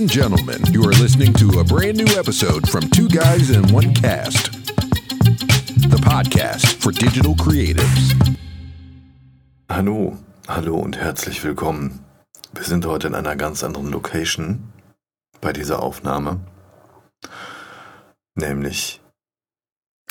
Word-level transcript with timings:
and 0.00 0.10
gentlemen, 0.10 0.62
you 0.72 0.82
are 0.82 0.92
listening 0.92 1.30
to 1.34 1.60
a 1.60 1.64
brand 1.64 1.98
new 1.98 2.06
episode 2.18 2.66
from 2.66 2.80
Two 2.88 3.06
Guys 3.06 3.50
in 3.50 3.62
One 3.70 3.92
Cast, 3.92 4.50
the 5.90 6.00
podcast 6.00 6.80
for 6.80 6.90
digital 6.90 7.34
creatives. 7.34 8.14
Hallo, 9.68 10.16
hallo 10.48 10.76
und 10.76 10.96
herzlich 10.96 11.44
willkommen. 11.44 12.02
Wir 12.54 12.64
sind 12.64 12.86
heute 12.86 13.08
in 13.08 13.14
einer 13.14 13.36
ganz 13.36 13.62
anderen 13.62 13.90
Location 13.90 14.72
bei 15.42 15.52
dieser 15.52 15.82
Aufnahme, 15.82 16.40
nämlich 18.36 19.02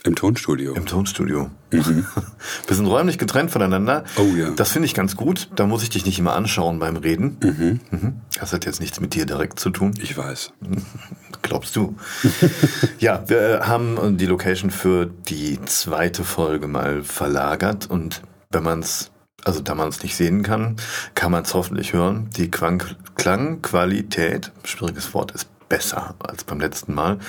Im 0.03 0.15
Tonstudio. 0.15 0.73
im 0.75 0.85
Tonstudio. 0.85 1.49
Mhm. 1.71 2.05
Wir 2.67 2.75
sind 2.75 2.85
räumlich 2.85 3.17
getrennt 3.17 3.51
voneinander. 3.51 4.05
Oh 4.17 4.33
ja. 4.35 4.51
Das 4.51 4.71
finde 4.71 4.85
ich 4.85 4.93
ganz 4.93 5.15
gut. 5.17 5.49
Da 5.55 5.65
muss 5.65 5.83
ich 5.83 5.89
dich 5.89 6.05
nicht 6.05 6.17
immer 6.19 6.35
anschauen 6.35 6.79
beim 6.79 6.95
Reden. 6.95 7.37
Mhm. 7.43 7.79
Mhm. 7.91 8.21
Das 8.39 8.53
hat 8.53 8.65
jetzt 8.65 8.79
nichts 8.79 8.99
mit 9.01 9.13
dir 9.13 9.25
direkt 9.25 9.59
zu 9.59 9.69
tun. 9.69 9.93
Ich 10.01 10.17
weiß. 10.17 10.53
Glaubst 11.41 11.75
du? 11.75 11.95
ja, 12.99 13.23
wir 13.27 13.39
äh, 13.39 13.61
haben 13.61 14.17
die 14.17 14.25
Location 14.25 14.71
für 14.71 15.05
die 15.05 15.59
zweite 15.65 16.23
Folge 16.23 16.67
mal 16.67 17.03
verlagert 17.03 17.89
und 17.89 18.21
wenn 18.51 18.63
man 18.63 18.79
es, 18.79 19.11
also 19.43 19.59
da 19.59 19.75
man 19.75 19.89
es 19.89 20.01
nicht 20.01 20.15
sehen 20.15 20.43
kann, 20.43 20.77
kann 21.13 21.31
man 21.31 21.43
es 21.43 21.53
hoffentlich 21.53 21.93
hören. 21.93 22.29
Die 22.35 22.49
Quang 22.49 22.83
Klangqualität, 23.15 24.51
schwieriges 24.63 25.13
Wort, 25.13 25.31
ist 25.31 25.47
besser 25.69 26.15
als 26.19 26.43
beim 26.43 26.59
letzten 26.59 26.93
Mal. 26.93 27.19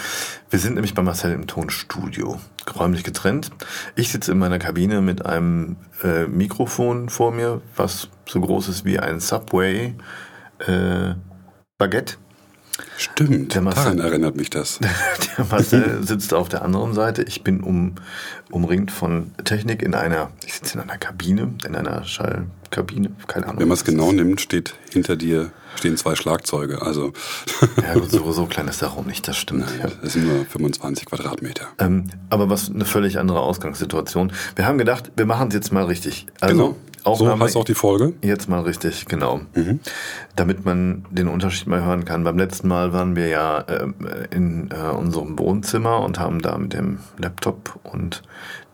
Wir 0.48 0.58
sind 0.58 0.74
nämlich 0.74 0.94
bei 0.94 1.02
Marcel 1.02 1.32
im 1.32 1.46
Tonstudio, 1.46 2.40
räumlich 2.74 3.04
getrennt. 3.04 3.50
Ich 3.94 4.10
sitze 4.10 4.32
in 4.32 4.38
meiner 4.38 4.58
Kabine 4.58 5.02
mit 5.02 5.24
einem 5.24 5.76
äh, 6.02 6.26
Mikrofon 6.26 7.08
vor 7.10 7.30
mir, 7.30 7.60
was 7.76 8.08
so 8.26 8.40
groß 8.40 8.68
ist 8.68 8.84
wie 8.84 8.98
ein 8.98 9.20
Subway 9.20 9.94
äh, 10.66 11.14
Baguette. 11.78 12.16
Stimmt. 12.96 13.54
Der 13.54 13.62
Marcel- 13.62 13.84
Daran 13.84 13.98
erinnert 14.00 14.36
mich 14.36 14.50
das. 14.50 14.78
Der 15.38 15.44
Marcel 15.46 16.00
sitzt 16.06 16.34
auf 16.34 16.48
der 16.48 16.62
anderen 16.62 16.94
Seite. 16.94 17.22
Ich 17.22 17.42
bin 17.44 17.60
um, 17.62 17.94
umringt 18.50 18.90
von 18.90 19.32
Technik 19.44 19.82
in 19.82 19.94
einer, 19.94 20.30
ich 20.46 20.54
sitze 20.54 20.74
in 20.74 20.80
einer 20.80 20.98
Kabine, 20.98 21.54
in 21.66 21.74
einer 21.76 22.04
Schallkabine, 22.04 23.10
keine 23.26 23.46
Ahnung. 23.46 23.60
Wenn 23.60 23.68
man 23.68 23.76
es 23.76 23.84
genau 23.84 24.12
nimmt, 24.12 24.40
steht 24.40 24.74
hinter 24.92 25.16
dir 25.16 25.50
stehen 25.76 25.96
zwei 25.96 26.16
Schlagzeuge. 26.16 26.82
Also 26.82 27.12
Ja, 27.82 27.94
gut, 27.94 28.10
so, 28.10 28.32
so 28.32 28.46
klein 28.46 28.66
ist 28.68 28.82
der 28.82 28.88
Raum 28.88 29.06
nicht, 29.06 29.26
das 29.28 29.36
stimmt. 29.36 29.60
nein, 29.60 29.80
Ja. 29.82 29.88
das 30.02 30.12
sind 30.14 30.26
nur 30.26 30.44
25 30.44 31.06
Quadratmeter. 31.06 31.68
Ähm, 31.78 32.10
aber 32.28 32.50
was 32.50 32.70
eine 32.70 32.84
völlig 32.84 33.18
andere 33.18 33.40
Ausgangssituation. 33.40 34.32
Wir 34.56 34.66
haben 34.66 34.78
gedacht, 34.78 35.12
wir 35.16 35.26
machen 35.26 35.48
es 35.48 35.54
jetzt 35.54 35.72
mal 35.72 35.84
richtig. 35.84 36.26
Also, 36.40 36.54
genau. 36.56 36.76
So 37.04 37.10
Aufnahme 37.10 37.44
heißt 37.44 37.56
auch 37.56 37.64
die 37.64 37.74
Folge. 37.74 38.12
Jetzt 38.22 38.48
mal 38.48 38.60
richtig, 38.60 39.06
genau. 39.06 39.40
Mhm. 39.54 39.80
Damit 40.36 40.64
man 40.64 41.04
den 41.10 41.28
Unterschied 41.28 41.66
mal 41.66 41.82
hören 41.84 42.04
kann. 42.04 42.24
Beim 42.24 42.38
letzten 42.38 42.68
Mal 42.68 42.92
waren 42.92 43.16
wir 43.16 43.28
ja 43.28 43.64
ähm, 43.68 43.94
in 44.30 44.70
äh, 44.70 44.90
unserem 44.94 45.38
Wohnzimmer 45.38 46.00
und 46.00 46.18
haben 46.18 46.42
da 46.42 46.56
mit 46.58 46.72
dem 46.74 46.98
Laptop 47.18 47.78
und 47.84 48.22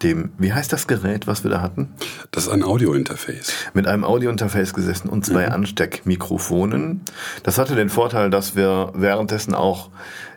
dem, 0.02 0.30
wie 0.38 0.52
heißt 0.52 0.72
das 0.72 0.86
Gerät, 0.86 1.26
was 1.26 1.44
wir 1.44 1.50
da 1.50 1.60
hatten? 1.62 1.94
Das 2.30 2.44
ist 2.44 2.52
ein 2.52 2.62
Audiointerface. 2.62 3.52
Mit 3.74 3.86
einem 3.86 4.04
Audiointerface 4.04 4.74
gesessen 4.74 5.08
und 5.08 5.24
zwei 5.24 5.48
Ansteckmikrofonen. 5.48 7.02
Das 7.42 7.58
hatte 7.58 7.74
den 7.74 7.88
Vorteil, 7.88 8.30
dass 8.30 8.56
wir 8.56 8.92
währenddessen 8.94 9.54
auch 9.54 9.90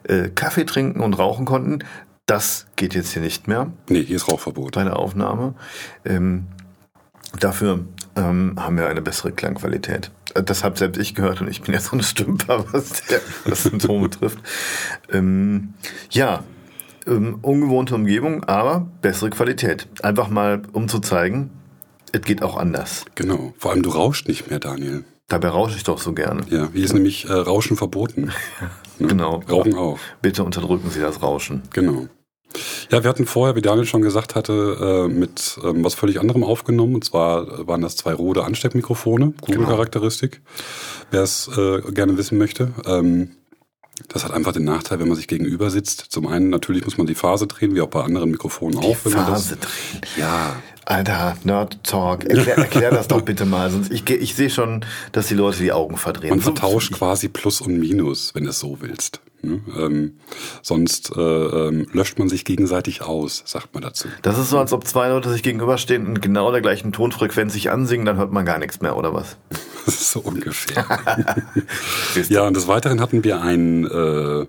äh, 0.03 0.29
Kaffee 0.29 0.65
trinken 0.65 1.01
und 1.01 1.13
rauchen 1.17 1.45
konnten. 1.45 1.79
Das 2.25 2.67
geht 2.75 2.93
jetzt 2.93 3.11
hier 3.13 3.23
nicht 3.23 3.47
mehr 3.47 3.71
Nee, 3.89 4.03
hier 4.03 4.15
ist 4.17 4.27
Rauchverbot. 4.31 4.75
bei 4.75 4.83
der 4.83 4.97
Aufnahme. 4.97 5.55
Ähm, 6.05 6.45
dafür 7.39 7.85
ähm, 8.15 8.55
haben 8.57 8.77
wir 8.77 8.87
eine 8.87 9.01
bessere 9.01 9.31
Klangqualität. 9.31 10.11
Äh, 10.33 10.43
Das 10.43 10.63
habe 10.63 10.77
selbst 10.77 10.99
ich 10.99 11.15
gehört 11.15 11.41
und 11.41 11.49
ich 11.49 11.61
bin 11.61 11.73
ja 11.73 11.79
so 11.79 11.95
ein 11.95 12.03
Stümper, 12.03 12.65
was, 12.71 13.03
der, 13.07 13.21
was 13.45 13.63
Symptome 13.63 14.09
betrifft. 14.09 14.39
Ähm, 15.11 15.73
ja, 16.11 16.43
ähm, 17.07 17.39
ungewohnte 17.41 17.95
Umgebung, 17.95 18.43
aber 18.45 18.87
bessere 19.01 19.29
Qualität. 19.29 19.87
Einfach 20.03 20.29
mal, 20.29 20.61
um 20.73 20.87
zu 20.87 20.99
zeigen, 20.99 21.49
es 22.11 22.21
geht 22.21 22.41
auch 22.43 22.57
anders. 22.57 23.05
Genau. 23.15 23.53
Vor 23.57 23.71
allem 23.71 23.83
du 23.83 23.89
rauscht 23.91 24.27
nicht 24.27 24.49
mehr, 24.49 24.59
Daniel. 24.59 25.03
Dabei 25.27 25.49
rausche 25.49 25.77
ich 25.77 25.83
doch 25.83 25.99
so 25.99 26.13
gerne. 26.13 26.41
Ja, 26.49 26.69
hier 26.73 26.83
ist 26.83 26.93
nämlich 26.93 27.29
äh, 27.29 27.33
Rauschen 27.33 27.77
verboten. 27.77 28.31
Ne? 29.01 29.07
Genau. 29.07 29.41
Rauchen 29.49 29.75
auch. 29.75 29.97
Bitte 30.21 30.43
unterdrücken 30.43 30.89
Sie 30.89 30.99
das 30.99 31.21
Rauschen. 31.21 31.61
Genau. 31.71 32.09
Ja, 32.91 33.03
wir 33.03 33.09
hatten 33.09 33.25
vorher, 33.25 33.55
wie 33.55 33.61
Daniel 33.61 33.85
schon 33.85 34.01
gesagt 34.01 34.35
hatte, 34.35 35.07
äh, 35.09 35.13
mit 35.13 35.59
ähm, 35.63 35.83
was 35.83 35.93
völlig 35.93 36.19
anderem 36.19 36.43
aufgenommen. 36.43 36.95
Und 36.95 37.03
zwar 37.03 37.43
äh, 37.43 37.67
waren 37.67 37.81
das 37.81 37.95
zwei 37.95 38.13
Rode 38.13 38.43
Ansteckmikrofone, 38.43 39.33
Google-Charakteristik. 39.41 40.41
Wer 41.11 41.23
es 41.23 41.47
äh, 41.55 41.81
gerne 41.91 42.17
wissen 42.17 42.37
möchte. 42.37 42.71
Ähm, 42.85 43.31
das 44.07 44.23
hat 44.23 44.31
einfach 44.31 44.53
den 44.53 44.63
Nachteil, 44.63 44.99
wenn 44.99 45.07
man 45.07 45.17
sich 45.17 45.27
gegenüber 45.27 45.69
sitzt. 45.69 46.05
Zum 46.09 46.27
einen 46.27 46.49
natürlich 46.49 46.85
muss 46.85 46.97
man 46.97 47.07
die 47.07 47.15
Phase 47.15 47.47
drehen, 47.47 47.75
wie 47.75 47.81
auch 47.81 47.87
bei 47.89 48.03
anderen 48.03 48.31
Mikrofonen 48.31 48.79
auch. 48.79 48.97
wenn 49.03 49.13
man 49.13 49.25
Phase 49.25 49.57
das, 49.57 49.69
drehen. 49.69 50.01
Ja, 50.17 50.55
Alter, 50.85 51.37
Nerd 51.43 51.83
Talk. 51.83 52.25
Erklär, 52.25 52.57
erklär 52.57 52.89
das 52.89 53.07
doch 53.07 53.21
bitte 53.25 53.45
mal. 53.45 53.69
Sonst 53.69 53.91
ich, 53.91 54.09
ich 54.09 54.35
sehe 54.35 54.49
schon, 54.49 54.83
dass 55.11 55.27
die 55.27 55.35
Leute 55.35 55.59
die 55.59 55.71
Augen 55.71 55.97
verdrehen. 55.97 56.31
man 56.31 56.41
vertauscht 56.41 56.93
quasi 56.93 57.27
Plus 57.27 57.61
und 57.61 57.79
Minus, 57.79 58.33
wenn 58.33 58.45
du 58.45 58.49
es 58.49 58.59
so 58.59 58.77
willst. 58.81 59.21
Ne? 59.41 59.61
Ähm, 59.77 60.17
sonst 60.61 61.15
äh, 61.15 61.21
ähm, 61.21 61.87
löscht 61.93 62.19
man 62.19 62.27
sich 62.27 62.43
gegenseitig 62.43 63.01
aus, 63.01 63.43
sagt 63.45 63.73
man 63.73 63.83
dazu. 63.83 64.07
Das 64.21 64.37
ist 64.37 64.49
so, 64.49 64.57
als 64.57 64.73
ob 64.73 64.85
zwei 64.85 65.09
Leute 65.09 65.29
sich 65.29 65.43
gegenüberstehen 65.43 66.07
und 66.07 66.21
genau 66.21 66.51
der 66.51 66.61
gleichen 66.61 66.91
Tonfrequenz 66.91 67.53
sich 67.53 67.69
ansingen, 67.69 68.05
dann 68.05 68.17
hört 68.17 68.31
man 68.31 68.45
gar 68.45 68.57
nichts 68.57 68.81
mehr, 68.81 68.97
oder 68.97 69.13
was? 69.13 69.37
Das 69.85 69.95
ist 70.01 70.11
so 70.11 70.19
ungefähr. 70.21 70.85
Ja, 72.29 72.47
und 72.47 72.55
des 72.55 72.67
Weiteren 72.67 73.01
hatten 73.01 73.23
wir 73.23 73.41
ein, 73.41 73.85
äh, 73.85 74.45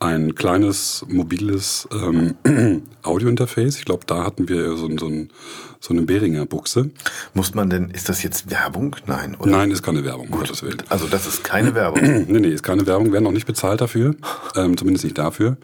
ein 0.00 0.34
kleines 0.34 1.04
mobiles 1.08 1.88
ähm, 1.92 2.34
Audiointerface. 3.02 3.78
Ich 3.78 3.84
glaube, 3.84 4.04
da 4.06 4.24
hatten 4.24 4.48
wir 4.48 4.76
so, 4.76 4.88
so, 4.98 5.06
ein, 5.06 5.30
so 5.80 5.94
eine 5.94 6.02
Behringer 6.02 6.46
Buchse. 6.46 6.90
Muss 7.32 7.54
man 7.54 7.70
denn, 7.70 7.90
ist 7.90 8.08
das 8.08 8.22
jetzt 8.22 8.50
Werbung? 8.50 8.96
Nein, 9.06 9.36
oder? 9.38 9.50
Nein, 9.50 9.70
ist 9.70 9.82
keine 9.82 10.04
Werbung, 10.04 10.28
um 10.28 10.38
Gottes 10.38 10.62
Willen. 10.62 10.82
Also 10.88 11.06
das 11.06 11.26
ist 11.26 11.44
keine 11.44 11.74
Werbung. 11.74 12.02
Nee, 12.26 12.40
nee, 12.40 12.48
ist 12.48 12.62
keine 12.62 12.86
Werbung, 12.86 13.12
werden 13.12 13.26
auch 13.26 13.32
nicht 13.32 13.46
bezahlt 13.46 13.80
dafür. 13.80 14.14
Ähm, 14.56 14.76
zumindest 14.76 15.04
nicht 15.04 15.18
dafür. 15.18 15.56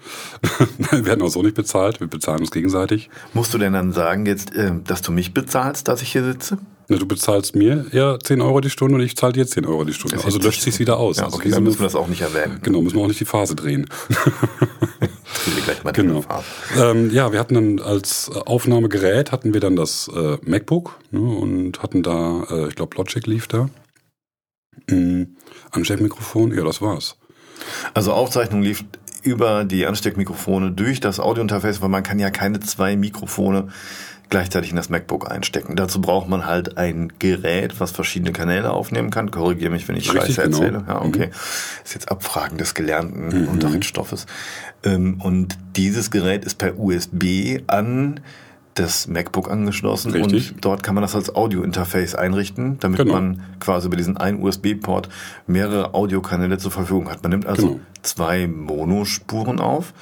wir 0.91 1.05
werden 1.05 1.23
auch 1.23 1.29
so 1.29 1.43
nicht 1.43 1.55
bezahlt, 1.55 2.01
wir 2.01 2.07
bezahlen 2.07 2.41
uns 2.41 2.51
gegenseitig. 2.51 3.11
Musst 3.35 3.53
du 3.55 3.59
denn 3.59 3.73
dann 3.73 3.93
sagen 3.93 4.27
jetzt, 4.27 4.55
äh, 4.55 4.73
dass 4.85 5.03
du 5.03 5.13
mich 5.13 5.35
bezahlst, 5.35 5.89
dass 5.89 6.03
ich 6.03 6.13
hier 6.13 6.25
sitze? 6.25 6.59
Na, 6.91 6.97
du 6.97 7.07
bezahlst 7.07 7.55
mir 7.55 7.87
ja 7.93 8.19
10 8.19 8.41
Euro 8.41 8.61
die 8.61 8.69
Stunde 8.69 8.97
und 8.97 9.01
ich 9.01 9.17
zahle 9.17 9.33
dir 9.33 9.47
10 9.47 9.65
Euro 9.65 9.85
die 9.85 9.93
Stunde. 9.93 10.23
Also 10.25 10.41
löscht 10.41 10.63
sich's 10.63 10.81
wieder 10.81 10.97
aus. 10.97 11.19
Ja, 11.19 11.27
Also 11.27 11.37
okay, 11.37 11.47
wie 11.47 11.53
dann 11.53 11.63
müssen 11.63 11.79
wir 11.79 11.85
das 11.85 11.95
auch 11.95 12.09
nicht 12.09 12.21
erwähnen. 12.21 12.59
Genau, 12.63 12.83
müssen 12.83 12.97
wir 12.97 13.03
auch 13.05 13.07
nicht 13.07 13.21
die 13.21 13.25
Phase 13.25 13.55
drehen. 13.55 13.87
Ich 15.47 15.57
will 15.57 15.63
gleich 15.63 15.85
mal 15.85 15.93
Genau. 15.93 16.25
Ähm, 16.77 17.11
ja, 17.13 17.33
wir 17.33 17.39
hatten 17.39 17.55
dann 17.55 17.79
als 17.79 18.31
Aufnahmegerät 18.31 19.33
hatten 19.33 19.55
wir 19.55 19.61
dann 19.61 19.77
das 19.77 20.11
äh, 20.15 20.37
MacBook 20.43 20.99
ne, 21.13 21.21
und 21.21 21.83
hatten 21.83 22.03
da, 22.03 22.45
äh, 22.51 22.69
ich 22.69 22.75
glaube 22.75 22.97
Logic 22.97 23.27
lief 23.27 23.47
da. 23.47 23.71
Mhm. 24.89 25.37
Ansteckmikrofon, 25.71 26.53
ja, 26.53 26.65
das 26.65 26.83
war's. 26.83 27.17
Also 27.95 28.13
Aufzeichnung 28.13 28.61
lief 28.61 28.85
über 29.23 29.65
die 29.65 29.87
Ansteckmikrofone 29.87 30.73
durch 30.73 31.01
das 31.01 31.21
Audiointerface, 31.21 31.81
weil 31.81 31.89
man 31.89 32.03
kann 32.03 32.19
ja 32.19 32.31
keine 32.31 32.61
zwei 32.61 32.97
Mikrofone 32.97 33.69
gleichzeitig 34.31 34.71
in 34.71 34.77
das 34.77 34.89
MacBook 34.89 35.31
einstecken. 35.31 35.77
Dazu 35.77 36.01
braucht 36.01 36.29
man 36.29 36.47
halt 36.47 36.79
ein 36.79 37.13
Gerät, 37.19 37.81
was 37.81 37.91
verschiedene 37.91 38.33
Kanäle 38.33 38.71
aufnehmen 38.73 39.11
kann. 39.11 39.31
Korrigiere 39.31 39.71
mich, 39.71 39.89
wenn 39.89 39.97
ich 39.97 40.13
Richtig, 40.15 40.37
Scheiße 40.37 40.43
genau. 40.51 40.59
erzähle. 40.63 40.85
Ja, 40.89 41.03
okay. 41.03 41.31
Ist 41.85 41.95
jetzt 41.95 42.11
Abfragen 42.11 42.57
des 42.57 42.75
gelernten 42.75 43.49
Unterrichtsstoffes. 43.49 44.27
Ähm, 44.85 45.21
und 45.21 45.59
dieses 45.77 46.11
Gerät 46.11 46.45
ist 46.45 46.59
per 46.59 46.79
USB 46.79 47.59
an 47.67 48.21
das 48.75 49.09
MacBook 49.09 49.51
angeschlossen 49.51 50.13
Richtig. 50.13 50.53
und 50.55 50.65
dort 50.65 50.85
kann 50.85 50.95
man 50.95 51.03
das 51.03 51.17
als 51.17 51.35
Audiointerface 51.35 52.15
einrichten, 52.15 52.79
damit 52.79 52.99
Genau. 53.01 53.15
man 53.15 53.43
quasi 53.59 53.89
über 53.89 53.97
diesen 53.97 54.17
einen 54.17 54.41
USB-Port 54.41 55.09
mehrere 55.49 55.93
Audiokanäle 55.93 56.57
zur 56.57 56.71
Verfügung 56.71 57.11
hat. 57.11 57.23
Man 57.25 57.31
nimmt 57.31 57.47
also 57.47 57.67
Genau. 57.67 57.81
zwei 58.03 58.47
Monospuren 58.47 59.59
auf, 59.59 59.93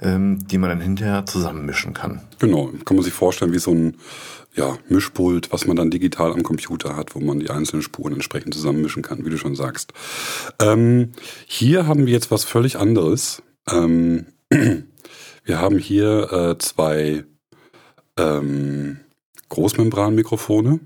ähm, 0.00 0.46
die 0.46 0.58
man 0.58 0.70
dann 0.70 0.80
hinterher 0.80 1.26
zusammenmischen 1.26 1.94
kann. 1.94 2.22
Genau, 2.38 2.70
kann 2.84 2.96
man 2.96 3.04
sich 3.04 3.12
vorstellen 3.12 3.52
wie 3.52 3.58
so 3.58 3.72
ein 3.72 3.96
ja, 4.54 4.78
Mischpult, 4.88 5.52
was 5.52 5.66
man 5.66 5.76
dann 5.76 5.90
digital 5.90 6.32
am 6.32 6.42
Computer 6.42 6.96
hat, 6.96 7.14
wo 7.14 7.20
man 7.20 7.40
die 7.40 7.50
einzelnen 7.50 7.82
Spuren 7.82 8.14
entsprechend 8.14 8.54
zusammenmischen 8.54 9.02
kann, 9.02 9.24
wie 9.24 9.30
du 9.30 9.36
schon 9.36 9.54
sagst. 9.54 9.92
Ähm, 10.60 11.12
hier 11.46 11.86
haben 11.86 12.06
wir 12.06 12.12
jetzt 12.12 12.30
was 12.30 12.44
völlig 12.44 12.76
anderes. 12.76 13.42
Ähm, 13.70 14.26
wir 14.50 15.60
haben 15.60 15.78
hier 15.78 16.32
äh, 16.32 16.58
zwei 16.58 17.24
ähm, 18.18 19.00
Großmembranmikrofone, 19.50 20.80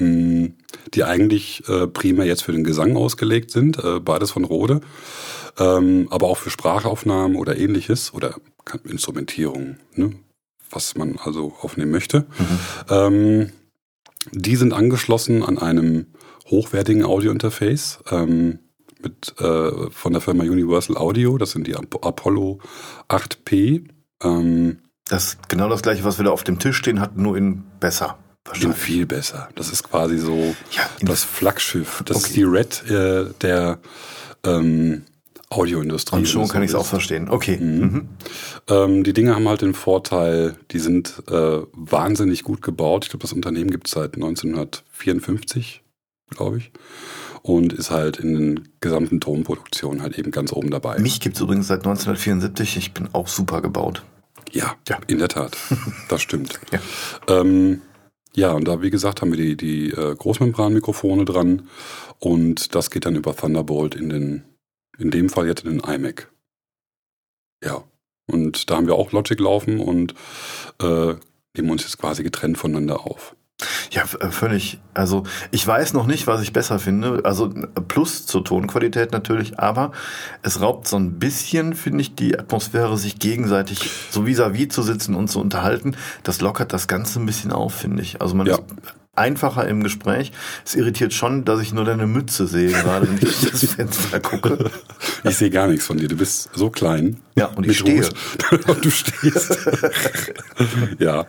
mh, 0.00 0.48
die 0.94 1.04
eigentlich 1.04 1.68
äh, 1.68 1.86
primär 1.86 2.26
jetzt 2.26 2.44
für 2.44 2.52
den 2.52 2.64
Gesang 2.64 2.96
ausgelegt 2.96 3.50
sind, 3.50 3.82
äh, 3.82 4.00
beides 4.00 4.30
von 4.30 4.44
Rode, 4.44 4.80
ähm, 5.58 6.08
aber 6.10 6.26
auch 6.26 6.38
für 6.38 6.50
Sprachaufnahmen 6.50 7.36
oder 7.36 7.56
ähnliches 7.56 8.12
oder 8.12 8.36
Instrumentierung, 8.84 9.76
ne? 9.94 10.12
was 10.70 10.96
man 10.96 11.18
also 11.22 11.54
aufnehmen 11.60 11.92
möchte. 11.92 12.26
Ähm, 12.90 13.52
die 14.32 14.56
sind 14.56 14.72
angeschlossen 14.72 15.42
an 15.42 15.58
einem 15.58 16.06
hochwertigen 16.50 17.04
Audiointerface. 17.04 18.00
Ähm, 18.10 18.58
mit, 19.02 19.34
äh, 19.40 19.90
von 19.90 20.12
der 20.12 20.20
Firma 20.20 20.44
Universal 20.44 20.96
Audio. 20.96 21.38
Das 21.38 21.52
sind 21.52 21.66
die 21.66 21.76
Apollo 21.76 22.60
8P. 23.08 23.84
Ähm, 24.22 24.78
das 25.08 25.24
ist 25.28 25.48
genau 25.48 25.68
das 25.68 25.82
gleiche, 25.82 26.04
was 26.04 26.18
wir 26.18 26.24
da 26.24 26.30
auf 26.30 26.44
dem 26.44 26.58
Tisch 26.58 26.76
stehen 26.76 27.00
hatten, 27.00 27.22
nur 27.22 27.36
in 27.36 27.62
besser. 27.80 28.18
In 28.60 28.72
viel 28.72 29.06
besser. 29.06 29.48
Das 29.56 29.70
ist 29.70 29.82
quasi 29.82 30.18
so 30.18 30.54
ja, 30.70 30.88
das 31.00 31.24
Flaggschiff. 31.24 32.02
Das 32.06 32.18
okay. 32.18 32.26
ist 32.26 32.36
die 32.36 32.42
Red 32.44 32.84
äh, 32.88 33.32
der 33.40 33.78
ähm, 34.44 35.02
Audioindustrie. 35.48 36.16
Und 36.16 36.28
schon 36.28 36.48
kann 36.48 36.62
ich 36.62 36.70
es 36.70 36.74
auch 36.74 36.86
verstehen. 36.86 37.28
Okay. 37.28 37.56
Mhm. 37.56 37.80
Mhm. 37.80 38.08
Ähm, 38.68 39.04
die 39.04 39.12
Dinge 39.12 39.34
haben 39.34 39.48
halt 39.48 39.62
den 39.62 39.74
Vorteil, 39.74 40.56
die 40.72 40.78
sind 40.78 41.22
äh, 41.28 41.60
wahnsinnig 41.72 42.42
gut 42.42 42.62
gebaut. 42.62 43.04
Ich 43.04 43.10
glaube, 43.10 43.22
das 43.22 43.32
Unternehmen 43.32 43.70
gibt 43.70 43.86
es 43.86 43.92
seit 43.92 44.14
1954, 44.14 45.82
glaube 46.30 46.58
ich. 46.58 46.72
Und 47.42 47.72
ist 47.72 47.92
halt 47.92 48.18
in 48.18 48.34
den 48.34 48.68
gesamten 48.80 49.20
Tonproduktionen 49.20 50.02
halt 50.02 50.18
eben 50.18 50.32
ganz 50.32 50.52
oben 50.52 50.70
dabei. 50.70 50.98
Mich 50.98 51.20
gibt 51.20 51.36
es 51.36 51.42
übrigens 51.42 51.68
seit 51.68 51.86
1974. 51.86 52.76
Ich 52.76 52.92
bin 52.92 53.08
auch 53.12 53.28
super 53.28 53.62
gebaut. 53.62 54.02
Ja, 54.50 54.74
ja. 54.88 54.98
in 55.06 55.18
der 55.18 55.28
Tat. 55.28 55.56
Das 56.08 56.22
stimmt. 56.22 56.58
ja. 56.72 56.80
Ähm, 57.28 57.82
ja, 58.34 58.52
und 58.52 58.68
da, 58.68 58.82
wie 58.82 58.90
gesagt, 58.90 59.22
haben 59.22 59.32
wir 59.32 59.38
die, 59.38 59.56
die 59.56 59.90
äh, 59.90 60.14
Großmembranmikrofone 60.14 61.24
dran 61.24 61.68
und 62.18 62.74
das 62.74 62.90
geht 62.90 63.06
dann 63.06 63.16
über 63.16 63.34
Thunderbolt 63.34 63.94
in 63.94 64.10
den, 64.10 64.44
in 64.98 65.10
dem 65.10 65.28
Fall 65.28 65.46
jetzt 65.46 65.64
in 65.64 65.78
den 65.78 65.80
iMac. 65.80 66.30
Ja. 67.64 67.84
Und 68.28 68.70
da 68.70 68.76
haben 68.76 68.86
wir 68.86 68.94
auch 68.94 69.12
Logic 69.12 69.38
laufen 69.38 69.78
und 69.78 70.14
äh, 70.80 71.14
nehmen 71.56 71.70
uns 71.70 71.84
jetzt 71.84 71.98
quasi 71.98 72.22
getrennt 72.22 72.58
voneinander 72.58 73.06
auf. 73.06 73.36
Ja, 73.90 74.02
äh, 74.02 74.30
völlig. 74.30 74.78
Also 74.92 75.22
ich 75.50 75.66
weiß 75.66 75.94
noch 75.94 76.06
nicht, 76.06 76.26
was 76.26 76.42
ich 76.42 76.52
besser 76.52 76.78
finde. 76.78 77.22
Also 77.24 77.52
plus 77.88 78.26
zur 78.26 78.44
Tonqualität 78.44 79.12
natürlich, 79.12 79.58
aber 79.58 79.92
es 80.42 80.60
raubt 80.60 80.86
so 80.86 80.96
ein 80.96 81.18
bisschen, 81.18 81.74
finde 81.74 82.02
ich, 82.02 82.14
die 82.14 82.38
Atmosphäre, 82.38 82.98
sich 82.98 83.18
gegenseitig 83.18 83.78
so 84.10 84.22
vis-à-vis 84.22 84.66
-vis 84.66 84.68
zu 84.70 84.82
sitzen 84.82 85.14
und 85.14 85.28
zu 85.28 85.40
unterhalten. 85.40 85.96
Das 86.22 86.40
lockert 86.40 86.72
das 86.72 86.88
Ganze 86.88 87.20
ein 87.20 87.26
bisschen 87.26 87.52
auf, 87.52 87.74
finde 87.74 88.02
ich. 88.02 88.20
Also 88.20 88.34
man 88.34 88.46
ja. 88.46 88.56
ist 88.56 88.64
einfacher 89.16 89.66
im 89.66 89.82
Gespräch. 89.82 90.32
Es 90.64 90.74
irritiert 90.74 91.12
schon, 91.12 91.44
dass 91.44 91.60
ich 91.60 91.72
nur 91.72 91.84
deine 91.84 92.06
Mütze 92.06 92.46
sehe, 92.46 92.70
gerade 92.70 93.08
wenn 93.08 93.16
ich 93.16 93.50
das 93.50 93.64
Fenster 93.74 94.20
gucke. 94.20 94.70
Ich 95.24 95.36
sehe 95.36 95.50
gar 95.50 95.66
nichts 95.66 95.86
von 95.86 95.96
dir. 95.98 96.08
Du 96.08 96.16
bist 96.16 96.50
so 96.54 96.70
klein. 96.70 97.20
Ja, 97.34 97.46
und 97.46 97.66
ich 97.66 97.78
stehe. 97.78 98.08
und 98.66 98.84
du 98.84 98.90
stehst. 98.90 99.58
ja. 100.98 101.26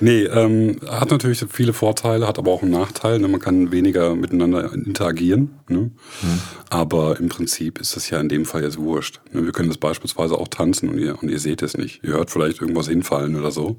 Nee, 0.00 0.24
ähm, 0.24 0.80
hat 0.88 1.10
natürlich 1.10 1.44
viele 1.50 1.72
Vorteile, 1.72 2.26
hat 2.26 2.38
aber 2.38 2.50
auch 2.50 2.62
einen 2.62 2.72
Nachteil. 2.72 3.18
Ne? 3.18 3.28
Man 3.28 3.40
kann 3.40 3.70
weniger 3.70 4.16
miteinander 4.16 4.72
interagieren. 4.72 5.60
Ne? 5.68 5.90
Hm. 6.20 6.40
Aber 6.70 7.20
im 7.20 7.28
Prinzip 7.28 7.80
ist 7.80 7.94
das 7.94 8.10
ja 8.10 8.20
in 8.20 8.28
dem 8.28 8.46
Fall 8.46 8.62
jetzt 8.62 8.78
wurscht. 8.78 9.20
Ne? 9.32 9.44
Wir 9.44 9.52
können 9.52 9.68
das 9.68 9.78
beispielsweise 9.78 10.36
auch 10.36 10.48
tanzen 10.48 10.88
und 10.88 10.98
ihr, 10.98 11.20
und 11.22 11.30
ihr 11.30 11.38
seht 11.38 11.62
es 11.62 11.76
nicht. 11.76 12.02
Ihr 12.02 12.14
hört 12.14 12.30
vielleicht 12.30 12.60
irgendwas 12.60 12.88
hinfallen 12.88 13.36
oder 13.36 13.50
so. 13.50 13.78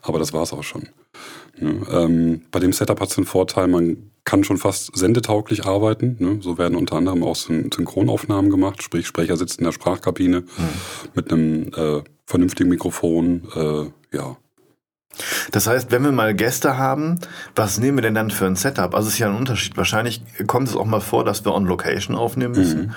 Aber 0.00 0.18
das 0.18 0.32
war's 0.32 0.52
auch 0.52 0.64
schon. 0.64 0.88
Ne? 1.62 1.86
Ähm, 1.90 2.42
bei 2.50 2.60
dem 2.60 2.72
Setup 2.72 3.00
hat 3.00 3.08
es 3.08 3.14
den 3.14 3.24
Vorteil, 3.24 3.68
man 3.68 4.10
kann 4.24 4.44
schon 4.44 4.58
fast 4.58 4.96
sendetauglich 4.96 5.64
arbeiten. 5.64 6.16
Ne? 6.18 6.38
So 6.40 6.58
werden 6.58 6.76
unter 6.76 6.96
anderem 6.96 7.22
auch 7.22 7.36
Synchronaufnahmen 7.36 8.50
gemacht, 8.50 8.82
sprich 8.82 9.06
Sprecher 9.06 9.36
sitzt 9.36 9.58
in 9.58 9.64
der 9.64 9.72
Sprachkabine 9.72 10.40
mhm. 10.40 10.46
mit 11.14 11.32
einem 11.32 11.70
äh, 11.74 12.02
vernünftigen 12.26 12.68
Mikrofon. 12.68 13.48
Äh, 13.54 14.16
ja, 14.16 14.36
das 15.50 15.66
heißt, 15.66 15.90
wenn 15.90 16.02
wir 16.04 16.12
mal 16.12 16.34
Gäste 16.34 16.78
haben, 16.78 17.18
was 17.54 17.78
nehmen 17.78 17.98
wir 17.98 18.02
denn 18.02 18.14
dann 18.14 18.30
für 18.30 18.46
ein 18.46 18.56
Setup? 18.56 18.94
Also 18.94 19.08
es 19.08 19.14
ist 19.14 19.18
ja 19.20 19.28
ein 19.28 19.36
Unterschied. 19.36 19.76
Wahrscheinlich 19.76 20.22
kommt 20.46 20.68
es 20.68 20.76
auch 20.76 20.86
mal 20.86 21.00
vor, 21.00 21.24
dass 21.24 21.44
wir 21.44 21.54
on 21.54 21.66
Location 21.66 22.16
aufnehmen 22.16 22.54
müssen. 22.54 22.80
Mhm. 22.80 22.92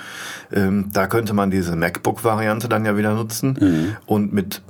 Ähm, 0.52 0.90
da 0.92 1.06
könnte 1.06 1.34
man 1.34 1.50
diese 1.50 1.76
MacBook-Variante 1.76 2.68
dann 2.68 2.84
ja 2.84 2.96
wieder 2.96 3.14
nutzen 3.14 3.58
mhm. 3.60 3.96
und 4.06 4.32
mit 4.32 4.62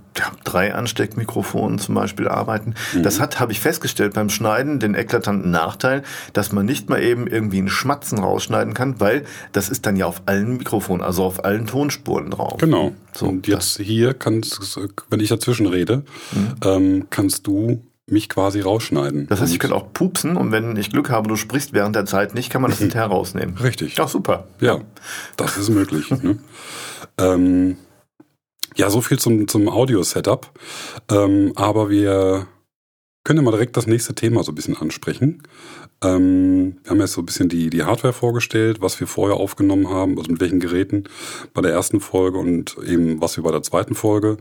drei 0.44 0.74
Ansteckmikrofonen 0.74 1.78
zum 1.78 1.94
Beispiel 1.94 2.28
arbeiten. 2.28 2.74
Mhm. 2.94 3.02
Das 3.02 3.20
hat, 3.20 3.40
habe 3.40 3.52
ich 3.52 3.60
festgestellt 3.60 4.14
beim 4.14 4.30
Schneiden, 4.30 4.78
den 4.78 4.94
eklatanten 4.94 5.50
Nachteil, 5.50 6.02
dass 6.32 6.52
man 6.52 6.66
nicht 6.66 6.88
mal 6.88 7.02
eben 7.02 7.26
irgendwie 7.26 7.58
einen 7.58 7.68
Schmatzen 7.68 8.18
rausschneiden 8.18 8.74
kann, 8.74 9.00
weil 9.00 9.24
das 9.52 9.68
ist 9.68 9.86
dann 9.86 9.96
ja 9.96 10.06
auf 10.06 10.22
allen 10.26 10.56
Mikrofonen, 10.56 11.02
also 11.02 11.24
auf 11.24 11.44
allen 11.44 11.66
Tonspuren 11.66 12.30
drauf. 12.30 12.58
Genau. 12.58 12.92
So, 13.14 13.26
und 13.26 13.46
jetzt 13.46 13.78
hier 13.78 14.14
kannst, 14.14 14.78
wenn 15.10 15.20
ich 15.20 15.28
dazwischen 15.28 15.66
rede, 15.66 16.04
mhm. 16.32 16.54
ähm, 16.64 17.06
kannst 17.10 17.46
du 17.46 17.82
mich 18.08 18.28
quasi 18.28 18.60
rausschneiden. 18.60 19.26
Das 19.26 19.40
heißt, 19.40 19.52
ich 19.52 19.58
könnte 19.58 19.74
auch 19.74 19.92
pupsen 19.92 20.36
und 20.36 20.52
wenn 20.52 20.76
ich 20.76 20.90
Glück 20.90 21.10
habe, 21.10 21.28
du 21.28 21.36
sprichst 21.36 21.72
während 21.72 21.96
der 21.96 22.06
Zeit 22.06 22.34
nicht, 22.34 22.50
kann 22.50 22.62
man 22.62 22.70
das 22.70 22.78
hinterher 22.80 23.08
rausnehmen. 23.08 23.56
Richtig. 23.58 24.00
Ach, 24.00 24.08
super. 24.08 24.46
Ja, 24.60 24.80
das 25.36 25.56
ist 25.56 25.70
möglich. 25.70 26.10
ne? 26.10 26.38
ähm, 27.18 27.76
ja, 28.76 28.90
so 28.90 29.00
viel 29.00 29.18
zum, 29.18 29.48
zum 29.48 29.68
Audio-Setup. 29.68 30.52
Ähm, 31.10 31.52
aber 31.56 31.90
wir 31.90 32.46
können 33.24 33.38
ja 33.38 33.42
mal 33.42 33.50
direkt 33.50 33.76
das 33.76 33.86
nächste 33.86 34.14
Thema 34.14 34.44
so 34.44 34.52
ein 34.52 34.54
bisschen 34.54 34.76
ansprechen. 34.76 35.42
Ähm, 36.04 36.76
wir 36.82 36.90
haben 36.90 37.00
jetzt 37.00 37.12
so 37.12 37.22
ein 37.22 37.26
bisschen 37.26 37.48
die, 37.48 37.70
die 37.70 37.84
Hardware 37.84 38.12
vorgestellt, 38.12 38.82
was 38.82 39.00
wir 39.00 39.06
vorher 39.06 39.38
aufgenommen 39.38 39.88
haben, 39.88 40.18
also 40.18 40.30
mit 40.30 40.40
welchen 40.40 40.60
Geräten 40.60 41.04
bei 41.54 41.62
der 41.62 41.72
ersten 41.72 42.00
Folge 42.00 42.36
und 42.36 42.76
eben 42.86 43.20
was 43.22 43.36
wir 43.38 43.44
bei 43.44 43.50
der 43.50 43.62
zweiten 43.62 43.94
Folge 43.94 44.36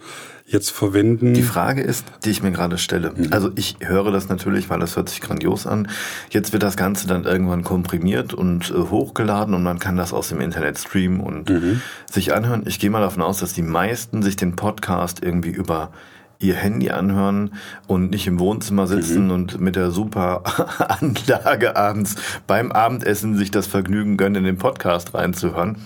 jetzt 0.46 0.72
verwenden. 0.72 1.34
Die 1.34 1.44
Frage 1.44 1.82
ist, 1.82 2.06
die 2.26 2.30
ich 2.30 2.44
mir 2.44 2.52
gerade 2.52 2.78
stelle. 2.78 3.14
Mhm. 3.16 3.28
Also 3.32 3.52
ich 3.56 3.78
höre 3.80 4.12
das 4.12 4.28
natürlich, 4.28 4.70
weil 4.70 4.80
das 4.80 4.98
hört 4.98 5.08
sich 5.08 5.22
grandios 5.22 5.66
an. 5.66 5.88
Jetzt 6.30 6.52
wird 6.52 6.62
das 6.62 6.76
Ganze 6.76 7.08
dann 7.08 7.24
irgendwann 7.24 7.64
komprimiert 7.64 8.34
und 8.34 8.70
äh, 8.72 8.74
hochgeladen 8.74 9.54
und 9.54 9.64
man 9.64 9.80
kann 9.80 9.96
das 9.96 10.12
aus 10.12 10.28
dem 10.28 10.42
Internet 10.42 10.78
streamen 10.78 11.22
und 11.22 11.50
mhm. 11.50 11.82
sich 12.12 12.34
anhören. 12.34 12.64
Ich 12.68 12.80
gehe 12.80 12.90
mal 12.90 13.00
davon 13.00 13.24
aus, 13.24 13.40
dass 13.40 13.54
die 13.54 13.62
meisten 13.62 14.22
sich 14.24 14.36
den 14.36 14.58
Podcast 14.58 15.24
irgendwie 15.24 15.52
über 15.52 15.92
ihr 16.40 16.56
Handy 16.56 16.90
anhören 16.90 17.52
und 17.88 18.12
nicht 18.12 18.28
im 18.28 18.40
Wohnzimmer 18.40 18.88
sitzen 18.88 19.26
mhm. 19.26 19.32
und 19.32 19.60
mit 19.60 19.76
der 19.76 19.92
super 19.92 20.44
Anlage 20.80 21.76
abends 21.78 22.16
beim 22.48 22.72
Abendessen 22.72 23.38
sich 23.38 23.52
das 23.52 23.68
Vergnügen 23.68 24.18
gönnen, 24.18 24.36
in 24.36 24.44
den 24.44 24.58
Podcast 24.58 25.14
reinzuhören 25.14 25.78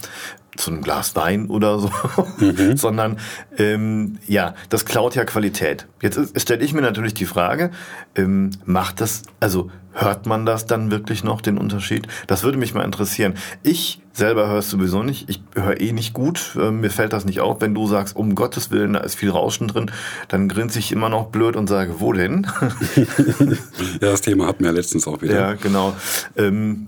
zu 0.59 0.71
einem 0.71 0.81
Glas 0.81 1.15
Wein 1.15 1.47
oder 1.47 1.79
so, 1.79 1.89
mhm. 2.39 2.75
sondern 2.77 3.17
ähm, 3.57 4.17
ja, 4.27 4.55
das 4.69 4.85
klaut 4.85 5.15
ja 5.15 5.23
Qualität. 5.23 5.87
Jetzt 6.01 6.39
stelle 6.39 6.63
ich 6.63 6.73
mir 6.73 6.81
natürlich 6.81 7.13
die 7.13 7.25
Frage, 7.25 7.71
ähm, 8.15 8.51
macht 8.65 8.99
das, 9.01 9.23
also 9.39 9.71
hört 9.93 10.25
man 10.25 10.45
das 10.45 10.65
dann 10.65 10.91
wirklich 10.91 11.23
noch, 11.23 11.41
den 11.41 11.57
Unterschied? 11.57 12.07
Das 12.27 12.43
würde 12.43 12.57
mich 12.57 12.73
mal 12.73 12.83
interessieren. 12.83 13.35
Ich 13.63 14.01
selber 14.19 14.47
höre 14.47 14.59
es 14.59 14.69
sowieso 14.69 15.01
nicht. 15.01 15.29
Ich 15.29 15.41
höre 15.55 15.81
eh 15.81 15.91
nicht 15.91 16.13
gut. 16.13 16.55
Äh, 16.59 16.71
mir 16.71 16.91
fällt 16.91 17.13
das 17.13 17.25
nicht 17.25 17.39
auf. 17.39 17.59
Wenn 17.61 17.73
du 17.73 17.87
sagst, 17.87 18.15
um 18.15 18.35
Gottes 18.35 18.69
Willen, 18.69 18.93
da 18.93 18.99
ist 18.99 19.15
viel 19.15 19.31
Rauschen 19.31 19.67
drin, 19.67 19.91
dann 20.27 20.47
grinse 20.47 20.77
ich 20.77 20.91
immer 20.91 21.09
noch 21.09 21.27
blöd 21.27 21.55
und 21.55 21.67
sage, 21.67 21.99
wo 21.99 22.13
denn? 22.13 22.45
ja, 24.01 24.11
das 24.11 24.21
Thema 24.21 24.45
hatten 24.45 24.63
wir 24.63 24.71
letztens 24.71 25.07
auch 25.07 25.21
wieder. 25.21 25.33
Ja, 25.33 25.53
genau. 25.55 25.95
Ähm, 26.37 26.87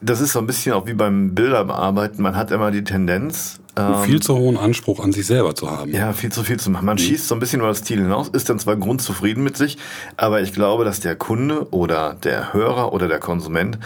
das 0.00 0.20
ist 0.20 0.32
so 0.32 0.38
ein 0.38 0.46
bisschen 0.46 0.74
auch 0.74 0.86
wie 0.86 0.94
beim 0.94 1.34
Bilderbearbeiten. 1.34 2.22
Man 2.22 2.36
hat 2.36 2.50
immer 2.50 2.70
die 2.70 2.84
Tendenz, 2.84 3.60
einen 3.76 4.04
viel 4.04 4.20
zu 4.20 4.36
hohen 4.36 4.56
Anspruch 4.56 5.00
an 5.00 5.12
sich 5.12 5.26
selber 5.26 5.54
zu 5.54 5.70
haben. 5.70 5.92
Ja, 5.92 6.12
viel 6.12 6.32
zu 6.32 6.42
viel 6.42 6.58
zu 6.58 6.70
machen. 6.70 6.86
Man 6.86 6.96
mhm. 6.96 7.00
schießt 7.00 7.28
so 7.28 7.34
ein 7.34 7.40
bisschen 7.40 7.60
über 7.60 7.68
das 7.68 7.84
Ziel 7.84 7.98
hinaus, 7.98 8.28
ist 8.28 8.48
dann 8.48 8.58
zwar 8.58 8.76
grundzufrieden 8.76 9.44
mit 9.44 9.56
sich, 9.56 9.78
aber 10.16 10.40
ich 10.40 10.52
glaube, 10.52 10.84
dass 10.84 11.00
der 11.00 11.16
Kunde 11.16 11.72
oder 11.72 12.14
der 12.14 12.52
Hörer 12.52 12.92
oder 12.92 13.08
der 13.08 13.18
Konsument 13.18 13.78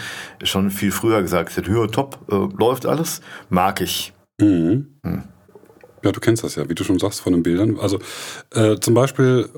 schon 0.43 0.71
viel 0.71 0.91
früher 0.91 1.21
gesagt 1.21 1.57
hat, 1.57 1.67
ja, 1.67 1.87
top, 1.87 2.19
äh, 2.31 2.35
läuft 2.57 2.85
alles, 2.85 3.21
mag 3.49 3.81
ich. 3.81 4.13
Mhm. 4.39 4.87
Mhm. 5.03 5.23
Ja, 6.03 6.11
du 6.11 6.19
kennst 6.19 6.43
das 6.43 6.55
ja, 6.55 6.67
wie 6.67 6.73
du 6.73 6.83
schon 6.83 6.97
sagst, 6.97 7.21
von 7.21 7.33
den 7.33 7.43
Bildern. 7.43 7.79
Also 7.79 7.99
äh, 8.55 8.77
zum 8.79 8.95
Beispiel, 8.95 9.49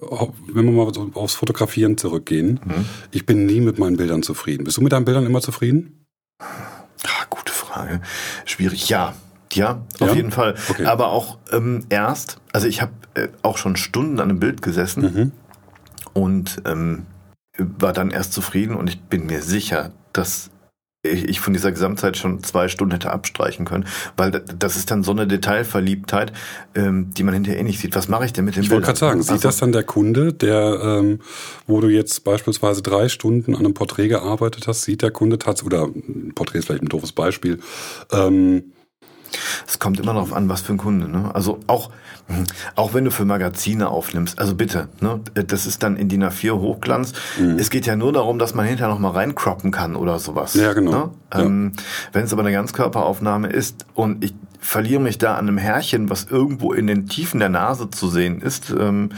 wenn 0.51 0.65
wir 0.65 0.71
mal 0.71 0.91
aufs 1.13 1.35
Fotografieren 1.35 1.97
zurückgehen, 1.97 2.59
mhm. 2.65 2.85
ich 3.11 3.25
bin 3.25 3.45
nie 3.45 3.61
mit 3.61 3.79
meinen 3.79 3.95
Bildern 3.95 4.23
zufrieden. 4.23 4.65
Bist 4.65 4.77
du 4.77 4.81
mit 4.81 4.91
deinen 4.91 5.05
Bildern 5.05 5.25
immer 5.25 5.41
zufrieden? 5.41 6.05
Ah, 6.39 7.25
gute 7.29 7.53
Frage. 7.53 8.01
Schwierig. 8.45 8.89
Ja, 8.89 9.13
ja, 9.55 9.83
auf 9.99 10.09
ja? 10.09 10.13
jeden 10.13 10.31
Fall. 10.31 10.55
Okay. 10.69 10.85
Aber 10.85 11.07
auch 11.07 11.37
ähm, 11.51 11.85
erst, 11.89 12.39
also 12.51 12.67
ich 12.67 12.81
habe 12.81 12.91
äh, 13.15 13.27
auch 13.41 13.57
schon 13.57 13.75
Stunden 13.75 14.19
an 14.19 14.29
einem 14.29 14.39
Bild 14.39 14.61
gesessen 14.61 15.01
mhm. 15.01 15.31
und 16.13 16.61
ähm, 16.65 17.05
war 17.57 17.93
dann 17.93 18.11
erst 18.11 18.33
zufrieden 18.33 18.75
und 18.75 18.89
ich 18.89 19.01
bin 19.01 19.25
mir 19.25 19.41
sicher, 19.41 19.91
dass 20.13 20.49
ich 21.05 21.41
von 21.41 21.51
dieser 21.51 21.71
Gesamtzeit 21.71 22.15
schon 22.15 22.43
zwei 22.43 22.69
Stunden 22.69 22.93
hätte 22.93 23.11
abstreichen 23.11 23.65
können, 23.65 23.85
weil 24.15 24.31
das 24.31 24.77
ist 24.77 24.89
dann 24.89 25.03
so 25.03 25.11
eine 25.11 25.27
Detailverliebtheit, 25.27 26.31
ähm, 26.75 27.13
die 27.13 27.23
man 27.23 27.33
hinterher 27.33 27.59
eh 27.59 27.63
nicht 27.63 27.79
sieht. 27.79 27.93
Was 27.95 28.07
mache 28.07 28.25
ich 28.25 28.31
denn 28.31 28.45
mit 28.45 28.55
dem 28.55 28.61
Bild? 28.61 28.67
Ich 28.67 28.71
wollte 28.71 28.85
gerade 28.85 28.99
sagen, 28.99 29.19
also, 29.19 29.33
sieht 29.33 29.43
das 29.43 29.57
dann 29.57 29.73
der 29.73 29.83
Kunde, 29.83 30.31
der, 30.31 30.79
ähm, 30.81 31.19
wo 31.67 31.81
du 31.81 31.89
jetzt 31.89 32.23
beispielsweise 32.23 32.81
drei 32.81 33.09
Stunden 33.09 33.53
an 33.53 33.65
einem 33.65 33.73
Porträt 33.73 34.07
gearbeitet 34.07 34.67
hast, 34.67 34.83
sieht 34.83 35.01
der 35.01 35.11
Kunde 35.11 35.37
tatsächlich, 35.39 35.73
oder 35.73 35.89
Porträt 36.35 36.59
ist 36.59 36.65
vielleicht 36.67 36.83
ein 36.83 36.89
doofes 36.89 37.11
Beispiel, 37.11 37.59
ähm, 38.13 38.72
Es 39.67 39.79
kommt 39.79 39.99
immer 39.99 40.13
darauf 40.13 40.33
an, 40.33 40.49
was 40.49 40.61
für 40.61 40.73
ein 40.73 40.77
Kunde. 40.77 41.07
Ne? 41.09 41.31
Also 41.33 41.59
auch, 41.67 41.89
auch 42.75 42.93
wenn 42.93 43.05
du 43.05 43.11
für 43.11 43.25
Magazine 43.25 43.89
aufnimmst, 43.89 44.39
also 44.39 44.55
bitte, 44.55 44.87
ne? 45.01 45.19
das 45.33 45.65
ist 45.65 45.83
dann 45.83 45.97
in 45.97 46.09
DIN 46.09 46.23
A4 46.23 46.53
Hochglanz. 46.53 47.13
Mhm. 47.39 47.57
Es 47.57 47.69
geht 47.69 47.85
ja 47.85 47.95
nur 47.95 48.13
darum, 48.13 48.39
dass 48.39 48.53
man 48.53 48.65
hinterher 48.65 48.93
noch 48.93 48.99
mal 48.99 49.11
reincroppen 49.11 49.71
kann 49.71 49.95
oder 49.95 50.19
sowas. 50.19 50.53
Ja, 50.53 50.73
genau. 50.73 50.91
Ne? 50.91 51.09
Ja. 51.33 51.41
Ähm, 51.41 51.73
wenn 52.11 52.25
es 52.25 52.33
aber 52.33 52.41
eine 52.41 52.51
Ganzkörperaufnahme 52.51 53.49
ist 53.49 53.85
und 53.93 54.23
ich 54.23 54.33
verliere 54.59 55.01
mich 55.01 55.17
da 55.17 55.35
an 55.35 55.47
einem 55.47 55.57
Härchen, 55.57 56.09
was 56.09 56.25
irgendwo 56.29 56.73
in 56.73 56.87
den 56.87 57.07
Tiefen 57.07 57.39
der 57.39 57.49
Nase 57.49 57.89
zu 57.89 58.07
sehen 58.07 58.41
ist, 58.41 58.69
ähm, 58.69 59.09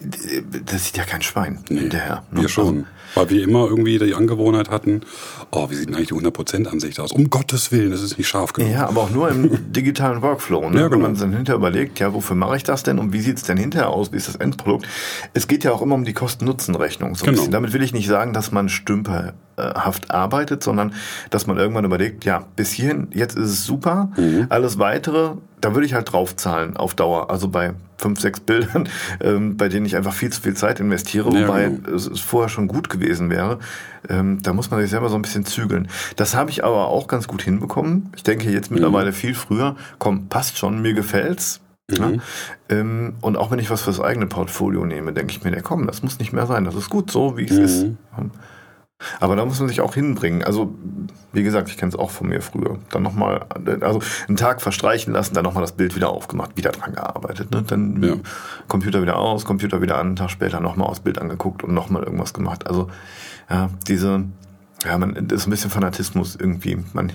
das 0.00 0.86
sieht 0.86 0.96
ja 0.96 1.04
kein 1.04 1.22
Schwein 1.22 1.58
nee, 1.68 1.80
hinterher. 1.80 2.22
Ne? 2.30 2.42
Wir 2.42 2.48
schon. 2.48 2.66
Also, 2.66 2.86
weil 3.14 3.30
wir 3.30 3.42
immer 3.44 3.66
irgendwie 3.66 3.98
die 3.98 4.14
Angewohnheit 4.14 4.70
hatten, 4.70 5.02
oh, 5.52 5.70
wie 5.70 5.74
sieht 5.74 5.88
denn 5.88 5.96
eigentlich 5.96 6.08
die 6.08 6.14
100%-Ansicht 6.14 7.00
aus? 7.00 7.12
Um 7.12 7.30
Gottes 7.30 7.72
Willen, 7.72 7.90
das 7.90 8.02
ist 8.02 8.18
nicht 8.18 8.28
scharf 8.28 8.52
genug. 8.52 8.70
Ja, 8.72 8.88
aber 8.88 9.02
auch 9.02 9.10
nur 9.10 9.28
im 9.28 9.72
digitalen 9.72 10.22
Workflow. 10.22 10.70
Ne? 10.70 10.80
Ja, 10.80 10.88
genau. 10.88 10.90
Wenn 10.92 11.02
man 11.02 11.14
sich 11.14 11.22
dann 11.22 11.32
hinterher 11.34 11.56
überlegt, 11.56 11.98
ja, 11.98 12.12
wofür 12.14 12.36
mache 12.36 12.56
ich 12.56 12.64
das 12.64 12.82
denn 12.82 12.98
und 12.98 13.12
wie 13.12 13.20
sieht 13.20 13.38
es 13.38 13.42
denn 13.44 13.56
hinterher 13.56 13.90
aus, 13.90 14.12
wie 14.12 14.16
ist 14.16 14.28
das 14.28 14.36
Endprodukt? 14.36 14.86
Es 15.34 15.48
geht 15.48 15.64
ja 15.64 15.72
auch 15.72 15.82
immer 15.82 15.94
um 15.94 16.04
die 16.04 16.12
Kosten-Nutzen-Rechnung. 16.12 17.14
So 17.14 17.26
genau. 17.26 17.46
Damit 17.46 17.72
will 17.72 17.82
ich 17.82 17.92
nicht 17.92 18.08
sagen, 18.08 18.32
dass 18.32 18.52
man 18.52 18.68
stümperhaft 18.68 20.10
arbeitet, 20.10 20.62
sondern 20.62 20.94
dass 21.30 21.46
man 21.46 21.58
irgendwann 21.58 21.84
überlegt, 21.84 22.24
ja, 22.24 22.46
bis 22.56 22.70
hierhin, 22.70 23.08
jetzt 23.12 23.36
ist 23.36 23.50
es 23.50 23.64
super, 23.64 24.10
mhm. 24.16 24.46
alles 24.48 24.78
Weitere, 24.78 25.32
da 25.60 25.74
würde 25.74 25.86
ich 25.86 25.94
halt 25.94 26.12
draufzahlen 26.12 26.76
auf 26.76 26.94
Dauer. 26.94 27.30
Also 27.30 27.48
bei 27.48 27.74
fünf, 28.00 28.20
sechs 28.20 28.40
Bildern, 28.40 28.88
ähm, 29.20 29.56
bei 29.56 29.68
denen 29.68 29.86
ich 29.86 29.96
einfach 29.96 30.14
viel 30.14 30.30
zu 30.30 30.40
viel 30.40 30.54
Zeit 30.54 30.80
investiere, 30.80 31.32
ja, 31.32 31.46
wobei 31.46 31.64
genau. 31.64 31.94
es 31.94 32.08
vorher 32.20 32.48
schon 32.48 32.66
gut 32.66 32.88
gewesen 32.88 33.30
wäre. 33.30 33.58
Ähm, 34.08 34.38
da 34.42 34.52
muss 34.52 34.70
man 34.70 34.80
sich 34.80 34.90
selber 34.90 35.10
so 35.10 35.16
ein 35.16 35.22
bisschen 35.22 35.39
zügeln. 35.44 35.88
Das 36.16 36.34
habe 36.34 36.50
ich 36.50 36.64
aber 36.64 36.88
auch 36.88 37.08
ganz 37.08 37.28
gut 37.28 37.42
hinbekommen. 37.42 38.10
Ich 38.16 38.22
denke 38.22 38.50
jetzt 38.50 38.70
mittlerweile 38.70 39.10
mhm. 39.10 39.14
viel 39.14 39.34
früher, 39.34 39.76
komm, 39.98 40.28
passt 40.28 40.58
schon, 40.58 40.82
mir 40.82 40.94
gefällt's. 40.94 41.60
Mhm. 41.90 41.96
Ja? 41.96 42.12
Ähm, 42.68 43.14
und 43.20 43.36
auch 43.36 43.50
wenn 43.50 43.58
ich 43.58 43.70
was 43.70 43.82
fürs 43.82 44.00
eigene 44.00 44.26
Portfolio 44.26 44.84
nehme, 44.84 45.12
denke 45.12 45.32
ich 45.32 45.42
mir, 45.42 45.54
ja, 45.54 45.62
komm, 45.62 45.86
das 45.86 46.02
muss 46.02 46.18
nicht 46.18 46.32
mehr 46.32 46.46
sein. 46.46 46.64
Das 46.64 46.74
ist 46.74 46.90
gut 46.90 47.10
so, 47.10 47.36
wie 47.36 47.44
es 47.44 47.52
mhm. 47.52 47.64
ist. 47.64 47.86
Aber 49.18 49.34
da 49.34 49.44
muss 49.44 49.58
man 49.58 49.68
sich 49.68 49.80
auch 49.80 49.94
hinbringen. 49.94 50.44
Also, 50.44 50.74
wie 51.32 51.42
gesagt, 51.42 51.68
ich 51.70 51.78
kenne 51.78 51.88
es 51.88 51.98
auch 51.98 52.10
von 52.10 52.28
mir 52.28 52.42
früher. 52.42 52.78
Dann 52.90 53.02
nochmal, 53.02 53.46
also 53.80 54.02
einen 54.28 54.36
Tag 54.36 54.60
verstreichen 54.60 55.14
lassen, 55.14 55.34
dann 55.34 55.44
nochmal 55.44 55.62
das 55.62 55.72
Bild 55.72 55.96
wieder 55.96 56.10
aufgemacht, 56.10 56.56
wieder 56.56 56.70
dran 56.70 56.92
gearbeitet. 56.92 57.50
Ne? 57.50 57.62
Dann 57.66 58.02
ja. 58.02 58.16
Computer 58.68 59.00
wieder 59.00 59.16
aus, 59.16 59.44
Computer 59.44 59.80
wieder 59.80 59.98
an, 59.98 60.08
einen 60.08 60.16
Tag 60.16 60.30
später 60.30 60.60
nochmal 60.60 60.88
aufs 60.88 61.00
Bild 61.00 61.18
angeguckt 61.18 61.64
und 61.64 61.72
nochmal 61.72 62.02
irgendwas 62.02 62.34
gemacht. 62.34 62.66
Also, 62.66 62.90
ja, 63.48 63.70
diese, 63.88 64.24
ja, 64.84 64.96
man, 64.96 65.28
das 65.28 65.42
ist 65.42 65.46
ein 65.46 65.50
bisschen 65.50 65.70
Fanatismus 65.70 66.36
irgendwie. 66.36 66.78
Man 66.92 67.12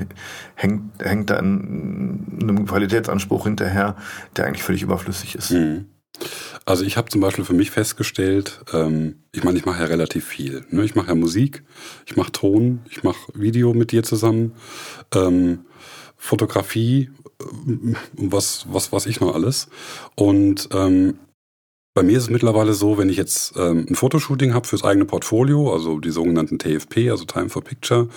hängt, 0.56 0.84
hängt 1.00 1.30
da 1.30 1.40
in 1.40 2.40
einem 2.42 2.66
Qualitätsanspruch 2.66 3.46
hinterher, 3.46 3.96
der 4.36 4.46
eigentlich 4.46 4.64
völlig 4.64 4.84
überflüssig 4.84 5.36
ist. 5.36 5.52
Mhm. 5.52 5.86
Also 6.64 6.84
ich 6.86 6.98
habe 6.98 7.10
zum 7.10 7.22
Beispiel 7.22 7.44
für 7.44 7.54
mich 7.54 7.72
festgestellt, 7.72 8.62
ähm, 8.74 9.24
ich 9.32 9.44
meine, 9.44 9.58
ich 9.58 9.66
mache 9.66 9.82
ja 9.82 9.86
relativ 9.86 10.26
viel. 10.26 10.66
Ne? 10.70 10.84
Ich 10.86 10.96
mache 10.96 11.08
ja 11.10 11.16
Musik, 11.16 11.64
ich 12.06 12.16
mache 12.16 12.32
Ton, 12.32 12.82
ich 12.90 13.04
mache 13.04 13.32
Video 13.34 13.74
mit 13.74 13.92
dir 13.92 14.04
zusammen, 14.04 14.54
ähm, 15.14 15.66
Fotografie, 16.16 17.10
äh, 17.42 17.46
was, 18.14 18.66
was, 18.70 18.92
was 18.92 19.06
ich 19.06 19.20
noch 19.20 19.36
alles. 19.36 19.68
Und 20.16 20.70
ähm, 20.72 21.20
bei 21.96 22.04
mir 22.04 22.18
ist 22.18 22.24
es 22.24 22.30
mittlerweile 22.30 22.74
so, 22.74 22.98
wenn 22.98 23.10
ich 23.10 23.16
jetzt 23.16 23.54
ähm, 23.58 23.86
ein 23.90 23.96
Fotoshooting 23.96 24.54
habe 24.54 24.68
fürs 24.68 24.84
eigene 24.84 25.06
Portfolio, 25.06 25.74
also 25.74 26.00
die 26.02 26.12
sogenannten 26.12 26.60
TFP, 26.60 27.10
also 27.10 27.24
Time 27.24 27.48
for 27.48 27.64
Picture 27.64 28.10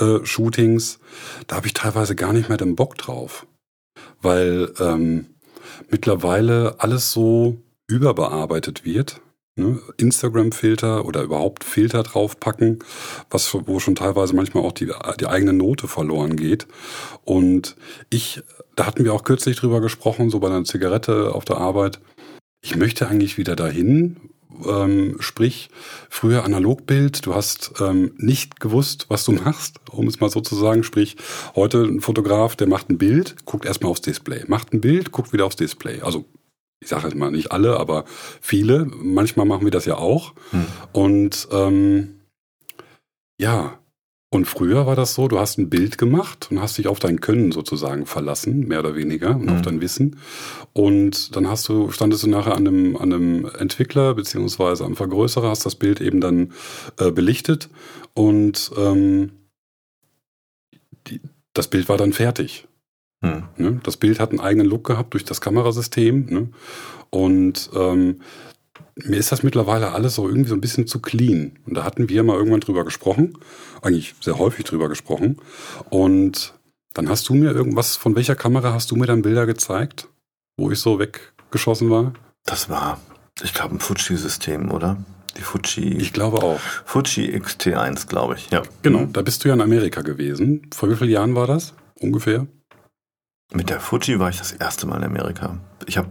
äh, 0.00 0.24
Shootings, 0.24 0.98
da 1.46 1.56
habe 1.56 1.66
ich 1.66 1.74
teilweise 1.74 2.16
gar 2.16 2.32
nicht 2.32 2.48
mehr 2.48 2.56
den 2.56 2.74
Bock 2.74 2.96
drauf. 2.96 3.46
Weil 4.22 4.72
ähm, 4.80 5.26
mittlerweile 5.90 6.76
alles 6.78 7.12
so 7.12 7.58
überbearbeitet 7.86 8.86
wird. 8.86 9.20
Ne? 9.56 9.78
Instagram-Filter 9.98 11.04
oder 11.04 11.22
überhaupt 11.22 11.64
Filter 11.64 12.04
draufpacken, 12.04 12.78
was, 13.28 13.52
wo 13.52 13.78
schon 13.78 13.94
teilweise 13.94 14.34
manchmal 14.34 14.64
auch 14.64 14.72
die, 14.72 14.90
die 15.20 15.26
eigene 15.26 15.52
Note 15.52 15.86
verloren 15.86 16.36
geht. 16.36 16.66
Und 17.24 17.76
ich, 18.08 18.40
da 18.74 18.86
hatten 18.86 19.04
wir 19.04 19.12
auch 19.12 19.24
kürzlich 19.24 19.56
drüber 19.56 19.82
gesprochen, 19.82 20.30
so 20.30 20.38
bei 20.40 20.46
einer 20.48 20.64
Zigarette 20.64 21.34
auf 21.34 21.44
der 21.44 21.58
Arbeit. 21.58 22.00
Ich 22.60 22.76
möchte 22.76 23.08
eigentlich 23.08 23.38
wieder 23.38 23.56
dahin, 23.56 24.16
ähm, 24.66 25.16
sprich, 25.20 25.70
früher 26.08 26.44
Analogbild, 26.44 27.24
du 27.26 27.34
hast 27.34 27.74
ähm, 27.80 28.12
nicht 28.16 28.60
gewusst, 28.60 29.06
was 29.08 29.24
du 29.24 29.32
machst, 29.44 29.76
um 29.90 30.06
es 30.08 30.20
mal 30.20 30.30
so 30.30 30.40
zu 30.40 30.56
sagen. 30.56 30.82
Sprich, 30.82 31.16
heute 31.54 31.82
ein 31.82 32.00
Fotograf, 32.00 32.56
der 32.56 32.66
macht 32.66 32.90
ein 32.90 32.98
Bild, 32.98 33.44
guckt 33.44 33.64
erstmal 33.64 33.90
aufs 33.90 34.00
Display, 34.00 34.44
macht 34.48 34.72
ein 34.72 34.80
Bild, 34.80 35.12
guckt 35.12 35.32
wieder 35.32 35.46
aufs 35.46 35.56
Display. 35.56 36.00
Also 36.00 36.24
ich 36.80 36.88
sage 36.88 37.04
jetzt 37.08 37.16
mal 37.16 37.30
nicht 37.30 37.52
alle, 37.52 37.78
aber 37.78 38.04
viele. 38.40 38.86
Manchmal 38.86 39.46
machen 39.46 39.64
wir 39.64 39.70
das 39.70 39.84
ja 39.84 39.96
auch. 39.96 40.34
Hm. 40.50 40.66
Und 40.92 41.48
ähm, 41.50 42.20
ja, 43.40 43.77
und 44.30 44.44
früher 44.44 44.86
war 44.86 44.94
das 44.94 45.14
so, 45.14 45.26
du 45.26 45.38
hast 45.38 45.58
ein 45.58 45.70
Bild 45.70 45.96
gemacht 45.96 46.48
und 46.50 46.60
hast 46.60 46.76
dich 46.76 46.86
auf 46.86 46.98
dein 46.98 47.20
Können 47.20 47.50
sozusagen 47.50 48.04
verlassen, 48.04 48.68
mehr 48.68 48.80
oder 48.80 48.94
weniger, 48.94 49.36
und 49.36 49.46
mhm. 49.46 49.52
auf 49.54 49.62
dein 49.62 49.80
Wissen. 49.80 50.16
Und 50.74 51.34
dann 51.34 51.48
hast 51.48 51.66
du, 51.68 51.90
standest 51.90 52.24
du 52.24 52.28
nachher 52.28 52.54
an 52.54 52.68
einem, 52.68 52.96
an 52.96 53.12
einem 53.12 53.50
Entwickler 53.58 54.14
beziehungsweise 54.14 54.84
am 54.84 54.96
Vergrößerer, 54.96 55.48
hast 55.48 55.64
das 55.64 55.76
Bild 55.76 56.02
eben 56.02 56.20
dann 56.20 56.52
äh, 56.98 57.10
belichtet 57.10 57.70
und 58.12 58.70
ähm, 58.76 59.30
die, 61.06 61.22
das 61.54 61.68
Bild 61.68 61.88
war 61.88 61.96
dann 61.96 62.12
fertig. 62.12 62.68
Mhm. 63.22 63.44
Ne? 63.56 63.80
Das 63.82 63.96
Bild 63.96 64.20
hat 64.20 64.30
einen 64.30 64.40
eigenen 64.40 64.66
Look 64.66 64.84
gehabt 64.84 65.14
durch 65.14 65.24
das 65.24 65.40
Kamerasystem. 65.40 66.26
Ne? 66.26 66.48
Und 67.10 67.70
ähm, 67.74 68.20
mir 68.96 69.16
ist 69.16 69.32
das 69.32 69.42
mittlerweile 69.42 69.92
alles 69.92 70.14
so 70.14 70.28
irgendwie 70.28 70.48
so 70.48 70.54
ein 70.54 70.60
bisschen 70.60 70.86
zu 70.86 71.00
clean. 71.00 71.58
Und 71.66 71.74
da 71.74 71.84
hatten 71.84 72.08
wir 72.08 72.22
mal 72.22 72.36
irgendwann 72.36 72.60
drüber 72.60 72.84
gesprochen, 72.84 73.38
eigentlich 73.82 74.14
sehr 74.20 74.38
häufig 74.38 74.64
drüber 74.64 74.88
gesprochen. 74.88 75.38
Und 75.90 76.54
dann 76.94 77.08
hast 77.08 77.28
du 77.28 77.34
mir 77.34 77.52
irgendwas, 77.52 77.96
von 77.96 78.16
welcher 78.16 78.34
Kamera 78.34 78.72
hast 78.72 78.90
du 78.90 78.96
mir 78.96 79.06
dann 79.06 79.22
Bilder 79.22 79.46
gezeigt, 79.46 80.08
wo 80.56 80.70
ich 80.70 80.80
so 80.80 80.98
weggeschossen 80.98 81.90
war? 81.90 82.12
Das 82.44 82.68
war, 82.68 83.00
ich 83.42 83.54
glaube, 83.54 83.76
ein 83.76 83.80
Fuji-System, 83.80 84.70
oder? 84.70 84.96
Die 85.36 85.42
Fuji. 85.42 85.96
Ich 85.98 86.12
glaube 86.12 86.42
auch. 86.42 86.58
Fuji 86.84 87.36
XT1, 87.36 88.08
glaube 88.08 88.34
ich, 88.34 88.50
ja. 88.50 88.62
Genau, 88.82 89.04
da 89.04 89.22
bist 89.22 89.44
du 89.44 89.48
ja 89.48 89.54
in 89.54 89.60
Amerika 89.60 90.00
gewesen. 90.02 90.68
Vor 90.74 90.90
wie 90.90 90.96
vielen 90.96 91.10
Jahren 91.10 91.34
war 91.34 91.46
das? 91.46 91.74
Ungefähr? 92.00 92.46
Mit 93.52 93.70
der 93.70 93.80
Fuji 93.80 94.18
war 94.18 94.30
ich 94.30 94.38
das 94.38 94.52
erste 94.52 94.86
Mal 94.86 94.96
in 94.96 95.04
Amerika. 95.04 95.58
Ich 95.86 95.96
habe 95.96 96.08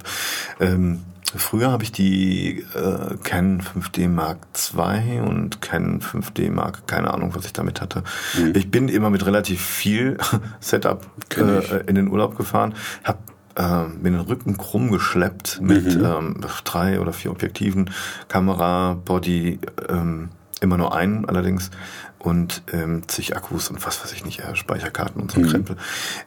ähm, 0.59 1.03
Früher 1.35 1.71
habe 1.71 1.83
ich 1.83 1.91
die 1.91 2.59
äh, 2.73 3.17
Canon 3.23 3.61
5D 3.61 4.07
Mark 4.07 4.47
II 4.73 5.19
und 5.21 5.61
Canon 5.61 5.99
5D 5.99 6.49
Mark, 6.51 6.87
keine 6.87 7.13
Ahnung, 7.13 7.35
was 7.35 7.45
ich 7.45 7.51
damit 7.51 7.81
hatte. 7.81 8.03
Mhm. 8.37 8.53
Ich 8.55 8.71
bin 8.71 8.87
immer 8.87 9.09
mit 9.09 9.25
relativ 9.25 9.61
viel 9.61 10.17
Setup 10.61 11.05
äh, 11.35 11.85
in 11.85 11.95
den 11.95 12.07
Urlaub 12.07 12.37
gefahren, 12.37 12.75
habe 13.03 13.19
äh, 13.57 13.87
mir 13.87 14.11
den 14.11 14.21
Rücken 14.21 14.57
krumm 14.57 14.89
geschleppt 14.89 15.59
mit 15.61 15.97
mhm. 15.97 16.05
ähm, 16.05 16.41
drei 16.63 17.01
oder 17.01 17.11
vier 17.11 17.31
Objektiven, 17.31 17.89
Kamera, 18.29 18.93
Body, 18.93 19.59
ähm, 19.89 20.29
immer 20.61 20.77
nur 20.77 20.95
einen 20.95 21.25
allerdings 21.25 21.71
und 22.19 22.63
ähm, 22.71 23.07
zig 23.07 23.35
Akkus 23.35 23.69
und 23.69 23.85
was 23.85 24.03
weiß 24.03 24.13
ich 24.13 24.25
nicht, 24.25 24.39
äh, 24.39 24.55
Speicherkarten 24.55 25.21
und 25.21 25.31
so 25.31 25.39
mhm. 25.41 25.47
Krempel. 25.47 25.77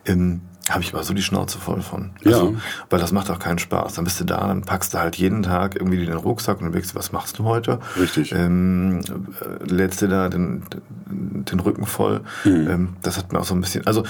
Ähm, 0.04 0.42
habe 0.69 0.83
ich 0.83 0.93
aber 0.93 1.02
so 1.02 1.14
die 1.14 1.23
Schnauze 1.23 1.59
voll 1.59 1.81
von. 1.81 2.11
Also, 2.25 2.50
ja. 2.50 2.59
Weil 2.90 3.00
das 3.00 3.12
macht 3.12 3.31
auch 3.31 3.38
keinen 3.38 3.59
Spaß. 3.59 3.95
Dann 3.95 4.05
bist 4.05 4.21
du 4.21 4.25
da, 4.25 4.47
dann 4.47 4.62
packst 4.62 4.95
du 4.95 4.99
halt 4.99 5.17
jeden 5.17 5.43
Tag 5.43 5.75
irgendwie 5.75 6.05
den 6.05 6.17
Rucksack 6.17 6.61
und 6.61 6.69
überlegst, 6.69 6.95
was 6.95 7.12
machst 7.12 7.38
du 7.38 7.45
heute? 7.45 7.81
Richtig. 7.99 8.33
Ähm, 8.33 9.00
äh, 9.40 9.64
lädst 9.64 10.00
dir 10.00 10.09
da 10.09 10.29
den, 10.29 10.62
den 11.07 11.61
Rücken 11.61 11.87
voll. 11.87 12.21
Mhm. 12.45 12.71
Ähm, 12.71 12.97
das 13.02 13.17
hat 13.17 13.33
mir 13.33 13.40
auch 13.40 13.45
so 13.45 13.55
ein 13.55 13.61
bisschen, 13.61 13.87
also 13.87 14.05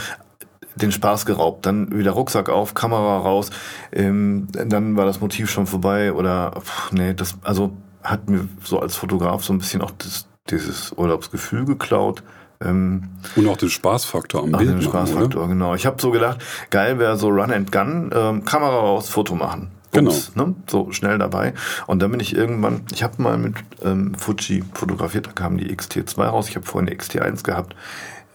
den 0.75 0.93
Spaß 0.93 1.27
geraubt. 1.27 1.67
Dann 1.67 1.97
wieder 1.97 2.13
Rucksack 2.13 2.49
auf, 2.49 2.75
Kamera 2.75 3.19
raus. 3.19 3.51
Ähm, 3.93 4.49
dann 4.53 4.97
war 4.97 5.07
das 5.07 5.21
Motiv 5.21 5.51
schon 5.51 5.67
vorbei 5.67 6.13
oder 6.13 6.53
pff, 6.61 6.93
nee, 6.93 7.15
das 7.15 7.37
also 7.43 7.73
hat 8.03 8.29
mir 8.29 8.49
so 8.63 8.81
als 8.81 8.97
Fotograf 8.97 9.45
so 9.45 9.53
ein 9.53 9.59
bisschen 9.59 9.83
auch 9.83 9.91
das, 9.93 10.27
dieses 10.51 10.93
Urlaubsgefühl 10.93 11.65
geklaut. 11.65 12.23
Ähm, 12.63 13.05
und 13.37 13.49
auch 13.49 13.57
den 13.57 13.71
Spaßfaktor 13.71 14.43
am 14.43 14.53
Bild. 14.53 14.71
Den 14.71 14.83
Spaßfaktor, 14.83 15.43
machen, 15.43 15.59
genau. 15.59 15.75
Ich 15.75 15.87
habe 15.87 16.01
so 16.01 16.11
gedacht, 16.11 16.43
geil 16.71 16.99
wäre 16.99 17.17
so 17.17 17.29
Run 17.29 17.53
and 17.53 17.73
Gun, 17.73 18.11
ähm, 18.15 18.45
Kamera 18.45 18.79
raus, 18.79 19.09
Foto 19.09 19.35
machen. 19.35 19.71
Bums, 19.93 20.33
genau. 20.35 20.49
Ne? 20.49 20.55
So 20.69 20.93
schnell 20.93 21.19
dabei. 21.19 21.55
Und 21.87 22.01
dann 22.01 22.11
bin 22.11 22.21
ich 22.21 22.37
irgendwann, 22.37 22.83
ich 22.93 23.03
habe 23.03 23.21
mal 23.21 23.39
mit 23.39 23.55
ähm, 23.83 24.15
Fuji 24.15 24.63
fotografiert, 24.75 25.27
da 25.27 25.33
kam 25.33 25.59
die 25.59 25.75
XT2 25.75 26.23
raus. 26.23 26.49
Ich 26.49 26.57
habe 26.57 26.67
vorhin 26.67 26.89
eine 26.89 26.97
XT1 26.97 27.43
gehabt 27.43 27.75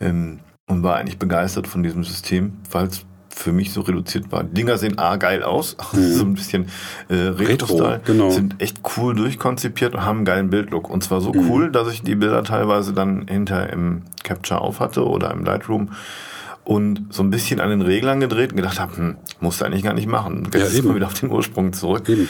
ähm, 0.02 0.40
und 0.68 0.84
war 0.84 0.98
eigentlich 0.98 1.20
begeistert 1.20 1.68
von 1.68 1.84
diesem 1.84 2.04
System, 2.04 2.58
weil 2.72 2.88
es 2.88 3.06
für 3.36 3.52
mich 3.52 3.74
so 3.74 3.82
reduziert 3.82 4.32
war. 4.32 4.44
Die 4.44 4.54
Dinger 4.54 4.78
sehen 4.78 4.98
A 4.98 5.18
geil 5.18 5.44
aus, 5.44 5.76
mhm. 5.94 6.14
so 6.14 6.24
ein 6.24 6.34
bisschen 6.34 6.68
äh, 7.10 7.16
Retro-Style, 7.16 7.96
Retro, 7.96 8.00
genau. 8.06 8.30
sind 8.32 8.56
echt 8.60 8.80
cool 8.98 9.14
durchkonzipiert 9.14 9.94
und 9.94 10.06
haben 10.06 10.18
einen 10.18 10.26
geilen 10.26 10.50
Bildlook. 10.50 10.90
Und 10.90 11.04
zwar 11.04 11.22
so 11.22 11.34
mhm. 11.34 11.50
cool, 11.50 11.72
dass 11.72 11.92
ich 11.92 12.02
die 12.02 12.16
Bilder 12.16 12.44
teilweise 12.44 12.94
dann 12.94 13.28
hinter 13.28 13.72
im 13.72 14.04
Capture 14.24 14.62
auf 14.62 14.80
hatte 14.80 15.06
oder 15.06 15.32
im 15.32 15.44
Lightroom 15.44 15.92
und 16.64 17.14
so 17.14 17.22
ein 17.22 17.30
bisschen 17.30 17.60
an 17.60 17.70
den 17.70 17.82
Reglern 17.82 18.20
gedreht 18.20 18.52
und 18.52 18.58
gedacht 18.58 18.80
habe, 18.80 18.98
hm, 18.98 19.16
musst 19.40 19.62
du 19.62 19.66
eigentlich 19.66 19.84
gar 19.84 19.94
nicht 19.94 20.08
machen. 20.08 20.50
Jetzt 20.52 20.74
Ja, 20.74 20.80
eben. 20.80 20.96
wieder 20.96 21.06
auf 21.06 21.14
den 21.14 21.30
Ursprung 21.30 21.74
zurück. 21.74 22.10
Eben. 22.10 22.28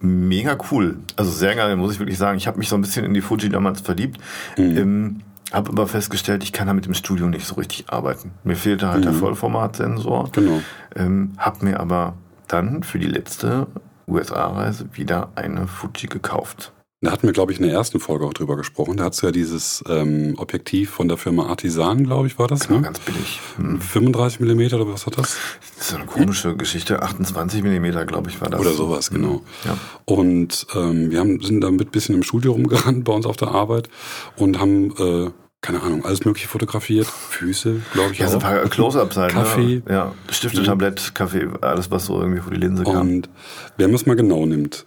Mega 0.00 0.58
cool. 0.70 0.98
Also 1.16 1.30
sehr 1.30 1.54
geil, 1.54 1.74
muss 1.76 1.94
ich 1.94 1.98
wirklich 1.98 2.18
sagen. 2.18 2.36
Ich 2.36 2.46
habe 2.46 2.58
mich 2.58 2.68
so 2.68 2.76
ein 2.76 2.82
bisschen 2.82 3.04
in 3.04 3.14
die 3.14 3.20
Fuji 3.20 3.48
damals 3.48 3.80
verliebt. 3.80 4.18
Ähm, 4.58 5.22
habe 5.52 5.70
aber 5.70 5.86
festgestellt, 5.86 6.42
ich 6.42 6.52
kann 6.52 6.66
damit 6.66 6.86
im 6.86 6.94
Studio 6.94 7.26
nicht 7.26 7.46
so 7.46 7.54
richtig 7.54 7.90
arbeiten. 7.90 8.32
Mir 8.44 8.56
fehlte 8.56 8.88
halt 8.88 9.04
der 9.04 9.12
Vollformatsensor. 9.12 10.30
Genau. 10.32 10.60
Ähm, 10.94 11.32
hab 11.38 11.62
mir 11.62 11.80
aber 11.80 12.14
dann 12.48 12.82
für 12.82 12.98
die 12.98 13.06
letzte 13.06 13.66
USA-Reise 14.06 14.88
wieder 14.92 15.28
eine 15.34 15.66
Fuji 15.66 16.08
gekauft. 16.08 16.72
Da 17.00 17.12
hatten 17.12 17.28
wir, 17.28 17.32
glaube 17.32 17.52
ich, 17.52 17.60
in 17.60 17.64
der 17.64 17.72
ersten 17.72 18.00
Folge 18.00 18.26
auch 18.26 18.32
drüber 18.34 18.56
gesprochen. 18.56 18.96
Da 18.96 19.04
hast 19.04 19.22
du 19.22 19.26
ja 19.26 19.32
dieses 19.32 19.84
ähm, 19.88 20.34
Objektiv 20.36 20.90
von 20.90 21.06
der 21.06 21.16
Firma 21.16 21.46
Artisan, 21.46 22.02
glaube 22.02 22.26
ich, 22.26 22.40
war 22.40 22.48
das, 22.48 22.66
Genau, 22.66 22.80
ne? 22.80 22.86
ganz 22.86 22.98
billig. 22.98 23.40
Hm. 23.56 23.80
35 23.80 24.40
mm 24.40 24.74
oder 24.74 24.88
was 24.88 25.06
hat 25.06 25.16
das? 25.16 25.36
Das 25.76 25.80
ist 25.82 25.88
so 25.90 25.96
eine 25.96 26.06
komische 26.06 26.56
Geschichte. 26.56 27.00
28 27.00 27.62
Millimeter, 27.62 28.04
glaube 28.04 28.30
ich, 28.30 28.40
war 28.40 28.50
das. 28.50 28.60
Oder 28.60 28.72
sowas, 28.72 29.10
genau. 29.10 29.42
Ja. 29.64 29.78
Und 30.06 30.66
ähm, 30.74 31.12
wir 31.12 31.20
haben, 31.20 31.40
sind 31.40 31.60
damit 31.60 31.86
ein 31.88 31.90
bisschen 31.92 32.16
im 32.16 32.24
Studio 32.24 32.50
rumgerannt 32.52 33.04
bei 33.04 33.12
uns 33.12 33.26
auf 33.26 33.36
der 33.36 33.48
Arbeit 33.52 33.88
und 34.36 34.58
haben, 34.58 34.90
äh, 34.98 35.30
keine 35.60 35.80
Ahnung, 35.82 36.04
alles 36.04 36.24
mögliche 36.24 36.48
fotografiert. 36.48 37.06
Füße, 37.06 37.76
glaube 37.92 38.12
ich 38.12 38.18
Ja, 38.18 38.26
so 38.26 38.38
ein 38.38 38.42
auch. 38.42 38.46
paar 38.48 38.62
Close-Ups 38.64 39.16
halt. 39.16 39.32
Kaffee. 39.34 39.82
Ne? 39.86 39.94
Ja, 39.94 40.14
Stifte, 40.32 40.64
Tablett, 40.64 41.14
Kaffee, 41.14 41.46
alles, 41.60 41.92
was 41.92 42.06
so 42.06 42.20
irgendwie 42.20 42.40
vor 42.40 42.50
die 42.50 42.58
Linse 42.58 42.82
kam. 42.82 43.08
Und 43.08 43.28
wenn 43.76 43.86
man 43.90 43.94
es 43.94 44.04
mal 44.06 44.16
genau 44.16 44.44
nimmt, 44.46 44.84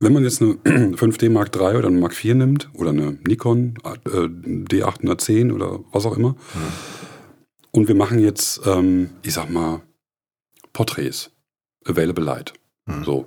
wenn 0.00 0.12
man 0.12 0.22
jetzt 0.24 0.40
eine 0.40 0.52
5D 0.96 1.30
Mark 1.30 1.54
III 1.54 1.76
oder 1.76 1.88
eine 1.88 1.98
Mark 1.98 2.12
IV 2.12 2.34
nimmt 2.34 2.70
oder 2.74 2.90
eine 2.90 3.18
Nikon 3.26 3.74
äh, 3.84 4.08
D810 4.08 5.52
oder 5.52 5.80
was 5.92 6.06
auch 6.06 6.16
immer 6.16 6.36
und 7.72 7.88
wir 7.88 7.94
machen 7.94 8.18
jetzt, 8.18 8.60
ähm, 8.66 9.10
ich 9.22 9.34
sag 9.34 9.50
mal, 9.50 9.82
Porträts, 10.72 11.30
Available 11.84 12.24
Light. 12.24 12.54
Mhm. 12.86 13.04
So. 13.04 13.26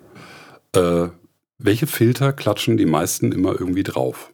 Äh, 0.73 1.09
welche 1.57 1.87
Filter 1.87 2.33
klatschen 2.33 2.77
die 2.77 2.85
meisten 2.85 3.31
immer 3.31 3.51
irgendwie 3.59 3.83
drauf? 3.83 4.33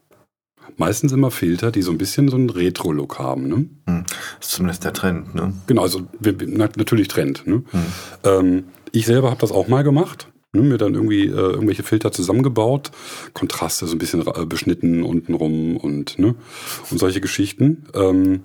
Meistens 0.77 1.12
immer 1.12 1.32
Filter, 1.32 1.72
die 1.72 1.82
so 1.82 1.91
ein 1.91 1.98
bisschen 1.98 2.29
so 2.29 2.36
einen 2.36 2.50
Retro-Look 2.50 3.20
haben. 3.20 3.48
Ne? 3.48 3.56
Hm. 3.88 4.06
Das 4.38 4.48
ist 4.48 4.56
zumindest 4.56 4.84
der 4.84 4.94
Trend, 4.94 5.34
ne? 5.34 5.53
Genau, 5.65 5.82
also 5.82 6.08
wir, 6.20 6.36
natürlich 6.48 7.08
Trend. 7.08 7.48
Ne? 7.48 7.63
Hm. 7.72 7.86
Ähm, 8.24 8.63
ich 8.91 9.06
selber 9.06 9.29
habe 9.29 9.39
das 9.39 9.51
auch 9.51 9.67
mal 9.67 9.84
gemacht. 9.84 10.32
Ne, 10.57 10.63
mir 10.63 10.77
dann 10.79 10.95
irgendwie 10.95 11.27
äh, 11.27 11.29
irgendwelche 11.29 11.83
Filter 11.83 12.11
zusammengebaut, 12.11 12.91
Kontraste 13.33 13.85
so 13.85 13.95
ein 13.95 13.99
bisschen 13.99 14.25
äh, 14.25 14.45
beschnitten 14.45 15.03
untenrum 15.03 15.77
und 15.77 16.17
ne 16.17 16.33
und 16.89 16.97
solche 16.97 17.21
Geschichten. 17.21 17.85
Ähm, 17.93 18.43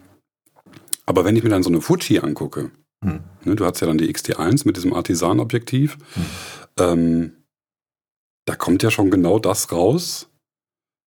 aber 1.06 1.24
wenn 1.24 1.36
ich 1.36 1.42
mir 1.42 1.48
dann 1.48 1.62
so 1.62 1.70
eine 1.70 1.80
Fuji 1.80 2.18
angucke, 2.18 2.70
Hm. 3.02 3.20
ne, 3.44 3.56
du 3.56 3.64
hast 3.64 3.80
ja 3.80 3.86
dann 3.86 3.98
die 3.98 4.12
XT1 4.12 4.62
mit 4.64 4.76
diesem 4.76 4.92
Artisan-Objektiv, 4.92 5.96
ähm, 6.78 7.32
da 8.44 8.54
kommt 8.54 8.82
ja 8.82 8.90
schon 8.90 9.10
genau 9.10 9.38
das 9.38 9.72
raus, 9.72 10.28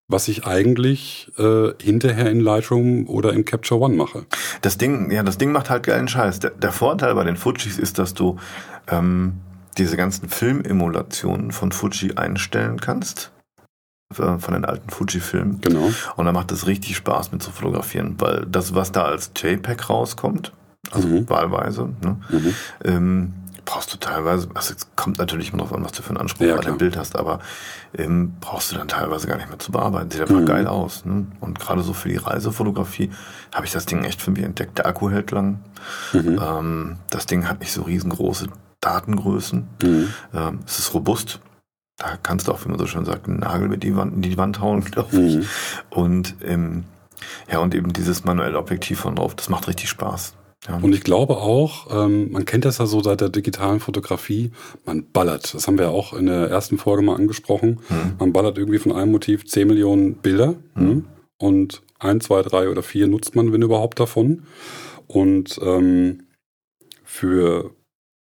was 0.08 0.28
ich 0.28 0.46
eigentlich 0.46 1.32
äh, 1.38 1.72
hinterher 1.82 2.30
in 2.30 2.40
Lightroom 2.40 3.08
oder 3.08 3.34
in 3.34 3.46
Capture 3.46 3.80
One 3.80 3.96
mache. 3.96 4.26
Das 4.62 4.78
Ding, 4.78 5.10
ja, 5.12 5.24
das 5.24 5.38
Ding 5.38 5.52
macht 5.52 5.70
halt 5.70 5.84
geilen 5.84 6.08
Scheiß. 6.08 6.40
Der, 6.40 6.52
der 6.52 6.72
Vorteil 6.72 7.16
bei 7.16 7.24
den 7.24 7.38
Fujis 7.38 7.80
ist, 7.80 7.98
dass 7.98 8.14
du 8.14 8.38
ähm, 8.90 9.36
diese 9.78 9.98
ganzen 9.98 10.30
Filmemulationen 10.30 11.52
von 11.52 11.72
Fuji 11.72 12.14
einstellen 12.16 12.80
kannst. 12.80 13.32
äh, 14.18 14.38
Von 14.38 14.54
den 14.54 14.66
alten 14.66 14.90
Fuji-Filmen. 14.92 15.62
Genau. 15.62 15.92
Und 16.16 16.26
da 16.26 16.32
macht 16.32 16.52
es 16.52 16.68
richtig 16.68 16.96
Spaß 16.96 17.32
mit 17.32 17.42
zu 17.42 17.52
fotografieren, 17.52 18.16
weil 18.20 18.46
das, 18.46 18.76
was 18.76 18.92
da 18.92 19.04
als 19.06 19.32
JPEG 19.36 19.90
rauskommt, 19.90 20.54
also 20.92 21.08
Mhm. 21.08 21.28
wahlweise, 21.30 21.90
ne, 22.02 22.18
Mhm. 22.30 22.54
ähm, 22.84 23.34
brauchst 23.66 23.92
du 23.92 23.98
teilweise, 23.98 24.48
also 24.54 24.76
es 24.76 24.88
kommt 24.96 25.18
natürlich 25.18 25.52
immer 25.52 25.64
drauf 25.64 25.74
an, 25.74 25.84
was 25.84 25.92
du 25.94 26.04
für 26.04 26.10
einen 26.10 26.20
Anspruch 26.20 26.46
Ja, 26.46 26.56
bei 26.56 26.62
dem 26.62 26.78
Bild 26.78 26.96
hast, 26.98 27.16
aber 27.18 27.40
ähm, 27.98 28.36
brauchst 28.40 28.72
du 28.72 28.76
dann 28.78 28.88
teilweise 28.88 29.26
gar 29.26 29.38
nicht 29.38 29.50
mehr 29.50 29.58
zu 29.58 29.72
bearbeiten. 29.72 30.12
Sieht 30.12 30.22
einfach 30.22 30.36
Mhm. 30.36 30.46
geil 30.46 30.68
aus. 30.68 31.04
Ne? 31.04 31.26
Und 31.40 31.60
gerade 31.60 31.82
so 31.82 31.94
für 31.94 32.08
die 32.10 32.18
Reisefotografie 32.18 33.10
habe 33.56 33.66
ich 33.66 33.72
das 33.72 33.88
Ding 33.88 34.04
echt 34.04 34.22
für 34.22 34.30
mich 34.30 34.44
entdeckt. 34.44 34.78
Der 34.78 34.86
Akku 34.86 35.10
hält 35.10 35.32
lang. 35.32 35.60
Mhm. 36.14 36.40
Ähm, 36.42 36.96
das 37.10 37.26
Ding 37.26 37.50
hat 37.50 37.60
nicht 37.60 37.72
so 37.74 37.82
riesengroße 37.82 38.48
Datengrößen. 38.86 39.68
Mhm. 39.84 40.14
Ähm, 40.34 40.60
es 40.66 40.80
ist 40.80 40.94
robust. 40.94 41.40
Da 41.98 42.18
kannst 42.22 42.48
du 42.48 42.52
auch, 42.52 42.64
wie 42.66 42.70
man 42.70 42.78
so 42.78 42.88
schön 42.88 43.06
sagt, 43.06 43.28
einen 43.28 43.40
Nagel 43.40 43.70
mit 43.70 43.84
die 43.84 43.96
Wand, 43.96 44.14
in 44.16 44.22
die 44.22 44.38
Wand 44.38 44.60
hauen, 44.60 44.84
glaube 44.86 45.18
ich. 45.18 45.36
Mhm. 45.36 45.46
Und 45.90 46.36
ähm, 46.44 46.84
ja, 47.52 47.60
und 47.60 47.74
eben 47.74 47.94
dieses 47.94 48.24
manuelle 48.26 48.58
Objektiv 48.58 49.00
von 49.00 49.16
drauf, 49.16 49.36
das 49.36 49.50
macht 49.50 49.68
richtig 49.68 49.90
Spaß. 49.90 50.34
Ja. 50.68 50.78
Und 50.78 50.94
ich 50.94 51.04
glaube 51.04 51.38
auch, 51.38 51.88
ähm, 52.06 52.32
man 52.32 52.46
kennt 52.46 52.66
das 52.66 52.80
ja 52.80 52.86
so 52.86 53.02
seit 53.02 53.22
der 53.22 53.30
digitalen 53.30 53.80
Fotografie, 53.80 54.52
man 54.84 55.06
ballert. 55.12 55.54
Das 55.54 55.68
haben 55.68 55.78
wir 55.78 55.86
ja 55.86 55.92
auch 55.92 56.14
in 56.14 56.26
der 56.26 56.50
ersten 56.50 56.78
Folge 56.78 57.04
mal 57.04 57.16
angesprochen. 57.16 57.80
Mhm. 57.90 58.14
Man 58.20 58.34
ballert 58.34 58.58
irgendwie 58.58 58.80
von 58.80 58.92
einem 58.92 59.12
Motiv 59.12 59.46
10 59.46 59.68
Millionen 59.68 60.16
Bilder 60.16 60.56
ne? 60.76 61.04
und 61.38 61.84
ein, 62.00 62.20
zwei, 62.20 62.42
drei 62.42 62.70
oder 62.70 62.84
vier 62.84 63.08
nutzt 63.08 63.36
man, 63.36 63.54
wenn 63.54 63.62
überhaupt, 63.62 64.00
davon. 64.00 64.44
Und 65.08 65.60
ähm, 65.62 66.24
für 67.04 67.75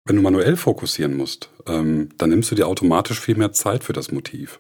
wenn 0.05 0.17
du 0.17 0.23
manuell 0.23 0.57
fokussieren 0.57 1.17
musst, 1.17 1.51
ähm, 1.67 2.09
dann 2.19 2.31
nimmst 2.31 2.51
du 2.51 2.55
dir 2.55 2.67
automatisch 2.69 3.21
viel 3.21 3.37
mehr 3.37 3.53
Zeit 3.53 3.85
für 3.85 3.93
das 3.93 4.11
Motiv. 4.13 4.59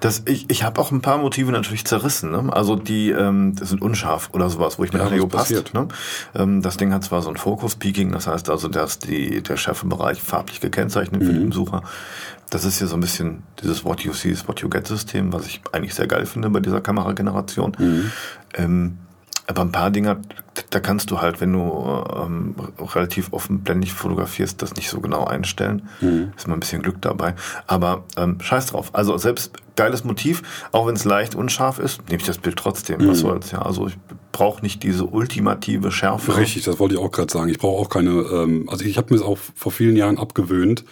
Das, 0.00 0.22
ich 0.26 0.46
ich 0.48 0.62
habe 0.62 0.80
auch 0.80 0.92
ein 0.92 1.02
paar 1.02 1.18
Motive 1.18 1.52
natürlich 1.52 1.84
zerrissen. 1.84 2.30
Ne? 2.30 2.50
Also 2.50 2.74
die 2.74 3.10
ähm, 3.10 3.54
sind 3.60 3.82
unscharf 3.82 4.30
oder 4.32 4.48
sowas, 4.48 4.78
wo 4.78 4.84
ich 4.84 4.92
mir 4.94 5.00
Ja, 5.00 5.08
jo, 5.14 5.26
passt. 5.26 5.48
passiert? 5.50 5.74
Ne? 5.74 5.88
Ähm, 6.34 6.62
das 6.62 6.78
Ding 6.78 6.92
hat 6.94 7.04
zwar 7.04 7.20
so 7.20 7.28
ein 7.28 7.36
Focus-Peaking, 7.36 8.12
das 8.12 8.26
heißt 8.28 8.48
also, 8.48 8.68
dass 8.68 8.98
die, 8.98 9.42
der 9.42 9.56
Schärfebereich 9.58 10.22
farblich 10.22 10.60
gekennzeichnet 10.60 11.22
für 11.22 11.32
Mhm. 11.32 11.38
den 11.40 11.52
Sucher. 11.52 11.82
Das 12.48 12.64
ist 12.64 12.78
hier 12.78 12.86
so 12.86 12.96
ein 12.96 13.00
bisschen 13.00 13.42
dieses 13.60 13.84
What 13.84 14.00
you 14.00 14.14
see 14.14 14.30
is 14.30 14.48
what 14.48 14.60
you 14.60 14.70
get 14.70 14.86
System, 14.86 15.34
was 15.34 15.46
ich 15.46 15.60
eigentlich 15.72 15.94
sehr 15.94 16.06
geil 16.06 16.24
finde 16.24 16.48
bei 16.48 16.60
dieser 16.60 16.80
Kamerageneration. 16.80 17.76
Mhm. 17.78 18.10
Ähm, 18.54 18.98
aber 19.48 19.62
ein 19.62 19.72
paar 19.72 19.90
Dinger, 19.90 20.18
da 20.70 20.80
kannst 20.80 21.10
du 21.10 21.20
halt, 21.20 21.40
wenn 21.40 21.52
du 21.52 21.60
ähm, 22.16 22.54
relativ 22.94 23.32
offenblendig 23.32 23.92
fotografierst, 23.92 24.60
das 24.62 24.74
nicht 24.74 24.88
so 24.90 25.00
genau 25.00 25.24
einstellen. 25.24 25.88
Mhm. 26.00 26.32
Ist 26.36 26.48
mal 26.48 26.54
ein 26.54 26.60
bisschen 26.60 26.82
Glück 26.82 27.00
dabei. 27.02 27.34
Aber 27.66 28.04
ähm, 28.16 28.40
scheiß 28.40 28.66
drauf. 28.66 28.90
Also 28.94 29.16
selbst 29.18 29.52
geiles 29.76 30.02
Motiv, 30.02 30.42
auch 30.72 30.88
wenn 30.88 30.96
es 30.96 31.04
leicht 31.04 31.34
unscharf 31.36 31.78
ist, 31.78 32.02
nehme 32.08 32.20
ich 32.20 32.26
das 32.26 32.38
Bild 32.38 32.56
trotzdem. 32.56 32.98
Was 33.00 33.18
Mhm. 33.18 33.22
soll's, 33.22 33.50
ja. 33.52 33.62
Also 33.62 33.86
ich 33.86 33.96
brauche 34.32 34.60
nicht 34.62 34.82
diese 34.82 35.04
ultimative 35.04 35.92
Schärfe. 35.92 36.36
Richtig, 36.36 36.64
das 36.64 36.78
wollte 36.80 36.94
ich 36.96 37.00
auch 37.00 37.12
gerade 37.12 37.32
sagen. 37.32 37.48
Ich 37.48 37.58
brauche 37.58 37.80
auch 37.80 37.88
keine, 37.88 38.10
ähm, 38.10 38.68
also 38.68 38.84
ich 38.84 38.98
habe 38.98 39.08
mir 39.14 39.16
es 39.20 39.22
auch 39.22 39.38
vor 39.54 39.70
vielen 39.70 39.94
Jahren 39.96 40.18
abgewöhnt, 40.18 40.84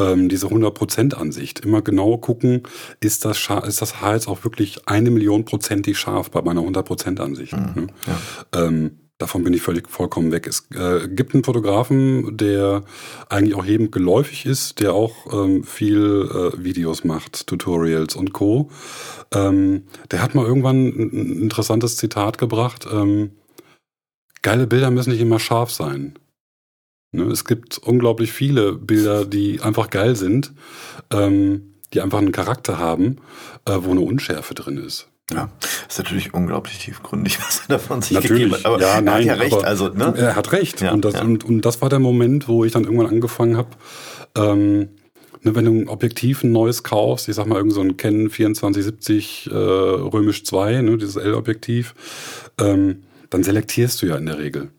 ähm, 0.00 0.28
diese 0.28 0.48
100% 0.48 1.14
Ansicht. 1.14 1.60
Immer 1.60 1.82
genau 1.82 2.16
gucken, 2.18 2.64
ist 3.00 3.24
das, 3.24 3.38
ist 3.66 3.80
das 3.82 4.00
Haar 4.00 4.14
jetzt 4.14 4.26
auch 4.28 4.42
wirklich 4.44 4.88
eine 4.88 5.10
Million 5.10 5.44
prozentig 5.44 5.96
scharf 5.98 6.30
bei 6.32 6.42
meiner 6.42 6.62
100% 6.62 7.20
Ansicht. 7.20 7.52
Ne? 7.52 7.86
Ja. 8.52 8.64
Ähm, 8.64 8.98
davon 9.18 9.44
bin 9.44 9.54
ich 9.54 9.62
völlig 9.62 9.88
vollkommen 9.88 10.32
weg. 10.32 10.46
Es 10.46 10.68
äh, 10.74 11.08
gibt 11.08 11.34
einen 11.34 11.44
Fotografen, 11.44 12.36
der 12.36 12.84
eigentlich 13.28 13.54
auch 13.54 13.64
jedem 13.64 13.90
geläufig 13.90 14.46
ist, 14.46 14.80
der 14.80 14.92
auch 14.92 15.32
ähm, 15.32 15.64
viel 15.64 16.28
äh, 16.54 16.62
Videos 16.62 17.04
macht, 17.04 17.46
Tutorials 17.46 18.16
und 18.16 18.32
Co. 18.32 18.70
Ähm, 19.32 19.84
der 20.10 20.22
hat 20.22 20.34
mal 20.34 20.44
irgendwann 20.44 20.86
ein, 20.86 21.42
interessantes 21.42 21.96
Zitat 21.96 22.38
gebracht. 22.38 22.86
Ähm, 22.90 23.32
geile 24.42 24.66
Bilder 24.66 24.90
müssen 24.90 25.10
nicht 25.10 25.20
immer 25.20 25.38
scharf 25.38 25.70
sein. 25.70 26.18
Ne? 27.12 27.24
Es 27.24 27.44
gibt 27.44 27.78
unglaublich 27.78 28.32
viele 28.32 28.72
Bilder, 28.72 29.24
die 29.24 29.60
einfach 29.60 29.90
geil 29.90 30.16
sind, 30.16 30.52
ähm, 31.12 31.74
die 31.92 32.00
einfach 32.00 32.18
einen 32.18 32.32
Charakter 32.32 32.78
haben, 32.78 33.18
äh, 33.64 33.78
wo 33.80 33.92
eine 33.92 34.00
Unschärfe 34.00 34.54
drin 34.54 34.78
ist. 34.78 35.08
Ja, 35.32 35.48
ist 35.88 35.98
natürlich 35.98 36.34
unglaublich 36.34 36.78
tiefgründig, 36.78 37.38
was 37.46 37.60
er 37.60 37.68
davon 37.68 38.02
sich 38.02 38.12
Natürlich, 38.12 38.42
gegeben 38.42 38.54
hat. 38.54 38.66
Aber 38.66 38.80
ja, 38.80 38.96
er 38.96 39.00
nein, 39.00 39.14
hat 39.20 39.24
ja 39.24 39.34
recht. 39.34 39.64
Also, 39.64 39.88
ne? 39.88 40.14
er 40.16 40.36
hat 40.36 40.52
recht. 40.52 40.80
Ja, 40.80 40.92
und, 40.92 41.04
das, 41.04 41.14
ja. 41.14 41.22
und, 41.22 41.44
und 41.44 41.62
das 41.62 41.80
war 41.80 41.88
der 41.88 41.98
Moment, 41.98 42.46
wo 42.46 42.64
ich 42.64 42.72
dann 42.72 42.84
irgendwann 42.84 43.06
angefangen 43.06 43.56
habe, 43.56 43.70
ähm, 44.36 44.90
ne, 45.42 45.54
wenn 45.54 45.64
du 45.64 45.72
ein 45.72 45.88
Objektiv 45.88 46.44
ein 46.44 46.52
neues 46.52 46.82
kaufst, 46.82 47.28
ich 47.28 47.36
sag 47.36 47.46
mal 47.46 47.56
irgend 47.56 47.72
so 47.72 47.80
ein 47.80 47.96
Canon 47.96 48.28
2470 48.30 49.50
äh, 49.50 49.54
Römisch 49.54 50.44
2, 50.44 50.82
ne, 50.82 50.98
dieses 50.98 51.16
L-Objektiv, 51.16 51.94
ähm, 52.60 53.04
dann 53.30 53.42
selektierst 53.42 54.02
du 54.02 54.06
ja 54.06 54.16
in 54.16 54.26
der 54.26 54.38
Regel. 54.38 54.70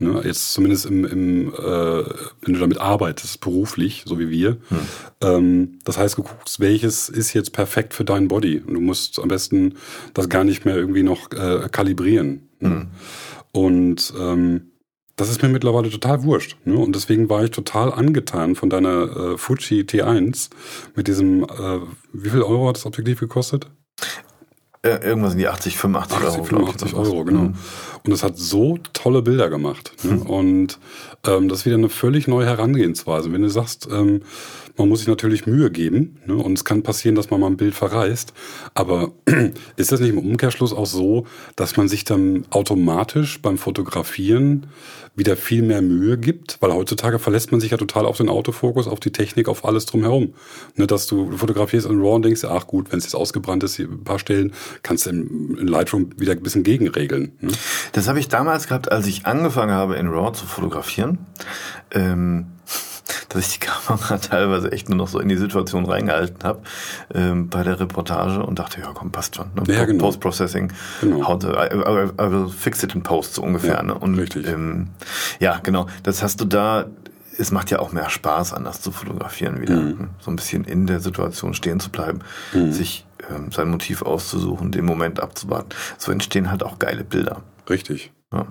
Ne, 0.00 0.22
jetzt 0.24 0.52
zumindest 0.52 0.86
im, 0.86 1.04
im 1.04 1.48
äh, 1.48 2.04
wenn 2.42 2.54
du 2.54 2.60
damit 2.60 2.78
arbeitest, 2.78 3.40
beruflich, 3.40 4.04
so 4.06 4.20
wie 4.20 4.30
wir. 4.30 4.58
Hm. 4.68 4.78
Ähm, 5.20 5.78
das 5.84 5.98
heißt, 5.98 6.18
du 6.18 6.22
guckst, 6.22 6.60
welches 6.60 7.08
ist 7.08 7.32
jetzt 7.32 7.52
perfekt 7.52 7.94
für 7.94 8.04
dein 8.04 8.28
Body. 8.28 8.62
Und 8.64 8.74
du 8.74 8.80
musst 8.80 9.18
am 9.18 9.26
besten 9.26 9.74
das 10.14 10.28
gar 10.28 10.44
nicht 10.44 10.64
mehr 10.64 10.76
irgendwie 10.76 11.02
noch 11.02 11.32
äh, 11.32 11.68
kalibrieren. 11.72 12.48
Ne? 12.60 12.70
Hm. 12.70 12.86
Und 13.50 14.14
ähm, 14.16 14.70
das 15.16 15.30
ist 15.30 15.42
mir 15.42 15.48
mittlerweile 15.48 15.90
total 15.90 16.22
wurscht. 16.22 16.56
Ne? 16.64 16.78
Und 16.78 16.94
deswegen 16.94 17.28
war 17.28 17.42
ich 17.42 17.50
total 17.50 17.92
angetan 17.92 18.54
von 18.54 18.70
deiner 18.70 19.32
äh, 19.32 19.36
Fuji 19.36 19.82
T1 19.82 20.50
mit 20.94 21.08
diesem, 21.08 21.42
äh, 21.42 21.80
wie 22.12 22.30
viel 22.30 22.42
Euro 22.42 22.68
hat 22.68 22.76
das 22.76 22.86
Objektiv 22.86 23.18
gekostet? 23.18 23.68
Äh, 24.82 25.04
irgendwas 25.04 25.32
in 25.32 25.38
die 25.38 25.48
80, 25.48 25.76
85 25.76 26.16
80, 26.18 26.28
Euro. 26.36 26.44
85 26.44 26.94
Euro, 26.94 27.24
genau. 27.24 27.40
Mhm. 27.40 27.54
Und 28.04 28.12
es 28.12 28.22
hat 28.22 28.38
so 28.38 28.78
tolle 28.92 29.22
Bilder 29.22 29.50
gemacht. 29.50 29.92
Ne? 30.02 30.12
Mhm. 30.12 30.22
Und 30.22 30.78
ähm, 31.26 31.48
das 31.48 31.60
ist 31.60 31.66
wieder 31.66 31.76
eine 31.76 31.88
völlig 31.88 32.28
neue 32.28 32.46
Herangehensweise. 32.46 33.32
Wenn 33.32 33.42
du 33.42 33.50
sagst, 33.50 33.88
ähm, 33.90 34.22
man 34.78 34.88
muss 34.88 35.00
sich 35.00 35.08
natürlich 35.08 35.46
Mühe 35.46 35.70
geben 35.70 36.18
ne? 36.26 36.36
und 36.36 36.56
es 36.56 36.64
kann 36.64 36.82
passieren, 36.82 37.16
dass 37.16 37.30
man 37.30 37.40
mal 37.40 37.48
ein 37.48 37.56
Bild 37.56 37.74
verreißt. 37.74 38.32
Aber 38.74 39.12
ist 39.76 39.90
das 39.90 40.00
nicht 40.00 40.10
im 40.10 40.18
Umkehrschluss 40.18 40.72
auch 40.72 40.86
so, 40.86 41.26
dass 41.56 41.76
man 41.76 41.88
sich 41.88 42.04
dann 42.04 42.44
automatisch 42.50 43.42
beim 43.42 43.58
Fotografieren 43.58 44.68
wieder 45.16 45.36
viel 45.36 45.62
mehr 45.62 45.82
Mühe 45.82 46.16
gibt? 46.16 46.58
Weil 46.60 46.72
heutzutage 46.72 47.18
verlässt 47.18 47.50
man 47.50 47.60
sich 47.60 47.72
ja 47.72 47.76
total 47.76 48.06
auf 48.06 48.18
den 48.18 48.28
Autofokus, 48.28 48.86
auf 48.86 49.00
die 49.00 49.10
Technik, 49.10 49.48
auf 49.48 49.64
alles 49.64 49.86
drumherum. 49.86 50.34
Ne? 50.76 50.86
Dass 50.86 51.08
du 51.08 51.32
fotografierst 51.36 51.86
in 51.86 52.00
RAW 52.00 52.14
und 52.14 52.24
denkst, 52.24 52.44
ach 52.44 52.68
gut, 52.68 52.92
wenn 52.92 52.98
es 52.98 53.04
jetzt 53.04 53.16
ausgebrannt 53.16 53.64
ist, 53.64 53.80
ein 53.80 54.04
paar 54.04 54.20
Stellen, 54.20 54.52
kannst 54.84 55.06
du 55.06 55.10
in 55.10 55.66
Lightroom 55.66 56.10
wieder 56.18 56.32
ein 56.32 56.42
bisschen 56.42 56.62
gegenregeln. 56.62 57.32
Ne? 57.40 57.50
Das 57.92 58.08
habe 58.08 58.20
ich 58.20 58.28
damals 58.28 58.66
gehabt, 58.66 58.90
als 58.90 59.06
ich 59.06 59.26
angefangen 59.26 59.72
habe, 59.72 59.96
in 59.96 60.08
RAW 60.08 60.32
zu 60.32 60.46
fotografieren. 60.46 61.18
Ähm 61.90 62.46
dass 63.28 63.46
ich 63.46 63.58
die 63.58 63.66
Kamera 63.66 64.18
teilweise 64.18 64.72
echt 64.72 64.88
nur 64.88 64.96
noch 64.96 65.08
so 65.08 65.18
in 65.18 65.28
die 65.28 65.36
Situation 65.36 65.86
reingehalten 65.86 66.44
habe 66.44 66.60
ähm, 67.14 67.48
bei 67.48 67.62
der 67.62 67.80
Reportage 67.80 68.42
und 68.44 68.58
dachte, 68.58 68.80
ja 68.80 68.90
komm, 68.94 69.10
passt 69.10 69.36
schon. 69.36 69.46
Ne? 69.54 69.74
Ja, 69.74 69.84
genau. 69.84 70.04
Post-Processing, 70.04 70.72
genau. 71.00 71.38
I, 71.42 71.74
I, 71.74 72.10
I, 72.20 72.30
will 72.30 72.48
fix 72.48 72.82
it 72.82 72.94
in 72.94 73.02
Post 73.02 73.34
so 73.34 73.42
ungefähr. 73.42 73.76
Ja, 73.76 73.82
ne? 73.82 73.94
Und, 73.94 74.16
richtig. 74.16 74.46
Ähm, 74.46 74.88
ja, 75.40 75.60
genau. 75.62 75.86
Das 76.02 76.22
hast 76.22 76.40
du 76.40 76.44
da 76.44 76.86
es 77.40 77.52
macht 77.52 77.70
ja 77.70 77.78
auch 77.78 77.92
mehr 77.92 78.10
Spaß, 78.10 78.52
anders 78.52 78.82
zu 78.82 78.90
fotografieren 78.90 79.60
wieder. 79.60 79.76
Mhm. 79.76 79.88
Ne? 79.90 80.08
So 80.18 80.32
ein 80.32 80.34
bisschen 80.34 80.64
in 80.64 80.88
der 80.88 80.98
Situation 80.98 81.54
stehen 81.54 81.78
zu 81.78 81.88
bleiben, 81.88 82.18
mhm. 82.52 82.72
sich 82.72 83.06
ähm, 83.30 83.52
sein 83.52 83.68
Motiv 83.68 84.02
auszusuchen, 84.02 84.72
den 84.72 84.84
Moment 84.84 85.20
abzuwarten. 85.20 85.68
So 85.98 86.10
entstehen 86.10 86.50
halt 86.50 86.64
auch 86.64 86.80
geile 86.80 87.04
Bilder. 87.04 87.42
Richtig. 87.68 88.12
Ja. 88.32 88.46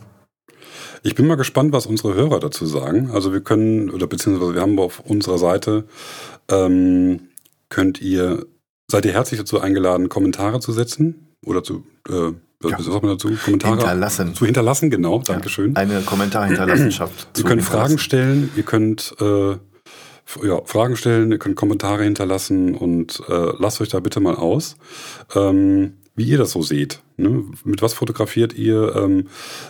Ich 1.03 1.15
bin 1.15 1.27
mal 1.27 1.35
gespannt, 1.35 1.73
was 1.73 1.85
unsere 1.85 2.13
Hörer 2.15 2.39
dazu 2.39 2.65
sagen. 2.65 3.11
Also 3.11 3.33
wir 3.33 3.41
können, 3.41 3.89
oder 3.89 4.07
beziehungsweise 4.07 4.55
wir 4.55 4.61
haben 4.61 4.79
auf 4.79 4.99
unserer 4.99 5.37
Seite, 5.37 5.85
ähm, 6.49 7.29
könnt 7.69 8.01
ihr, 8.01 8.45
seid 8.89 9.05
ihr 9.05 9.13
herzlich 9.13 9.39
dazu 9.39 9.59
eingeladen, 9.59 10.09
Kommentare 10.09 10.59
zu 10.59 10.71
setzen 10.71 11.35
oder 11.45 11.63
zu, 11.63 11.83
äh, 12.09 12.33
was 12.59 12.71
ja. 12.71 12.79
sagt 12.79 13.03
man 13.03 13.11
dazu? 13.11 13.29
Kommentare 13.43 13.77
hinterlassen. 13.77 14.33
Zu 14.33 14.45
hinterlassen, 14.45 14.89
genau, 14.89 15.19
Dankeschön. 15.19 15.73
Ja, 15.75 15.81
eine 15.81 16.01
Kommentarhinterlassenschaft. 16.01 17.27
ihr 17.37 17.43
könnt 17.43 17.63
Fragen 17.63 17.97
stellen, 17.99 18.49
ihr 18.55 18.63
könnt 18.63 19.15
äh, 19.21 19.57
ja, 20.43 20.61
Fragen 20.65 20.97
stellen, 20.97 21.31
ihr 21.31 21.39
könnt 21.39 21.55
Kommentare 21.55 22.03
hinterlassen 22.03 22.75
und 22.75 23.21
äh, 23.29 23.51
lasst 23.59 23.79
euch 23.81 23.89
da 23.89 23.99
bitte 23.99 24.19
mal 24.19 24.35
aus. 24.35 24.75
Ähm, 25.35 25.93
wie 26.17 26.25
ihr 26.25 26.37
das 26.37 26.51
so 26.51 26.61
seht. 26.61 27.01
Ne? 27.15 27.45
Mit 27.63 27.81
was 27.81 27.93
fotografiert 27.93 28.53
ihr? 28.53 28.95
Ähm, 28.95 29.27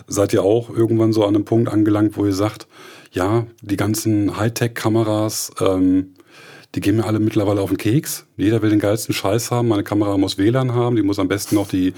seid 0.07 0.33
ihr 0.33 0.41
auch 0.41 0.69
irgendwann 0.75 1.13
so 1.13 1.23
an 1.23 1.35
einem 1.35 1.45
Punkt 1.45 1.69
angelangt, 1.69 2.17
wo 2.17 2.25
ihr 2.25 2.33
sagt, 2.33 2.67
ja, 3.11 3.45
die 3.61 3.77
ganzen 3.77 4.37
Hightech-Kameras, 4.37 5.51
ähm, 5.59 6.13
die 6.73 6.79
gehen 6.79 6.97
mir 6.97 7.05
alle 7.05 7.19
mittlerweile 7.19 7.61
auf 7.61 7.69
den 7.69 7.77
Keks. 7.77 8.27
Jeder 8.37 8.61
will 8.61 8.69
den 8.69 8.79
geilsten 8.79 9.13
Scheiß 9.13 9.51
haben. 9.51 9.67
Meine 9.67 9.83
Kamera 9.83 10.17
muss 10.17 10.37
WLAN 10.37 10.73
haben. 10.73 10.95
Die 10.95 11.01
muss 11.01 11.19
am 11.19 11.27
besten 11.27 11.55
noch 11.55 11.67
die 11.67 11.93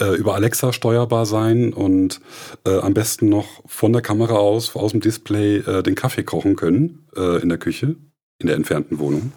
äh, 0.00 0.16
über 0.16 0.34
Alexa 0.34 0.72
steuerbar 0.72 1.26
sein 1.26 1.72
und 1.72 2.20
äh, 2.66 2.78
am 2.78 2.94
besten 2.94 3.28
noch 3.28 3.46
von 3.66 3.92
der 3.92 4.02
Kamera 4.02 4.34
aus, 4.34 4.74
aus 4.76 4.92
dem 4.92 5.00
Display 5.00 5.58
äh, 5.58 5.82
den 5.82 5.94
Kaffee 5.94 6.24
kochen 6.24 6.56
können 6.56 7.06
äh, 7.16 7.40
in 7.42 7.48
der 7.48 7.58
Küche, 7.58 7.96
in 8.38 8.46
der 8.46 8.56
entfernten 8.56 8.98
Wohnung. 8.98 9.32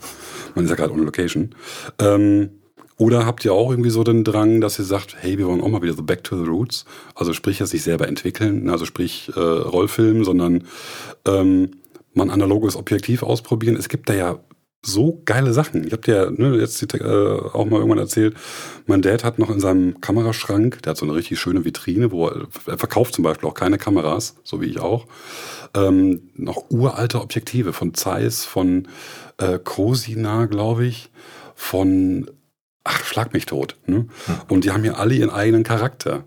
Man 0.56 0.66
ist 0.66 0.72
ja 0.72 0.76
gerade 0.76 0.94
on 0.94 1.04
Location. 1.04 1.56
Ähm, 2.00 2.61
oder 3.02 3.26
habt 3.26 3.44
ihr 3.44 3.52
auch 3.52 3.72
irgendwie 3.72 3.90
so 3.90 4.04
den 4.04 4.24
Drang, 4.24 4.62
dass 4.62 4.78
ihr 4.78 4.86
sagt, 4.86 5.16
hey, 5.20 5.40
wir 5.40 5.48
wollen 5.48 5.62
auch 5.62 5.70
mal 5.70 5.82
wieder 5.82 5.96
so 5.96 6.04
back 6.04 6.24
to 6.24 6.38
the 6.38 6.48
roots? 6.48 6.86
Also 7.16 7.34
sprich, 7.34 7.58
jetzt 7.58 7.74
nicht 7.74 7.82
selber 7.82 8.08
entwickeln, 8.08 8.70
also 8.70 8.86
sprich 8.86 9.32
äh, 9.36 9.40
Rollfilm, 9.40 10.24
sondern 10.24 10.66
ähm, 11.26 11.72
mal 12.14 12.26
ein 12.26 12.30
analoges 12.30 12.76
Objektiv 12.76 13.24
ausprobieren. 13.24 13.76
Es 13.76 13.90
gibt 13.90 14.08
da 14.08 14.14
ja 14.14 14.40
so 14.86 15.20
geile 15.26 15.52
Sachen. 15.52 15.84
Ich 15.84 15.94
habe 15.94 16.04
dir 16.04 16.30
ne, 16.30 16.56
jetzt 16.58 16.80
äh, 16.94 17.00
auch 17.02 17.66
mal 17.66 17.78
irgendwann 17.78 17.98
erzählt, 17.98 18.36
mein 18.86 19.02
Dad 19.02 19.24
hat 19.24 19.40
noch 19.40 19.50
in 19.50 19.60
seinem 19.60 20.00
Kameraschrank, 20.00 20.84
der 20.84 20.92
hat 20.92 20.98
so 20.98 21.08
eine 21.08 21.16
richtig 21.16 21.40
schöne 21.40 21.66
Vitrine, 21.66 22.12
wo 22.12 22.28
er, 22.28 22.46
er 22.68 22.78
verkauft 22.78 23.16
zum 23.16 23.24
Beispiel 23.24 23.50
auch 23.50 23.56
keine 23.56 23.80
Kameras, 23.80 24.36
so 24.44 24.62
wie 24.62 24.68
ich 24.68 24.80
auch, 24.80 25.08
ähm, 25.74 26.30
noch 26.36 26.70
uralte 26.70 27.20
Objektive 27.20 27.74
von 27.74 27.96
Zeiss, 27.96 28.46
von 28.46 28.88
äh, 29.40 29.58
Cosina, 29.58 30.46
glaube 30.46 30.86
ich, 30.86 31.10
von 31.56 32.30
ach, 32.84 33.04
schlag 33.04 33.34
mich 33.34 33.46
tot. 33.46 33.78
Ne? 33.86 34.08
Und 34.48 34.64
die 34.64 34.72
haben 34.72 34.84
ja 34.84 34.94
alle 34.94 35.14
ihren 35.14 35.30
eigenen 35.30 35.64
Charakter. 35.64 36.26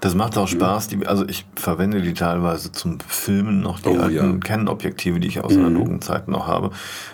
Das 0.00 0.14
macht 0.14 0.38
auch 0.38 0.48
Spaß. 0.48 0.88
Die, 0.88 1.06
also 1.06 1.26
ich 1.28 1.44
verwende 1.54 2.00
die 2.00 2.14
teilweise 2.14 2.72
zum 2.72 3.00
Filmen 3.00 3.60
noch 3.60 3.80
die 3.80 3.88
oh, 3.88 4.00
alten 4.00 4.32
ja. 4.32 4.38
Canon-Objektive, 4.38 5.20
die 5.20 5.28
ich 5.28 5.40
aus 5.40 5.54
mhm. 5.54 5.66
analogen 5.66 6.00
Zeiten 6.00 6.30
noch 6.30 6.46
habe. 6.46 6.70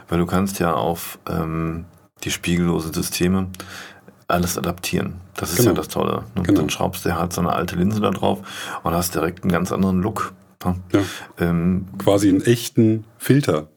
Weil 0.09 0.19
du 0.19 0.27
kannst 0.27 0.61
ja 0.61 0.75
auf 0.75 1.19
ähm, 1.29 1.87
die 2.23 2.31
spiegellose 2.31 2.93
Systeme 2.93 3.49
alles 4.29 4.57
adaptieren. 4.57 5.21
Das 5.35 5.51
ist 5.51 5.59
genau. 5.59 5.71
ja 5.71 5.75
das 5.75 5.89
Tolle. 5.89 6.25
Ne? 6.35 6.43
Genau. 6.43 6.61
Dann 6.61 6.71
schraubst 6.71 7.05
du 7.05 7.15
halt 7.15 7.33
so 7.33 7.41
eine 7.41 7.53
alte 7.53 7.77
Linse 7.77 8.01
da 8.01 8.11
drauf 8.11 8.41
und 8.83 8.93
hast 8.93 9.15
direkt 9.15 9.43
einen 9.43 9.53
ganz 9.53 9.73
anderen 9.73 10.01
Look. 10.01 10.33
Ne? 10.65 10.77
Ja. 10.93 11.01
Ähm, 11.39 11.87
Quasi 11.99 12.29
einen 12.29 12.43
echten 12.43 13.05
Filter. 13.19 13.69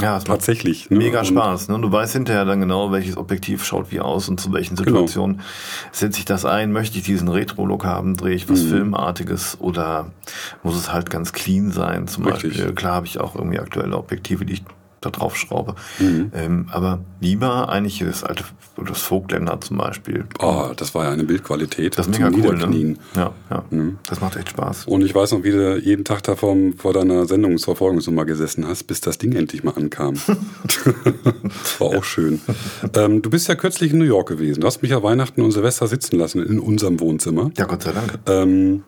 Ja, 0.00 0.18
tatsächlich. 0.18 0.90
Ne? 0.90 0.98
Mega 0.98 1.24
Spaß. 1.24 1.68
Ne? 1.68 1.78
Du 1.80 1.90
weißt 1.90 2.12
hinterher 2.12 2.44
dann 2.44 2.60
genau, 2.60 2.92
welches 2.92 3.16
Objektiv 3.16 3.64
schaut 3.64 3.90
wie 3.90 4.00
aus 4.00 4.28
und 4.28 4.40
zu 4.40 4.52
welchen 4.52 4.76
genau. 4.76 4.90
Situationen 4.90 5.36
genau. 5.38 5.48
setze 5.92 6.18
ich 6.18 6.24
das 6.24 6.44
ein. 6.44 6.72
Möchte 6.72 6.98
ich 6.98 7.04
diesen 7.04 7.28
Retro-Look 7.28 7.84
haben? 7.84 8.16
Drehe 8.16 8.34
ich 8.34 8.48
was 8.48 8.62
mhm. 8.62 8.68
Filmartiges 8.68 9.58
oder 9.60 10.10
muss 10.62 10.76
es 10.76 10.92
halt 10.92 11.10
ganz 11.10 11.32
clean 11.32 11.70
sein? 11.70 12.08
Zum 12.08 12.26
Richtig. 12.26 12.54
Beispiel. 12.54 12.74
Klar 12.74 12.94
habe 12.94 13.06
ich 13.06 13.20
auch 13.20 13.34
irgendwie 13.34 13.58
aktuelle 13.58 13.96
Objektive, 13.96 14.44
die 14.44 14.54
ich 14.54 14.62
da 15.00 15.10
drauf 15.10 15.36
schraube. 15.36 15.74
Mhm. 15.98 16.32
Ähm, 16.34 16.66
aber 16.70 17.00
lieber 17.20 17.68
eigentlich 17.68 18.00
das 18.00 18.24
alte, 18.24 18.44
das 18.76 19.00
Vogtländer 19.00 19.60
zum 19.60 19.78
Beispiel. 19.78 20.24
Oh, 20.40 20.70
das 20.76 20.94
war 20.94 21.04
ja 21.04 21.10
eine 21.10 21.24
Bildqualität. 21.24 21.98
Das 21.98 22.06
ist 22.06 22.18
mega 22.18 22.30
cool, 22.36 22.56
ne? 22.56 22.96
Ja, 23.14 23.32
ja. 23.50 23.64
Mhm. 23.70 23.98
Das 24.08 24.20
macht 24.20 24.36
echt 24.36 24.50
Spaß. 24.50 24.86
Und 24.86 25.04
ich 25.04 25.14
weiß 25.14 25.32
noch, 25.32 25.42
wie 25.44 25.50
du 25.50 25.78
jeden 25.78 26.04
Tag 26.04 26.22
da 26.24 26.36
vor, 26.36 26.56
vor 26.76 26.92
deiner 26.92 27.26
Sendungsverfolgungsnummer 27.26 28.24
gesessen 28.24 28.66
hast, 28.66 28.84
bis 28.84 29.00
das 29.00 29.18
Ding 29.18 29.32
endlich 29.32 29.64
mal 29.64 29.74
ankam. 29.74 30.14
war 31.78 31.88
auch 31.88 32.04
schön. 32.04 32.40
Ähm, 32.94 33.22
du 33.22 33.30
bist 33.30 33.48
ja 33.48 33.54
kürzlich 33.54 33.92
in 33.92 33.98
New 33.98 34.04
York 34.04 34.28
gewesen. 34.28 34.60
Du 34.60 34.66
hast 34.66 34.82
mich 34.82 34.90
ja 34.90 35.02
Weihnachten 35.02 35.42
und 35.42 35.52
Silvester 35.52 35.86
sitzen 35.86 36.16
lassen 36.18 36.42
in 36.44 36.58
unserem 36.58 37.00
Wohnzimmer. 37.00 37.50
Ja, 37.56 37.66
Gott 37.66 37.82
sei 37.82 37.92
Dank. 37.92 38.18
Ähm, 38.26 38.82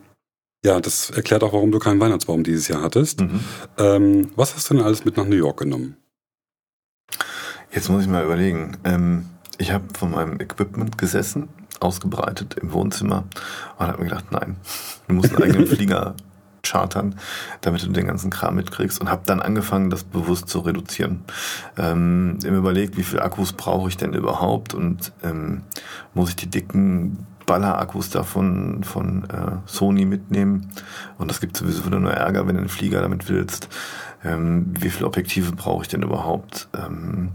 ja, 0.64 0.80
das 0.80 1.10
erklärt 1.10 1.42
auch, 1.42 1.52
warum 1.52 1.72
du 1.72 1.78
keinen 1.78 2.00
Weihnachtsbaum 2.00 2.44
dieses 2.44 2.68
Jahr 2.68 2.82
hattest. 2.82 3.20
Mhm. 3.20 3.40
Ähm, 3.78 4.30
was 4.36 4.54
hast 4.54 4.68
du 4.70 4.74
denn 4.74 4.84
alles 4.84 5.04
mit 5.04 5.16
nach 5.16 5.24
New 5.24 5.36
York 5.36 5.58
genommen? 5.58 5.96
Jetzt 7.72 7.88
muss 7.88 8.02
ich 8.02 8.08
mal 8.08 8.24
überlegen. 8.24 8.76
Ähm, 8.84 9.26
ich 9.58 9.72
habe 9.72 9.84
von 9.96 10.10
meinem 10.10 10.40
Equipment 10.40 10.98
gesessen, 10.98 11.48
ausgebreitet 11.80 12.54
im 12.60 12.72
Wohnzimmer 12.72 13.24
und 13.78 13.86
habe 13.86 13.98
mir 13.98 14.08
gedacht, 14.08 14.32
nein, 14.32 14.56
du 15.08 15.14
musst 15.14 15.34
einen 15.34 15.42
eigenen 15.42 15.66
Flieger 15.68 16.14
chartern, 16.62 17.14
damit 17.62 17.82
du 17.82 17.88
den 17.88 18.06
ganzen 18.06 18.30
Kram 18.30 18.56
mitkriegst 18.56 19.00
und 19.00 19.10
habe 19.10 19.22
dann 19.24 19.40
angefangen, 19.40 19.88
das 19.88 20.04
bewusst 20.04 20.48
zu 20.48 20.60
reduzieren. 20.60 21.24
Ähm, 21.78 22.38
mir 22.42 22.50
überlegt, 22.50 22.96
wie 22.96 23.02
viele 23.02 23.22
Akkus 23.22 23.52
brauche 23.52 23.88
ich 23.88 23.96
denn 23.96 24.12
überhaupt 24.12 24.74
und 24.74 25.12
ähm, 25.22 25.62
muss 26.12 26.30
ich 26.30 26.36
die 26.36 26.50
dicken 26.50 27.26
Baller-Akkus 27.50 28.10
davon 28.10 28.84
von 28.84 29.24
äh, 29.24 29.56
Sony 29.66 30.04
mitnehmen 30.04 30.70
und 31.18 31.30
das 31.30 31.40
gibt 31.40 31.56
sowieso 31.56 31.84
wieder 31.84 31.98
nur 31.98 32.12
Ärger, 32.12 32.46
wenn 32.46 32.54
du 32.54 32.60
einen 32.60 32.68
Flieger 32.68 33.00
damit 33.00 33.28
willst 33.28 33.68
ähm, 34.24 34.66
wie 34.78 34.90
viele 34.90 35.06
Objektive 35.06 35.52
brauche 35.52 35.82
ich 35.82 35.88
denn 35.88 36.02
überhaupt? 36.02 36.68
Ähm, 36.76 37.30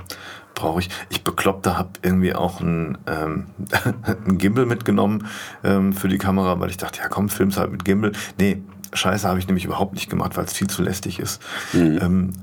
brauche 0.54 0.80
ich, 0.80 0.90
ich 1.10 1.24
bekloppter 1.24 1.78
habe 1.78 1.90
irgendwie 2.02 2.34
auch 2.34 2.62
ein, 2.62 2.98
ähm, 3.08 3.48
ein 4.28 4.38
Gimbal 4.38 4.66
mitgenommen 4.66 5.28
ähm, 5.64 5.94
für 5.94 6.08
die 6.08 6.18
Kamera, 6.18 6.60
weil 6.60 6.70
ich 6.70 6.78
dachte, 6.78 7.00
ja 7.00 7.10
komm, 7.10 7.30
film's 7.30 7.58
halt 7.58 7.72
mit 7.72 7.86
Gimbal. 7.86 8.12
Nee, 8.40 8.62
Scheiße 8.94 9.28
habe 9.28 9.40
ich 9.40 9.48
nämlich 9.48 9.66
überhaupt 9.66 9.94
nicht 9.94 10.10
gemacht, 10.10 10.38
weil 10.38 10.46
es 10.46 10.54
viel 10.54 10.68
zu 10.68 10.82
lästig 10.82 11.20
ist. 11.20 11.42
Mhm. 11.74 12.00
Ähm, 12.02 12.34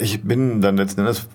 ich 0.00 0.22
bin 0.22 0.60
dann 0.60 0.76
letzten 0.76 1.00
Endes 1.00 1.28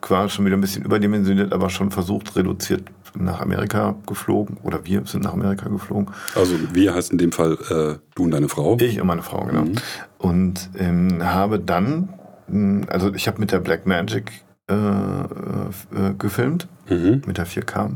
quasi 0.00 0.34
schon 0.34 0.44
wieder 0.44 0.56
ein 0.56 0.60
bisschen 0.60 0.84
überdimensioniert, 0.84 1.52
aber 1.52 1.70
schon 1.70 1.90
versucht, 1.90 2.36
reduziert 2.36 2.90
nach 3.16 3.40
Amerika 3.40 3.94
geflogen 4.06 4.56
oder 4.62 4.84
wir 4.84 5.04
sind 5.06 5.24
nach 5.24 5.32
Amerika 5.32 5.68
geflogen. 5.68 6.08
Also 6.34 6.54
wir 6.72 6.94
heißt 6.94 7.12
in 7.12 7.18
dem 7.18 7.32
Fall 7.32 7.52
äh, 7.70 7.98
du 8.14 8.24
und 8.24 8.30
deine 8.30 8.48
Frau? 8.48 8.76
Ich 8.80 9.00
und 9.00 9.06
meine 9.06 9.22
Frau, 9.22 9.44
genau. 9.44 9.64
Mhm. 9.64 9.74
Und 10.18 10.70
ähm, 10.78 11.22
habe 11.22 11.60
dann, 11.60 12.08
hm, 12.48 12.86
also 12.88 13.12
ich 13.14 13.28
habe 13.28 13.40
mit 13.40 13.52
der 13.52 13.60
Blackmagic 13.60 14.32
äh, 14.70 14.74
äh, 14.74 16.14
gefilmt, 16.18 16.68
mhm. 16.88 17.22
mit 17.26 17.38
der 17.38 17.46
4K. 17.46 17.92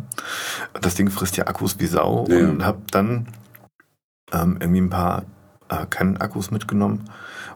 Das 0.80 0.94
Ding 0.94 1.10
frisst 1.10 1.36
ja 1.36 1.46
Akkus 1.46 1.78
wie 1.78 1.86
Sau 1.86 2.26
ja. 2.28 2.48
und 2.48 2.64
habe 2.64 2.80
dann 2.90 3.28
ähm, 4.32 4.58
irgendwie 4.60 4.82
ein 4.82 4.90
paar 4.90 5.24
äh, 5.68 5.86
Canon-Akkus 5.88 6.50
mitgenommen 6.50 7.04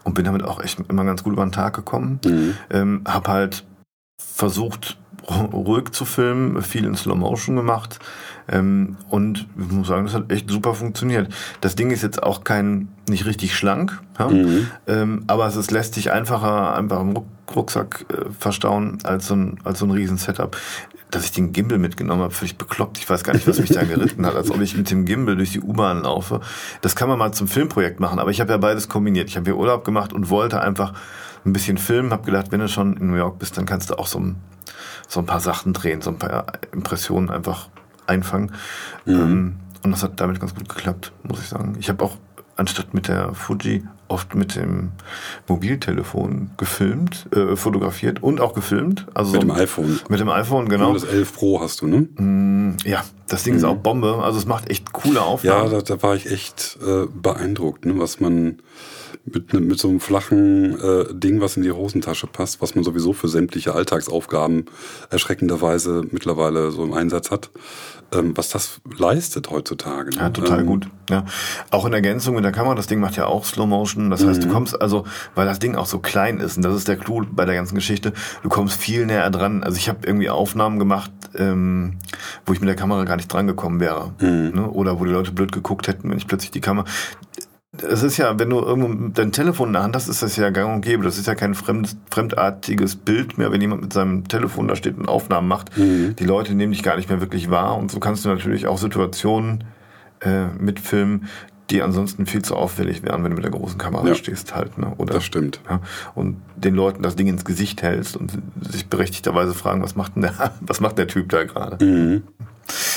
und 0.05 0.15
bin 0.15 0.25
damit 0.25 0.43
auch 0.43 0.61
echt 0.61 0.81
immer 0.89 1.05
ganz 1.05 1.23
gut 1.23 1.35
über 1.35 1.45
den 1.45 1.53
Tag 1.53 1.75
gekommen. 1.75 2.21
Mhm. 2.25 2.55
Ähm, 2.71 3.05
habe 3.07 3.31
halt 3.31 3.65
versucht, 4.19 4.99
ruhig 5.53 5.91
zu 5.93 6.05
filmen, 6.05 6.63
viel 6.63 6.85
in 6.85 6.95
Slow 6.95 7.17
Motion 7.17 7.57
gemacht. 7.57 7.99
Ähm, 8.49 8.97
und 9.09 9.47
ich 9.57 9.71
muss 9.71 9.89
sagen, 9.89 10.05
das 10.05 10.15
hat 10.15 10.33
echt 10.33 10.51
super 10.51 10.75
funktioniert. 10.75 11.33
Das 11.61 11.77
Ding 11.77 11.91
ist 11.91 12.03
jetzt 12.03 12.23
auch 12.23 12.45
kein, 12.45 12.89
nicht 13.09 13.25
richtig 13.25 13.55
schlank, 13.55 14.01
ja? 14.19 14.29
Mhm. 14.29 14.67
ähm, 14.87 15.25
aber 15.29 15.47
es 15.47 15.57
ist, 15.57 15.71
lässt 15.71 15.95
sich 15.95 16.11
einfacher 16.11 16.75
einfach 16.75 17.01
im 17.01 17.13
Ruck, 17.13 17.27
Rucksack 17.55 18.07
äh, 18.11 18.31
verstauen 18.39 18.99
als 19.05 19.29
so 19.29 19.37
ein, 19.37 19.59
als 19.65 19.79
so 19.79 19.87
ein 19.87 19.91
riesen 19.91 20.19
Setup. 20.19 20.57
Dass 21.11 21.27
ich 21.27 21.33
den 21.33 21.53
Gimbal 21.53 21.77
mitgenommen 21.79 22.23
habe, 22.23 22.33
völlig 22.33 22.57
bekloppt. 22.57 22.97
Ich 22.97 23.09
weiß 23.09 23.23
gar 23.23 23.35
nicht, 23.35 23.47
was 23.47 23.61
mich 23.61 23.69
da 23.69 23.85
geritten 23.85 24.25
hat, 24.25 24.35
als 24.35 24.51
ob 24.51 24.63
ich 24.63 24.75
mit 24.75 24.91
dem 24.91 25.05
Gimbal 25.05 25.37
durch 25.37 25.53
die 25.53 25.61
U-Bahn 25.61 26.05
laufe. 26.05 26.41
Das 26.81 26.97
kann 26.97 27.07
man 27.07 27.19
mal 27.19 27.33
zum 27.33 27.49
Filmprojekt 27.49 28.01
machen, 28.01 28.19
aber 28.19 28.31
ich 28.31 28.41
habe 28.41 28.51
ja 28.51 28.57
beides 28.57 28.89
kombiniert. 28.89 29.29
Ich 29.29 29.37
habe 29.37 29.45
hier 29.45 29.59
Urlaub 29.59 29.85
gemacht 29.85 30.15
und 30.15 30.31
wollte 30.31 30.63
einfach 30.63 30.95
ein 31.45 31.53
bisschen 31.53 31.79
filmen, 31.79 32.13
habe 32.13 32.25
gedacht, 32.25 32.53
wenn 32.53 32.61
du 32.61 32.69
schon 32.69 32.97
in 32.97 33.09
New 33.11 33.17
York 33.17 33.39
bist, 33.39 33.57
dann 33.57 33.67
kannst 33.67 33.91
du 33.91 33.95
auch 33.99 34.07
so 34.07 34.19
ein, 34.21 34.37
so 35.09 35.21
ein 35.21 35.27
paar 35.27 35.41
Sachen 35.41 35.73
drehen, 35.73 36.01
so 36.03 36.11
ein 36.11 36.19
paar 36.19 36.47
Impressionen 36.73 37.31
einfach 37.31 37.69
einfangen. 38.07 38.53
Ähm, 39.07 39.57
und 39.85 39.91
das 39.91 40.03
hat 40.03 40.21
damit 40.21 40.39
ganz 40.41 40.55
gut 40.55 40.69
geklappt, 40.69 41.13
muss 41.25 41.41
ich 41.41 41.49
sagen. 41.49 41.77
Ich 41.81 41.89
habe 41.89 42.05
auch 42.05 42.17
anstatt 42.57 42.95
mit 42.95 43.09
der 43.09 43.35
Fuji 43.35 43.83
oft 44.09 44.35
mit 44.35 44.57
dem 44.57 44.93
Mobiltelefon 45.49 46.51
gefilmt, 46.57 47.27
äh, 47.35 47.57
fotografiert 47.57 48.23
und 48.23 48.41
auch 48.41 48.53
gefilmt. 48.55 49.07
Also 49.15 49.33
Mit 49.33 49.43
dem 49.43 49.51
iPhone. 49.53 50.01
Mit 50.09 50.21
dem 50.21 50.29
iPhone, 50.29 50.69
genau. 50.69 50.93
Das 50.93 51.05
11 51.05 51.33
Pro 51.35 51.61
hast 51.61 51.81
du, 51.81 51.87
ne? 51.87 52.01
Mm, 52.23 52.77
Ja, 52.85 53.05
das 53.29 53.43
Ding 53.45 53.55
ist 53.55 53.65
auch 53.65 53.77
Bombe. 53.77 54.21
Also 54.23 54.39
es 54.39 54.47
macht 54.47 54.69
echt 54.71 54.93
coole 54.93 55.17
Ja, 55.17 55.21
Aufnahmen. 55.23 55.71
da, 55.71 55.81
da 55.81 56.03
war 56.03 56.15
ich 56.15 56.31
echt 56.31 56.79
äh, 56.87 57.07
beeindruckt, 57.13 57.85
ne, 57.87 57.95
was 57.99 58.21
man 58.21 58.59
mit, 59.25 59.53
mit 59.53 59.79
so 59.79 59.89
einem 59.89 60.01
flachen 60.01 60.79
äh, 60.81 61.05
Ding, 61.13 61.41
was 61.41 61.57
in 61.57 61.63
die 61.63 61.73
Hosentasche 61.73 62.27
passt, 62.27 62.61
was 62.63 62.75
man 62.75 62.85
sowieso 62.85 63.13
für 63.13 63.29
sämtliche 63.29 63.75
Alltagsaufgaben 63.75 64.67
erschreckenderweise 65.11 66.03
mittlerweile 66.11 66.71
so 66.71 66.85
im 66.85 66.93
Einsatz 66.93 67.31
hat, 67.31 67.51
ähm, 68.13 68.37
was 68.37 68.49
das 68.51 68.81
leistet 68.99 69.51
heutzutage. 69.51 70.11
Ne? 70.11 70.17
Ja, 70.17 70.31
total 70.31 70.61
ähm, 70.61 70.67
gut. 70.67 70.89
Ja. 71.11 71.25
Auch 71.71 71.87
in 71.87 71.93
Ergänzung 71.93 72.35
mit 72.35 72.45
der 72.45 72.53
Kamera, 72.53 72.75
das 72.75 72.87
Ding 72.87 73.01
macht 73.01 73.17
ja 73.17 73.27
auch 73.27 73.45
Slow 73.45 73.67
Motion. 73.67 74.11
Das 74.11 74.25
heißt, 74.25 74.43
du 74.43 74.49
Mhm. 74.49 74.53
kommst 74.53 74.81
also, 74.81 75.05
weil 75.35 75.47
das 75.47 75.59
Ding 75.59 75.77
auch 75.77 75.87
so 75.87 75.99
klein 75.99 76.39
ist, 76.39 76.57
und 76.57 76.63
das 76.63 76.75
ist 76.75 76.89
der 76.89 76.97
Clou 76.97 77.23
bei 77.31 77.45
der 77.45 77.55
ganzen 77.55 77.75
Geschichte, 77.75 78.13
du 78.43 78.49
kommst 78.49 78.77
viel 78.81 79.07
näher 79.07 79.31
dran. 79.31 79.63
Also 79.63 79.77
ich 79.77 79.89
habe 79.89 80.01
irgendwie 80.07 80.31
Aufnahmen 80.31 80.79
gemacht, 80.79 81.11
ähm, 81.35 81.99
wo 82.47 82.53
ich 82.53 82.61
mit 82.61 82.69
der 82.69 82.77
Kamera 82.77 83.05
gar 83.05 83.17
nicht 83.17 83.33
dran 83.33 83.47
gekommen 83.47 83.81
wäre. 83.81 84.13
Mhm. 84.21 84.53
Ne? 84.55 84.71
Oder 84.71 84.99
wo 85.01 85.05
die 85.05 85.11
Leute 85.13 85.33
blöd 85.33 85.53
geguckt 85.53 85.89
hätten, 85.89 86.11
wenn 86.11 86.19
ich 86.19 86.27
plötzlich 86.27 86.51
die 86.51 86.61
Kamera. 86.61 86.87
Es 87.81 88.03
ist 88.03 88.19
ja, 88.19 88.39
wenn 88.39 88.51
du 88.51 88.59
irgendwo 88.61 89.09
dein 89.15 89.33
Telefon 89.33 89.69
in 89.69 89.73
der 89.73 89.83
Hand 89.83 89.97
hast, 89.97 90.07
ist 90.09 90.23
das 90.23 90.37
ja 90.37 90.51
gang 90.51 90.75
und 90.75 90.81
gäbe. 90.83 91.05
Das 91.05 91.17
ist 91.17 91.27
ja 91.27 91.35
kein 91.35 91.55
fremd, 91.55 91.97
fremdartiges 92.11 92.97
Bild 92.97 93.39
mehr, 93.39 93.51
wenn 93.51 93.63
jemand 93.63 93.81
mit 93.81 93.95
seinem 93.95 94.29
Telefon 94.29 94.69
da 94.69 94.77
steht 94.77 94.99
und 94.99 95.09
Aufnahmen 95.09 95.49
macht. 95.49 95.77
Mhm. 95.79 96.15
Die 96.17 96.25
Leute 96.25 96.55
nehmen 96.55 96.73
dich 96.73 96.83
gar 96.83 96.97
nicht 96.97 97.09
mehr 97.09 97.21
wirklich 97.21 97.51
wahr. 97.51 97.79
Und 97.79 97.91
so 97.91 97.99
kannst 97.99 98.27
du 98.27 98.29
natürlich 98.29 98.67
auch 98.67 98.77
Situationen 98.77 99.65
äh, 100.21 100.49
mitfilmen, 100.59 101.29
die 101.71 101.81
ansonsten 101.81 102.27
viel 102.27 102.43
zu 102.43 102.57
auffällig 102.57 103.03
wären, 103.05 103.25
wenn 103.25 103.31
du 103.31 103.37
mit 103.37 103.45
der 103.45 103.51
großen 103.53 103.79
Kamera 103.79 104.07
Ja. 104.07 104.15
stehst 104.15 104.55
halt. 104.55 104.77
Ne? 104.77 104.93
Oder, 104.99 105.15
Das 105.15 105.25
stimmt. 105.25 105.61
Ja, 105.71 105.81
und 106.15 106.37
den 106.57 106.75
Leuten 106.75 107.03
das 107.03 107.17
Ding 107.17 107.27
ins 107.29 107.47
Gesicht 107.47 107.81
hältst 107.83 108.19
und 108.19 108.33
sich 108.61 108.89
berechtigterweise 108.89 109.55
fragen, 109.55 109.83
was 109.83 109.97
macht 109.97 110.15
denn 110.17 110.23
der, 110.23 110.35
was 110.61 110.81
macht 110.81 110.99
der 110.99 111.07
Typ 111.09 111.31
da 111.31 111.45
gerade? 111.45 111.83
Mhm. 111.83 112.23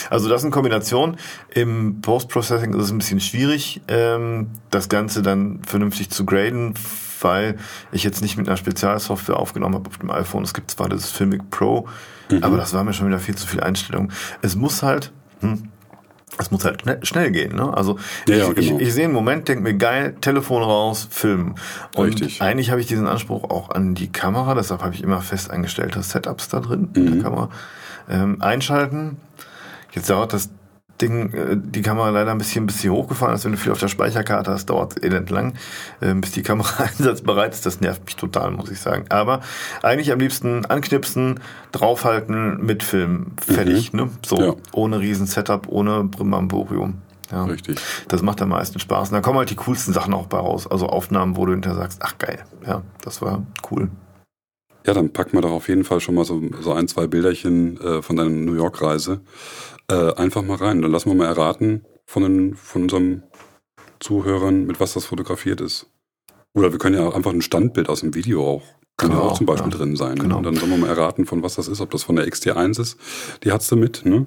Also 0.10 0.30
das 0.30 0.44
in 0.44 0.52
Kombination. 0.52 1.18
Im 1.54 2.02
Post-Processing 2.02 2.74
ist 2.74 2.84
es 2.86 2.92
ein 2.92 2.98
bisschen 2.98 3.20
schwierig, 3.20 3.82
ähm, 3.88 4.48
das 4.70 4.90
Ganze 4.90 5.22
dann 5.22 5.62
vernünftig 5.66 6.10
zu 6.10 6.26
graden, 6.26 6.74
weil 7.22 7.58
ich 7.92 8.04
jetzt 8.04 8.22
nicht 8.22 8.38
mit 8.38 8.48
einer 8.48 8.58
Spezialsoftware 8.58 9.38
aufgenommen 9.38 9.76
habe 9.76 9.90
auf 9.90 9.98
dem 9.98 10.12
iPhone. 10.12 10.44
Es 10.44 10.54
gibt 10.54 10.72
zwar 10.72 10.90
das 10.90 11.10
Filmic 11.10 11.50
Pro, 11.50 11.88
Mhm. 12.30 12.44
aber 12.44 12.58
das 12.58 12.74
war 12.74 12.84
mir 12.84 12.94
schon 12.94 13.08
wieder 13.08 13.20
viel 13.20 13.36
zu 13.36 13.46
viel 13.48 13.62
Einstellung. 13.62 14.12
Es 14.42 14.56
muss 14.56 14.82
halt, 14.84 15.12
hm, 15.42 15.70
es 16.38 16.52
muss 16.52 16.66
halt 16.66 16.84
schnell, 17.04 17.32
gehen. 17.32 17.56
Ne? 17.56 17.72
Also 17.76 17.98
Ja, 18.28 18.36
ja, 18.36 18.50
ich, 18.50 18.56
genau. 18.56 18.78
ich, 18.78 18.88
ich 18.88 18.94
sehe 18.94 19.06
einen 19.06 19.14
Moment, 19.14 19.48
denke 19.48 19.64
mir, 19.64 19.74
geil, 19.76 20.16
Telefon 20.22 20.62
raus, 20.64 21.08
filmen. 21.10 21.56
Und 21.96 22.08
Richtig. 22.08 22.42
eigentlich 22.42 22.70
habe 22.72 22.82
ich 22.82 22.88
diesen 22.88 23.08
Anspruch 23.08 23.44
auch 23.50 23.70
an 23.72 23.96
die 23.96 24.12
Kamera, 24.12 24.54
deshalb 24.56 24.82
habe 24.84 24.94
ich 24.94 25.02
immer 25.04 25.22
fest 25.22 25.50
eingestellte 25.50 26.02
Setups 26.04 26.50
da 26.50 26.60
drin 26.60 26.90
in 26.96 27.06
Mhm. 27.06 27.14
der 27.14 27.24
Kamera. 27.24 27.50
Ähm, 28.10 28.42
einschalten. 28.42 29.18
Jetzt 29.96 30.10
dauert 30.10 30.34
das 30.34 30.50
Ding, 31.02 31.34
äh, 31.34 31.58
die 31.58 31.82
Kamera 31.82 32.10
leider 32.10 32.32
ein 32.32 32.38
bisschen, 32.38 32.66
bis 32.68 32.80
sie 32.82 32.90
hochgefahren 32.90 33.36
ist. 33.36 33.44
Wenn 33.44 33.52
du 33.52 33.58
viel 33.58 33.72
auf 33.74 33.80
der 33.80 33.90
Speicherkarte 33.90 34.52
hast, 34.52 34.68
dauert 34.70 35.04
elend 35.04 35.30
lang, 35.30 35.54
ähm, 36.02 36.22
bis 36.22 36.32
die 36.32 36.42
Kamera 36.44 36.84
einsatzbereit 36.98 37.54
ist. 37.54 37.66
Das 37.66 37.82
nervt 37.82 38.06
mich 38.06 38.16
total, 38.16 38.52
muss 38.52 38.72
ich 38.72 38.80
sagen. 38.80 39.06
Aber 39.10 39.42
eigentlich 39.84 40.12
am 40.14 40.20
liebsten 40.20 40.66
anknipsen, 40.66 41.40
draufhalten, 41.74 42.66
mitfilmen, 42.66 43.34
fertig. 43.46 43.92
Ne? 43.94 44.10
So, 44.26 44.38
Mhm. 44.38 44.44
Ja. 44.44 44.54
ohne 44.74 45.00
riesen 45.00 45.26
Setup, 45.28 45.68
ohne 45.68 46.04
Brimborium. 46.06 47.02
Ja. 47.32 47.44
Richtig. 47.46 47.80
Das 48.08 48.22
macht 48.22 48.42
am 48.42 48.50
meisten 48.50 48.80
Spaß. 48.80 49.10
Und 49.10 49.16
da 49.16 49.22
kommen 49.22 49.38
halt 49.40 49.50
die 49.50 49.56
coolsten 49.56 49.94
Sachen 49.94 50.14
auch 50.14 50.28
bei 50.28 50.38
raus. 50.38 50.68
Also 50.68 50.88
Aufnahmen, 50.88 51.36
wo 51.36 51.46
du 51.46 51.54
hinterher 51.54 51.78
sagst, 51.78 52.00
ach 52.04 52.18
geil, 52.20 52.40
ja, 52.66 52.84
das 53.02 53.22
war 53.22 53.42
cool. 53.72 53.90
Ja, 54.86 54.94
dann 54.94 55.12
packen 55.12 55.34
wir 55.34 55.42
doch 55.42 55.52
auf 55.52 55.68
jeden 55.68 55.84
Fall 55.84 56.00
schon 56.00 56.16
mal 56.16 56.26
so, 56.26 56.42
so 56.62 56.74
ein, 56.74 56.88
zwei 56.88 57.08
Bilderchen 57.08 57.80
äh, 57.82 58.02
von 58.02 58.16
deiner 58.16 58.30
New 58.30 58.54
York-Reise 58.54 59.22
äh, 59.90 60.14
einfach 60.14 60.44
mal 60.44 60.58
rein. 60.58 60.82
Dann 60.82 60.92
lassen 60.92 61.10
wir 61.10 61.16
mal 61.16 61.26
erraten 61.26 61.86
von, 62.06 62.24
den, 62.24 62.56
von 62.56 62.84
unseren 62.84 63.24
Zuhörern, 64.00 64.66
mit 64.66 64.80
was 64.80 64.94
das 64.94 65.06
fotografiert 65.06 65.62
ist. 65.62 65.88
Oder 66.54 66.72
wir 66.72 66.80
können 66.80 66.96
ja 66.96 67.08
auch 67.08 67.16
einfach 67.16 67.34
ein 67.34 67.42
Standbild 67.42 67.90
aus 67.90 68.02
dem 68.02 68.14
Video 68.14 68.46
auch, 68.46 68.64
kann 68.98 69.10
ja 69.12 69.18
Genau, 69.18 69.28
auch 69.30 69.38
zum 69.38 69.46
Beispiel 69.46 69.72
ja. 69.72 69.78
drin 69.78 69.96
sein. 69.98 70.16
Genau. 70.18 70.38
Und 70.38 70.44
dann 70.44 70.56
sollen 70.56 70.72
wir 70.72 70.78
mal 70.78 70.88
erraten, 70.90 71.26
von 71.26 71.44
was 71.44 71.56
das 71.56 71.68
ist, 71.68 71.82
ob 71.82 71.92
das 71.92 72.04
von 72.04 72.16
der 72.16 72.26
XT1 72.28 72.80
ist, 72.80 72.98
die 73.44 73.52
hat's 73.52 73.68
du 73.68 73.76
mit, 73.76 74.06
ne? 74.06 74.26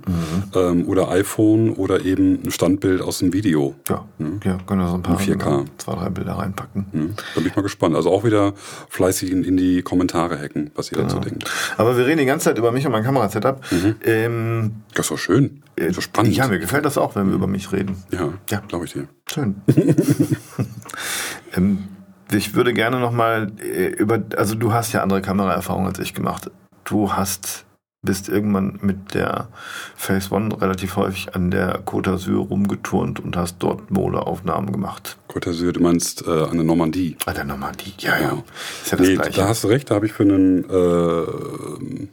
Ähm, 0.55 0.87
oder 0.87 1.09
iPhone 1.09 1.71
oder 1.73 2.05
eben 2.05 2.41
ein 2.45 2.51
Standbild 2.51 3.01
aus 3.01 3.19
dem 3.21 3.33
Video. 3.33 3.75
Ja, 3.89 4.05
Mhm. 4.19 4.41
ja 4.45 4.59
können 4.67 4.81
wir 4.83 4.89
so 4.89 4.95
ein 4.97 5.03
paar, 5.03 5.19
In 5.21 5.27
4K. 5.27 5.39
genau, 5.39 5.65
zwei, 5.79 5.95
drei 5.95 6.11
Bilder 6.11 6.33
reinpacken. 6.35 6.87
Ne? 6.93 7.11
Da 7.35 7.41
bin 7.41 7.47
ich 7.49 7.57
mal 7.57 7.63
gespannt. 7.63 7.97
Also 7.97 8.11
auch 8.11 8.25
wieder 8.25 8.53
fleißig 8.91 9.31
in, 9.33 9.43
in 9.43 9.57
die 9.57 9.81
Kommentare 9.81 10.39
hacken, 10.39 10.71
was 10.75 10.93
ihr 10.93 10.99
dazu 10.99 11.17
Genau. 11.17 11.29
denkt. 11.29 11.51
Aber 11.79 11.97
wir 11.97 12.05
reden 12.07 12.19
die 12.19 12.27
ganze 12.27 12.45
Zeit 12.45 12.59
über 12.59 12.71
mich 12.71 12.85
und 12.85 12.93
mein 12.93 13.05
Kamerasetup. 13.05 13.63
Ähm, 14.05 14.83
Das 14.95 15.07
ist 15.07 15.11
doch 15.13 15.19
schön. 15.19 15.63
äh, 15.77 15.87
Das 15.89 15.97
ist 15.99 16.05
spannend. 16.05 16.37
Ja, 16.37 16.47
mir 16.47 16.59
gefällt 16.59 16.85
das 16.85 16.99
auch, 16.99 17.17
wenn 17.17 17.29
wir 17.29 17.35
über 17.37 17.47
mich 17.47 17.73
reden. 17.73 17.97
Ja, 18.13 18.35
Ja. 18.51 18.61
glaube 18.69 18.85
ich 18.85 18.93
dir. 18.93 19.09
Schön. 19.31 19.57
ähm, 21.57 21.85
ich 22.33 22.55
würde 22.55 22.73
gerne 22.75 23.01
nochmal 23.01 23.53
äh, 23.63 23.87
über, 23.89 24.23
also 24.37 24.55
du 24.55 24.73
hast 24.73 24.93
ja 24.93 25.03
andere 25.03 25.23
Kameraerfahrungen 25.23 25.89
als 25.89 25.99
ich 25.99 26.15
gemacht. 26.15 26.51
Du 26.85 27.13
hast, 27.13 27.65
bist 28.03 28.29
irgendwann 28.29 28.79
mit 28.83 29.15
der 29.15 29.49
Phase 29.97 30.33
One 30.35 30.61
relativ 30.61 30.97
häufig 30.97 31.35
an 31.35 31.51
der 31.51 31.85
Côte 31.85 32.11
d'Azur 32.11 32.47
rumgeturnt 32.49 33.21
und 33.21 33.37
hast 33.37 33.57
dort 33.59 33.91
Modeaufnahmen 33.91 34.73
gemacht. 34.73 35.19
Côte 35.29 35.51
d'Azur, 35.51 35.73
du 35.73 35.81
meinst 35.81 36.27
äh, 36.27 36.31
an 36.45 36.55
der 36.57 36.65
Normandie. 36.65 37.17
Ah, 37.27 37.33
der 37.33 37.45
Normandie, 37.45 37.93
ja, 37.99 38.17
ja. 38.17 38.21
Ja. 38.21 38.43
Ist 38.83 38.91
ja 38.93 38.99
das 38.99 39.07
Nee, 39.07 39.15
Gleiche. 39.17 39.41
da 39.41 39.49
hast 39.49 39.65
du 39.65 39.69
recht, 39.69 39.91
da 39.91 39.97
habe 39.97 40.07
ich 40.07 40.13
für 40.13 40.23
einen, 40.23 40.65
äh, 40.65 42.09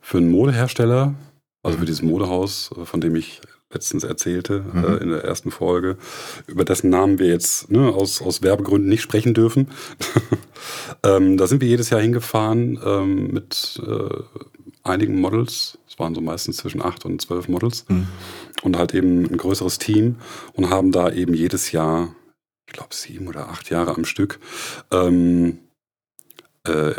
für 0.00 0.18
einen 0.18 0.30
Modehersteller, 0.30 1.14
also 1.62 1.78
für 1.78 1.84
dieses 1.84 2.02
Modehaus, 2.02 2.70
äh, 2.80 2.84
von 2.84 3.00
dem 3.00 3.16
ich 3.16 3.40
letztens 3.72 4.04
erzählte 4.04 4.64
Mhm. 4.72 4.84
äh, 4.84 4.96
in 4.96 5.10
der 5.10 5.24
ersten 5.24 5.50
Folge, 5.50 5.96
über 6.46 6.64
dessen 6.64 6.90
Namen 6.90 7.18
wir 7.18 7.28
jetzt 7.28 7.70
ne, 7.70 7.88
aus, 7.88 8.20
aus 8.20 8.42
Werbegründen 8.42 8.88
nicht 8.88 9.02
sprechen 9.02 9.34
dürfen. 9.34 9.68
ähm, 11.04 11.36
da 11.36 11.46
sind 11.46 11.60
wir 11.60 11.68
jedes 11.68 11.90
Jahr 11.90 12.00
hingefahren 12.00 12.78
ähm, 12.84 13.28
mit 13.28 13.80
äh, 13.86 14.22
einigen 14.82 15.20
Models. 15.20 15.78
Es 15.88 15.98
waren 15.98 16.14
so 16.14 16.20
meistens 16.20 16.56
zwischen 16.58 16.82
acht 16.82 17.04
und 17.04 17.20
zwölf 17.22 17.48
Models. 17.48 17.84
Mhm. 17.88 18.08
Und 18.62 18.76
halt 18.76 18.94
eben 18.94 19.24
ein 19.24 19.36
größeres 19.36 19.78
Team 19.78 20.16
und 20.52 20.70
haben 20.70 20.92
da 20.92 21.10
eben 21.10 21.34
jedes 21.34 21.72
Jahr, 21.72 22.14
ich 22.66 22.72
glaube 22.74 22.94
sieben 22.94 23.28
oder 23.28 23.48
acht 23.48 23.70
Jahre 23.70 23.94
am 23.94 24.04
Stück, 24.04 24.38
ähm, 24.90 25.48
äh, 25.48 25.69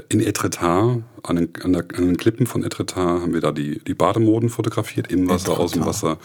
in 0.09 0.21
Etretat, 0.21 1.03
an 1.21 1.35
den, 1.35 1.49
an, 1.63 1.73
der, 1.73 1.83
an 1.95 2.07
den 2.07 2.17
Klippen 2.17 2.47
von 2.47 2.63
Etretat, 2.63 2.97
haben 2.97 3.33
wir 3.33 3.41
da 3.41 3.51
die, 3.51 3.77
die 3.79 3.93
Bademoden 3.93 4.49
fotografiert, 4.49 5.11
im 5.11 5.29
Wasser, 5.29 5.59
aus 5.59 5.73
dem 5.73 5.85
Wasser. 5.85 6.17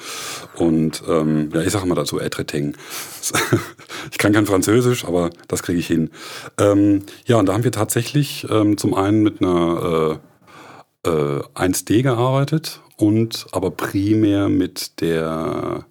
Und 0.55 1.03
ähm, 1.07 1.51
ja, 1.53 1.61
ich 1.61 1.71
sage 1.71 1.87
mal 1.87 1.95
dazu 1.95 2.19
Etreteng. 2.19 2.77
ich 4.11 4.17
kann 4.17 4.33
kein 4.33 4.47
Französisch, 4.47 5.05
aber 5.05 5.29
das 5.49 5.63
kriege 5.63 5.79
ich 5.79 5.87
hin. 5.87 6.11
Ähm, 6.59 7.03
ja, 7.27 7.37
und 7.37 7.47
da 7.47 7.53
haben 7.53 7.65
wir 7.65 7.73
tatsächlich 7.73 8.47
ähm, 8.49 8.79
zum 8.79 8.95
einen 8.95 9.23
mit 9.23 9.43
einer 9.43 10.19
äh, 11.05 11.11
äh, 11.11 11.43
1D 11.55 12.03
gearbeitet 12.03 12.81
und 12.97 13.47
aber 13.53 13.71
primär 13.71 14.49
mit 14.49 15.01
der 15.01 15.85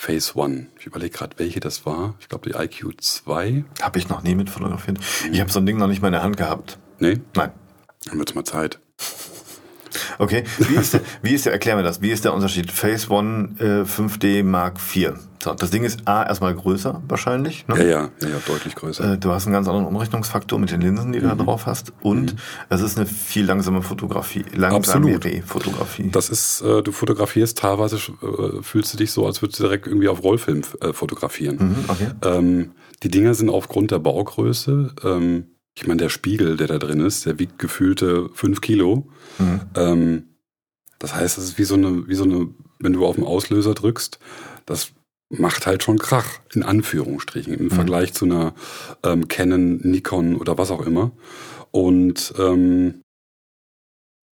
Phase 0.00 0.34
One. 0.34 0.68
Ich 0.78 0.86
überlege 0.86 1.14
gerade, 1.14 1.38
welche 1.38 1.60
das 1.60 1.84
war. 1.84 2.14
Ich 2.20 2.30
glaube, 2.30 2.48
die 2.48 2.56
IQ 2.56 3.02
2. 3.02 3.64
Habe 3.82 3.98
ich 3.98 4.08
noch 4.08 4.22
nie 4.22 4.34
mit 4.34 4.48
fotografiert. 4.48 4.98
Ich 5.30 5.40
habe 5.40 5.52
so 5.52 5.58
ein 5.60 5.66
Ding 5.66 5.76
noch 5.76 5.88
nicht 5.88 6.00
mal 6.00 6.08
in 6.08 6.12
der 6.12 6.22
Hand 6.22 6.38
gehabt. 6.38 6.78
Nee, 7.00 7.20
Nein. 7.36 7.52
dann 8.06 8.18
wird's 8.18 8.34
mal 8.34 8.44
Zeit. 8.44 8.80
Okay, 10.18 10.44
wie 10.58 10.74
ist, 10.74 10.94
der, 10.94 11.00
wie 11.22 11.34
ist 11.34 11.46
der, 11.46 11.52
erklär 11.52 11.76
mir 11.76 11.82
das, 11.82 12.00
wie 12.02 12.10
ist 12.10 12.24
der 12.24 12.34
Unterschied? 12.34 12.70
Phase 12.70 13.10
One 13.10 13.54
äh, 13.58 13.84
5D 13.84 14.42
Mark 14.44 14.78
IV. 14.78 15.14
So, 15.42 15.54
das 15.54 15.70
Ding 15.70 15.84
ist 15.84 16.06
A, 16.06 16.22
erstmal 16.22 16.54
größer 16.54 17.02
wahrscheinlich. 17.08 17.66
Ne? 17.66 17.78
Ja, 17.78 17.82
ja, 17.82 18.10
ja, 18.20 18.28
ja, 18.28 18.36
deutlich 18.46 18.74
größer. 18.74 19.14
Äh, 19.14 19.18
du 19.18 19.30
hast 19.30 19.46
einen 19.46 19.54
ganz 19.54 19.68
anderen 19.68 19.86
Umrechnungsfaktor 19.86 20.58
mit 20.58 20.70
den 20.70 20.82
Linsen, 20.82 21.12
die 21.12 21.20
du 21.20 21.26
mhm. 21.26 21.38
da 21.38 21.44
drauf 21.44 21.64
hast. 21.64 21.94
Und 22.02 22.34
mhm. 22.34 22.38
es 22.68 22.82
ist 22.82 22.98
eine 22.98 23.06
viel 23.06 23.46
langsame 23.46 23.80
Fotografie, 23.80 24.44
langsame 24.54 25.18
Fotografie. 25.46 26.10
Das 26.10 26.28
ist, 26.28 26.60
äh, 26.60 26.82
du 26.82 26.92
fotografierst 26.92 27.56
teilweise, 27.56 27.96
äh, 27.96 28.62
fühlst 28.62 28.92
du 28.92 28.98
dich 28.98 29.12
so, 29.12 29.26
als 29.26 29.40
würdest 29.40 29.60
du 29.60 29.64
direkt 29.64 29.86
irgendwie 29.86 30.08
auf 30.08 30.22
Rollfilm 30.22 30.60
äh, 30.82 30.92
fotografieren. 30.92 31.56
Mhm, 31.56 31.84
okay. 31.88 32.08
ähm, 32.22 32.72
die 33.02 33.08
Dinger 33.08 33.32
sind 33.32 33.48
aufgrund 33.48 33.92
der 33.92 33.98
Baugröße, 33.98 34.94
ähm, 35.04 35.46
ich 35.74 35.86
meine, 35.86 35.98
der 35.98 36.08
Spiegel, 36.10 36.58
der 36.58 36.66
da 36.66 36.78
drin 36.78 37.00
ist, 37.00 37.24
der 37.24 37.38
wiegt 37.38 37.58
gefühlte 37.58 38.28
fünf 38.34 38.60
Kilo. 38.60 39.08
Mhm. 39.40 39.60
Ähm, 39.74 40.24
das 40.98 41.14
heißt, 41.14 41.38
es 41.38 41.44
ist 41.44 41.58
wie 41.58 41.64
so 41.64 41.74
eine, 41.74 42.06
wie 42.08 42.14
so 42.14 42.24
eine, 42.24 42.48
wenn 42.78 42.92
du 42.92 43.06
auf 43.06 43.16
den 43.16 43.24
Auslöser 43.24 43.74
drückst, 43.74 44.18
das 44.66 44.92
macht 45.30 45.66
halt 45.66 45.82
schon 45.82 45.98
Krach, 45.98 46.40
in 46.54 46.62
Anführungsstrichen, 46.62 47.54
im 47.54 47.64
mhm. 47.64 47.70
Vergleich 47.70 48.12
zu 48.12 48.24
einer 48.24 48.54
ähm, 49.02 49.28
Canon, 49.28 49.78
Nikon 49.78 50.36
oder 50.36 50.58
was 50.58 50.70
auch 50.70 50.84
immer. 50.84 51.12
Und 51.70 52.34
ähm, 52.38 53.02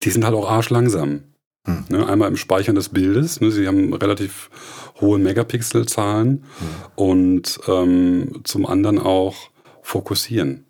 die 0.03 0.11
sind 0.11 0.25
halt 0.25 0.35
auch 0.35 0.51
arschlangsam. 0.51 1.23
Mhm. 1.66 1.85
Ne, 1.88 2.07
einmal 2.07 2.29
im 2.29 2.37
Speichern 2.37 2.75
des 2.75 2.88
Bildes, 2.90 3.40
ne, 3.40 3.51
sie 3.51 3.66
haben 3.66 3.92
relativ 3.94 4.51
hohe 5.01 5.18
Megapixelzahlen 5.18 6.31
mhm. 6.31 6.44
und 6.97 7.61
ähm, 7.68 8.40
zum 8.44 8.66
anderen 8.66 8.99
auch 8.99 9.51
fokussieren. 9.83 10.66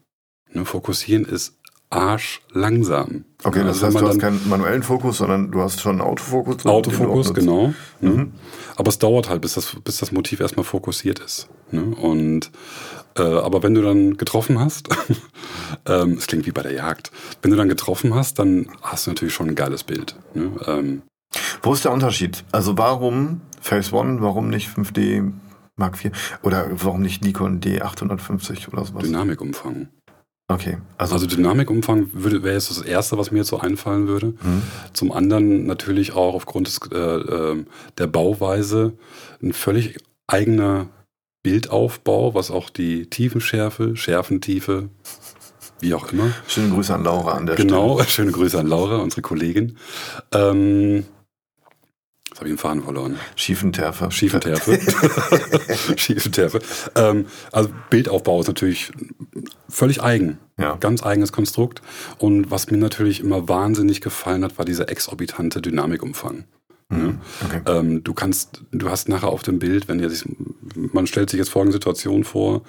Ne, 0.53 0.65
fokussieren 0.65 1.25
ist 1.25 1.58
arschlangsam. 1.91 3.25
Okay, 3.45 3.61
das 3.61 3.83
also 3.83 3.87
heißt, 3.87 4.01
du 4.01 4.09
hast 4.09 4.21
keinen 4.21 4.49
manuellen 4.49 4.83
Fokus, 4.83 5.19
sondern 5.19 5.51
du 5.51 5.61
hast 5.61 5.81
schon 5.81 6.01
einen 6.01 6.01
Autofokus. 6.03 6.59
Drin, 6.59 6.71
Autofokus, 6.71 7.33
genau. 7.33 7.73
Ne? 8.01 8.11
Mhm. 8.11 8.33
Aber 8.77 8.89
es 8.89 8.99
dauert 8.99 9.29
halt, 9.29 9.41
bis 9.41 9.55
das, 9.55 9.77
bis 9.83 9.99
das 9.99 10.13
Motiv 10.13 10.41
erstmal 10.41 10.65
fokussiert 10.65 11.19
ist. 11.21 11.49
Ne? 11.71 11.83
Und 11.83 12.51
äh, 13.17 13.23
aber 13.23 13.63
wenn 13.63 13.75
du 13.75 13.83
dann 13.83 14.17
getroffen 14.17 14.61
hast, 14.61 14.89
ähm, 15.87 16.13
es 16.19 16.27
klingt 16.27 16.47
wie 16.47 16.53
bei 16.53 16.63
der 16.63 16.73
Jagd, 16.73 17.11
wenn 17.43 17.51
du 17.51 17.57
dann 17.57 17.69
getroffen 17.69 18.15
hast, 18.15 18.39
dann 18.39 18.69
hast 18.83 19.07
du 19.07 19.11
natürlich 19.11 19.35
schon 19.35 19.49
ein 19.49 19.55
geiles 19.55 19.85
Bild. 19.85 20.17
Ne? 20.35 20.53
Ähm, 20.67 21.03
Wo 21.63 21.73
ist 21.73 21.85
der 21.85 21.93
Unterschied? 21.93 22.45
Also 22.53 22.77
warum 22.77 23.41
Phase 23.61 23.95
One, 23.95 24.21
warum 24.21 24.51
nicht 24.51 24.69
5D 24.69 25.33
Mark 25.77 26.05
IV? 26.05 26.13
Oder 26.43 26.69
warum 26.71 27.01
nicht 27.01 27.25
Nikon 27.25 27.61
D850 27.61 28.69
oder 28.73 28.85
sowas? 28.85 29.05
Dynamikumfang. 29.05 29.89
Okay. 30.51 30.79
Also, 30.97 31.15
also 31.15 31.27
Dynamikumfang 31.27 32.09
wäre 32.15 32.55
jetzt 32.55 32.71
das 32.71 32.81
Erste, 32.81 33.19
was 33.19 33.31
mir 33.31 33.39
jetzt 33.39 33.49
so 33.49 33.61
einfallen 33.61 34.09
würde. 34.09 34.29
Mhm. 34.29 34.63
Zum 34.95 35.13
anderen 35.13 35.67
natürlich 35.67 36.13
auch 36.13 36.35
aufgrund 36.35 36.69
des, 36.69 36.81
äh, 36.91 36.97
äh, 36.97 37.65
der 37.99 38.07
Bauweise 38.07 38.95
ein 39.43 39.53
völlig 39.53 39.99
eigener 40.27 40.89
Bildaufbau, 41.43 42.35
was 42.35 42.51
auch 42.51 42.71
die 42.71 43.07
Tiefenschärfe, 43.11 43.95
Schärfentiefe, 43.95 44.89
wie 45.81 45.93
auch 45.93 46.11
immer. 46.13 46.33
Schöne 46.49 46.71
Grüße 46.71 46.95
an 46.95 47.05
Laura 47.05 47.33
an 47.33 47.47
der 47.47 47.57
genau, 47.57 47.67
Stelle. 47.67 47.97
Genau, 47.97 48.03
schöne 48.09 48.33
Grüße 48.33 48.59
an 48.59 48.67
Laura, 48.67 48.97
unsere 48.97 49.23
Kollegin. 49.23 49.77
Ähm, 50.33 51.05
Jetzt 52.39 52.41
habe 52.41 52.51
ich 52.51 52.55
den 52.55 52.59
Faden 52.59 52.83
verloren. 52.85 53.19
Schiefenterfe. 53.35 54.11
Schiefenterfe. 54.13 54.79
Schiefenterfe. 55.97 56.61
Ähm, 56.95 57.27
also 57.51 57.71
Bildaufbau 57.91 58.41
ist 58.41 58.47
natürlich 58.47 58.93
völlig 59.79 60.03
eigen. 60.03 60.39
Ja. 60.59 60.77
Ganz 60.77 61.05
eigenes 61.05 61.33
Konstrukt. 61.33 61.83
Und 62.19 62.51
was 62.51 62.71
mir 62.71 62.79
natürlich 62.79 63.21
immer 63.21 63.49
wahnsinnig 63.49 64.01
gefallen 64.01 64.45
hat, 64.45 64.59
war 64.59 64.65
dieser 64.65 64.91
exorbitante 64.91 65.63
Dynamikumfang. 65.63 66.45
Mhm. 66.89 67.21
Okay. 67.45 67.61
Ähm, 67.67 68.03
du 68.03 68.13
kannst, 68.13 68.63
du 68.73 68.91
hast 68.91 69.09
nachher 69.09 69.29
auf 69.29 69.43
dem 69.43 69.59
Bild, 69.59 69.89
wenn 69.89 70.01
ihr 70.01 70.11
sich, 70.11 70.25
man 70.75 71.07
stellt 71.07 71.31
sich 71.31 71.39
jetzt 71.39 71.51
folgende 71.51 71.75
Situation 71.75 72.25
vor, 72.25 72.63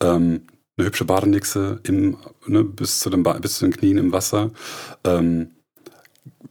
ähm, 0.00 0.42
eine 0.76 0.86
hübsche 0.86 1.04
Badenixe 1.04 1.80
im, 1.82 2.16
ne, 2.46 2.64
bis 2.64 3.00
zu 3.00 3.10
den, 3.10 3.22
bis 3.22 3.58
zu 3.58 3.64
den 3.64 3.72
Knien 3.72 3.98
im 3.98 4.12
Wasser, 4.12 4.50
ähm, 5.04 5.50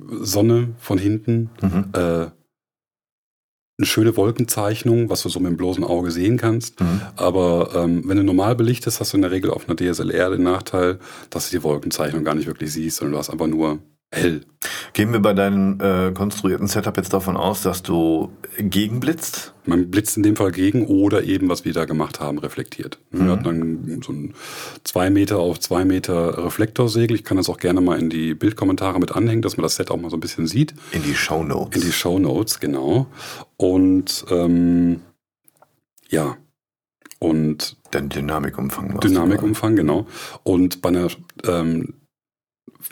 Sonne 0.09 0.69
von 0.79 0.97
hinten, 0.97 1.51
mhm. 1.61 1.85
äh, 1.93 2.25
eine 3.81 3.87
schöne 3.87 4.15
Wolkenzeichnung, 4.15 5.09
was 5.09 5.23
du 5.23 5.29
so 5.29 5.39
mit 5.39 5.49
dem 5.49 5.57
bloßen 5.57 5.83
Auge 5.83 6.11
sehen 6.11 6.37
kannst. 6.37 6.79
Mhm. 6.79 7.01
Aber 7.15 7.71
ähm, 7.75 8.03
wenn 8.05 8.17
du 8.17 8.23
normal 8.23 8.55
belichtest, 8.55 8.99
hast 8.99 9.13
du 9.13 9.17
in 9.17 9.23
der 9.23 9.31
Regel 9.31 9.51
auf 9.51 9.67
einer 9.67 9.75
DSLR 9.75 10.29
den 10.29 10.43
Nachteil, 10.43 10.99
dass 11.29 11.49
du 11.49 11.57
die 11.57 11.63
Wolkenzeichnung 11.63 12.23
gar 12.23 12.35
nicht 12.35 12.47
wirklich 12.47 12.71
siehst, 12.71 12.97
sondern 12.97 13.13
du 13.13 13.17
hast 13.19 13.29
einfach 13.29 13.47
nur 13.47 13.79
hell. 14.11 14.41
Gehen 14.93 15.13
wir 15.13 15.19
bei 15.19 15.33
deinem 15.33 15.79
äh, 15.79 16.11
konstruierten 16.11 16.67
Setup 16.67 16.95
jetzt 16.97 17.13
davon 17.13 17.37
aus, 17.37 17.61
dass 17.61 17.81
du 17.81 18.31
gegenblitzt? 18.57 19.53
Man 19.65 19.89
blitzt 19.89 20.17
in 20.17 20.23
dem 20.23 20.35
Fall 20.35 20.51
gegen 20.51 20.85
oder 20.85 21.23
eben, 21.23 21.49
was 21.49 21.65
wir 21.65 21.73
da 21.73 21.85
gemacht 21.85 22.19
haben, 22.19 22.37
reflektiert. 22.37 22.99
Mhm. 23.11 23.25
Wir 23.25 23.31
hatten 23.31 23.43
dann 23.43 24.01
so 24.03 24.11
ein 24.11 24.33
zwei 24.83 25.09
Meter 25.09 25.39
auf 25.39 25.59
zwei 25.59 25.85
Meter 25.85 26.45
Reflektorsegel. 26.45 27.15
Ich 27.15 27.23
kann 27.23 27.37
das 27.37 27.49
auch 27.49 27.57
gerne 27.57 27.81
mal 27.81 27.97
in 27.97 28.09
die 28.09 28.33
Bildkommentare 28.33 28.99
mit 28.99 29.13
anhängen, 29.13 29.41
dass 29.41 29.57
man 29.57 29.63
das 29.63 29.75
Set 29.75 29.89
auch 29.89 29.97
mal 29.97 30.09
so 30.09 30.17
ein 30.17 30.21
bisschen 30.21 30.45
sieht. 30.45 30.73
In 30.91 31.03
die 31.03 31.15
Show 31.15 31.43
Notes. 31.43 31.75
In 31.75 31.87
die 31.87 31.93
Show 31.93 32.19
Notes, 32.19 32.59
genau. 32.59 33.07
Und 33.57 34.25
ähm, 34.29 35.01
ja, 36.09 36.37
und 37.19 37.77
den 37.93 38.09
Dynamikumfang. 38.09 38.99
Dynamikumfang, 38.99 39.75
genau. 39.75 40.07
Und 40.43 40.81
bei 40.81 40.89
einer 40.89 41.07
ähm, 41.45 41.93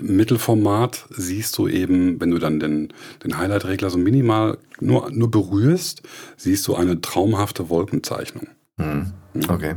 Mittelformat 0.01 1.05
siehst 1.09 1.57
du 1.57 1.67
eben, 1.67 2.19
wenn 2.21 2.31
du 2.31 2.39
dann 2.39 2.59
den, 2.59 2.93
den 3.23 3.37
Highlight-Regler 3.37 3.89
so 3.89 3.97
minimal 3.97 4.57
nur, 4.79 5.09
nur 5.11 5.31
berührst, 5.31 6.03
siehst 6.37 6.67
du 6.67 6.75
eine 6.75 7.01
traumhafte 7.01 7.69
Wolkenzeichnung. 7.69 8.47
Mhm. 8.77 9.13
Okay. 9.47 9.75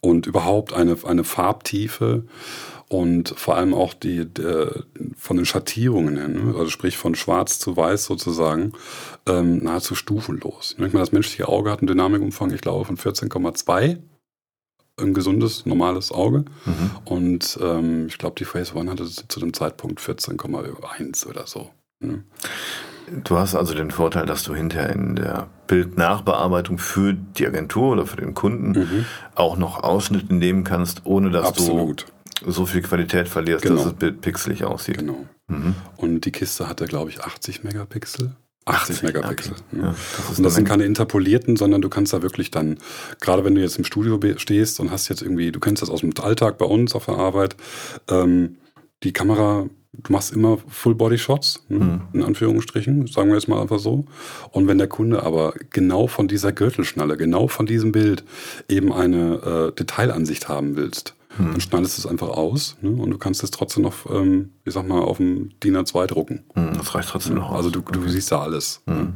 Und 0.00 0.26
überhaupt 0.26 0.74
eine, 0.74 0.96
eine 1.04 1.24
Farbtiefe 1.24 2.24
und 2.88 3.30
vor 3.36 3.56
allem 3.56 3.74
auch 3.74 3.94
die, 3.94 4.26
die 4.26 4.68
von 5.16 5.36
den 5.36 5.46
Schattierungen 5.46 6.16
her, 6.16 6.28
ne? 6.28 6.54
also 6.56 6.68
sprich 6.68 6.96
von 6.96 7.14
schwarz 7.14 7.58
zu 7.58 7.76
weiß 7.76 8.04
sozusagen, 8.04 8.72
ähm, 9.26 9.64
nahezu 9.64 9.94
stufenlos. 9.94 10.72
Ich 10.72 10.78
meine, 10.78 10.92
das 10.92 11.12
menschliche 11.12 11.48
Auge 11.48 11.70
hat 11.70 11.80
einen 11.80 11.88
Dynamikumfang, 11.88 12.52
ich 12.52 12.60
glaube, 12.60 12.84
von 12.84 12.96
14,2 12.96 13.98
ein 15.00 15.14
gesundes, 15.14 15.66
normales 15.66 16.12
Auge. 16.12 16.44
Mhm. 16.64 16.90
Und 17.04 17.58
ähm, 17.60 18.06
ich 18.06 18.18
glaube, 18.18 18.36
die 18.38 18.44
Phase 18.44 18.74
One 18.74 18.90
hatte 18.90 19.06
zu 19.06 19.40
dem 19.40 19.52
Zeitpunkt 19.52 20.00
14,1 20.00 21.26
oder 21.26 21.46
so. 21.46 21.70
Ne? 22.00 22.24
Du 23.24 23.36
hast 23.36 23.54
also 23.54 23.74
den 23.74 23.90
Vorteil, 23.90 24.24
dass 24.26 24.44
du 24.44 24.54
hinterher 24.54 24.90
in 24.90 25.16
der 25.16 25.48
Bildnachbearbeitung 25.66 26.78
für 26.78 27.12
die 27.12 27.46
Agentur 27.46 27.92
oder 27.92 28.06
für 28.06 28.16
den 28.16 28.34
Kunden 28.34 28.70
mhm. 28.70 29.04
auch 29.34 29.56
noch 29.56 29.82
Ausschnitte 29.82 30.34
nehmen 30.34 30.64
kannst, 30.64 31.02
ohne 31.04 31.30
dass 31.30 31.48
Absolut. 31.48 32.06
du 32.42 32.50
so 32.50 32.66
viel 32.66 32.82
Qualität 32.82 33.28
verlierst, 33.28 33.62
genau. 33.62 33.76
dass 33.76 33.84
das 33.84 33.94
Bild 33.94 34.20
pixelig 34.20 34.64
aussieht. 34.64 34.98
Genau. 34.98 35.26
Mhm. 35.48 35.74
Und 35.96 36.24
die 36.24 36.32
Kiste 36.32 36.68
hatte, 36.68 36.86
glaube 36.86 37.10
ich, 37.10 37.22
80 37.22 37.64
Megapixel. 37.64 38.34
80 38.66 39.02
Megapixel. 39.02 39.52
Okay. 39.52 39.82
Ja, 39.82 39.94
das 40.28 40.38
und 40.38 40.44
das 40.44 40.54
sind 40.54 40.66
keine 40.66 40.84
interpolierten, 40.84 41.56
sondern 41.56 41.82
du 41.82 41.88
kannst 41.88 42.12
da 42.12 42.22
wirklich 42.22 42.50
dann, 42.50 42.78
gerade 43.20 43.44
wenn 43.44 43.54
du 43.54 43.60
jetzt 43.60 43.76
im 43.78 43.84
Studio 43.84 44.18
stehst 44.38 44.80
und 44.80 44.90
hast 44.90 45.08
jetzt 45.08 45.22
irgendwie, 45.22 45.52
du 45.52 45.60
kennst 45.60 45.82
das 45.82 45.90
aus 45.90 46.00
dem 46.00 46.12
Alltag 46.20 46.58
bei 46.58 46.64
uns 46.64 46.94
auf 46.94 47.06
der 47.06 47.16
Arbeit, 47.16 47.56
ähm, 48.08 48.56
die 49.02 49.12
Kamera, 49.12 49.68
du 49.92 50.12
machst 50.12 50.32
immer 50.32 50.58
Full-Body-Shots, 50.66 51.66
ne, 51.68 51.78
mhm. 51.78 52.00
in 52.14 52.22
Anführungsstrichen, 52.22 53.06
sagen 53.06 53.28
wir 53.28 53.36
jetzt 53.36 53.48
mal 53.48 53.60
einfach 53.60 53.78
so. 53.78 54.06
Und 54.50 54.66
wenn 54.66 54.78
der 54.78 54.88
Kunde 54.88 55.22
aber 55.22 55.52
genau 55.70 56.06
von 56.06 56.26
dieser 56.26 56.52
Gürtelschnalle, 56.52 57.18
genau 57.18 57.48
von 57.48 57.66
diesem 57.66 57.92
Bild 57.92 58.24
eben 58.68 58.92
eine 58.92 59.72
äh, 59.72 59.72
Detailansicht 59.72 60.48
haben 60.48 60.76
willst, 60.76 61.14
hm. 61.36 61.52
Dann 61.52 61.60
schneidest 61.60 61.98
du 61.98 62.02
es 62.02 62.06
einfach 62.06 62.28
aus 62.28 62.76
ne? 62.80 62.90
und 62.90 63.10
du 63.10 63.18
kannst 63.18 63.42
es 63.42 63.50
trotzdem 63.50 63.82
noch, 63.82 64.08
ähm, 64.10 64.52
ich 64.64 64.72
sag 64.72 64.86
mal, 64.86 65.00
auf 65.00 65.16
dem 65.16 65.50
DIN 65.60 65.76
A2 65.76 66.06
drucken. 66.06 66.44
Hm, 66.54 66.74
das 66.78 66.94
reicht 66.94 67.08
trotzdem 67.08 67.34
noch 67.34 67.50
aus. 67.50 67.56
Also 67.56 67.70
du, 67.70 67.80
du 67.80 68.00
okay. 68.00 68.08
siehst 68.08 68.30
da 68.30 68.40
alles. 68.40 68.82
Hm. 68.86 69.14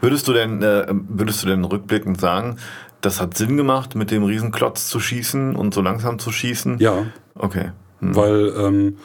Würdest 0.00 0.28
du 0.28 0.32
denn, 0.32 0.62
äh, 0.62 0.86
würdest 0.88 1.42
du 1.42 1.46
denn 1.46 1.64
rückblickend 1.64 2.20
sagen, 2.20 2.58
das 3.00 3.20
hat 3.20 3.36
Sinn 3.36 3.56
gemacht, 3.56 3.94
mit 3.94 4.10
dem 4.10 4.24
Riesenklotz 4.24 4.88
zu 4.88 5.00
schießen 5.00 5.56
und 5.56 5.72
so 5.72 5.80
langsam 5.80 6.18
zu 6.18 6.30
schießen? 6.30 6.78
Ja. 6.78 7.06
Okay. 7.34 7.72
Hm. 8.00 8.16
Weil, 8.16 8.52
ähm, 8.58 8.98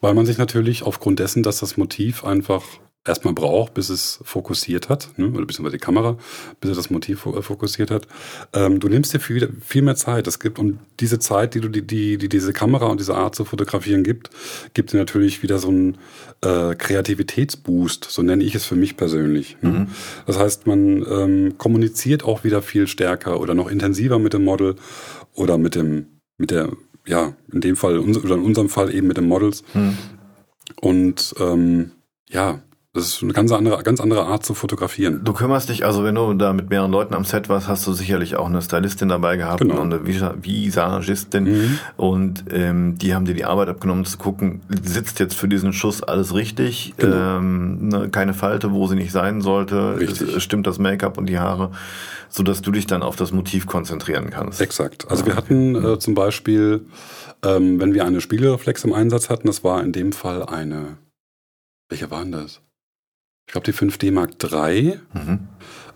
weil 0.00 0.14
man 0.14 0.24
sich 0.24 0.38
natürlich 0.38 0.82
aufgrund 0.82 1.18
dessen, 1.18 1.42
dass 1.42 1.58
das 1.58 1.76
Motiv 1.76 2.24
einfach 2.24 2.62
erstmal 3.06 3.32
braucht, 3.32 3.72
bis 3.74 3.88
es 3.88 4.20
fokussiert 4.24 4.90
hat, 4.90 5.08
ne, 5.16 5.28
oder 5.28 5.46
beziehungsweise 5.46 5.78
die 5.78 5.84
Kamera, 5.84 6.18
bis 6.60 6.70
er 6.70 6.76
das 6.76 6.90
Motiv 6.90 7.24
äh, 7.24 7.40
fokussiert 7.40 7.90
hat. 7.90 8.06
Ähm, 8.52 8.78
du 8.78 8.88
nimmst 8.88 9.14
dir 9.14 9.20
viel, 9.20 9.56
viel 9.64 9.82
mehr 9.82 9.96
Zeit. 9.96 10.26
Es 10.26 10.38
gibt, 10.38 10.58
und 10.58 10.78
diese 11.00 11.18
Zeit, 11.18 11.54
die 11.54 11.60
du, 11.60 11.68
die, 11.68 11.86
die, 11.86 12.18
die 12.18 12.28
diese 12.28 12.52
Kamera 12.52 12.86
und 12.86 13.00
diese 13.00 13.14
Art 13.14 13.34
zu 13.34 13.46
fotografieren 13.46 14.04
gibt, 14.04 14.30
gibt 14.74 14.92
dir 14.92 14.98
natürlich 14.98 15.42
wieder 15.42 15.58
so 15.58 15.68
einen 15.68 15.98
äh, 16.42 16.74
Kreativitätsboost, 16.74 18.04
so 18.04 18.22
nenne 18.22 18.44
ich 18.44 18.54
es 18.54 18.66
für 18.66 18.76
mich 18.76 18.98
persönlich. 18.98 19.56
Ne? 19.62 19.70
Mhm. 19.70 19.86
Das 20.26 20.38
heißt, 20.38 20.66
man 20.66 21.04
ähm, 21.10 21.58
kommuniziert 21.58 22.22
auch 22.24 22.44
wieder 22.44 22.60
viel 22.60 22.86
stärker 22.86 23.40
oder 23.40 23.54
noch 23.54 23.70
intensiver 23.70 24.18
mit 24.18 24.34
dem 24.34 24.44
Model 24.44 24.76
oder 25.34 25.56
mit 25.56 25.74
dem, 25.74 26.06
mit 26.36 26.50
der, 26.50 26.70
ja, 27.06 27.34
in 27.50 27.62
dem 27.62 27.76
Fall, 27.76 27.98
oder 27.98 28.34
in 28.34 28.42
unserem 28.42 28.68
Fall 28.68 28.94
eben 28.94 29.06
mit 29.06 29.16
den 29.16 29.26
Models. 29.26 29.64
Mhm. 29.72 29.96
Und 30.82 31.34
ähm, 31.40 31.92
ja, 32.28 32.62
Das 32.92 33.06
ist 33.06 33.22
eine 33.22 33.32
ganz 33.32 33.52
andere, 33.52 33.80
ganz 33.84 34.00
andere 34.00 34.26
Art 34.26 34.44
zu 34.44 34.52
fotografieren. 34.52 35.20
Du 35.22 35.32
kümmerst 35.32 35.68
dich, 35.68 35.84
also 35.84 36.02
wenn 36.02 36.16
du 36.16 36.34
da 36.34 36.52
mit 36.52 36.70
mehreren 36.70 36.90
Leuten 36.90 37.14
am 37.14 37.24
Set 37.24 37.48
warst, 37.48 37.68
hast 37.68 37.86
du 37.86 37.92
sicherlich 37.92 38.34
auch 38.34 38.46
eine 38.46 38.60
Stylistin 38.60 39.08
dabei 39.08 39.36
gehabt 39.36 39.60
Genau. 39.60 39.80
und 39.80 39.94
eine 39.94 40.06
Visa- 40.08 40.34
Visagistin 40.42 41.44
Mhm. 41.44 41.78
und 41.96 42.44
ähm, 42.50 42.98
die 42.98 43.14
haben 43.14 43.26
dir 43.26 43.34
die 43.34 43.44
Arbeit 43.44 43.68
abgenommen 43.68 44.04
zu 44.06 44.18
gucken, 44.18 44.60
sitzt 44.82 45.20
jetzt 45.20 45.36
für 45.36 45.46
diesen 45.46 45.72
Schuss 45.72 46.02
alles 46.02 46.34
richtig, 46.34 46.94
Genau. 46.96 47.36
ähm, 47.38 47.88
ne, 47.90 48.08
keine 48.08 48.34
Falte, 48.34 48.72
wo 48.72 48.88
sie 48.88 48.96
nicht 48.96 49.12
sein 49.12 49.40
sollte. 49.40 49.96
Es, 50.02 50.42
stimmt 50.42 50.66
das 50.66 50.80
Make-up 50.80 51.16
und 51.16 51.26
die 51.26 51.38
Haare, 51.38 51.70
so 52.28 52.42
dass 52.42 52.60
du 52.60 52.72
dich 52.72 52.88
dann 52.88 53.04
auf 53.04 53.14
das 53.14 53.30
Motiv 53.30 53.66
konzentrieren 53.68 54.30
kannst. 54.30 54.60
Exakt. 54.60 55.08
Also 55.08 55.26
wir 55.26 55.36
hatten 55.36 55.76
äh, 55.76 56.00
zum 56.00 56.14
Beispiel, 56.16 56.86
ähm, 57.44 57.78
wenn 57.78 57.94
wir 57.94 58.04
eine 58.04 58.20
Spiegelreflex 58.20 58.82
im 58.82 58.92
Einsatz 58.94 59.30
hatten, 59.30 59.46
das 59.46 59.62
war 59.62 59.80
in 59.80 59.92
dem 59.92 60.10
Fall 60.10 60.42
eine, 60.42 60.96
welche 61.88 62.10
waren 62.10 62.32
das? 62.32 62.60
Ich 63.50 63.52
glaube 63.52 63.64
die 63.64 63.76
5D 63.76 64.12
Mark 64.12 64.30
III. 64.44 65.00
Mhm. 65.12 65.48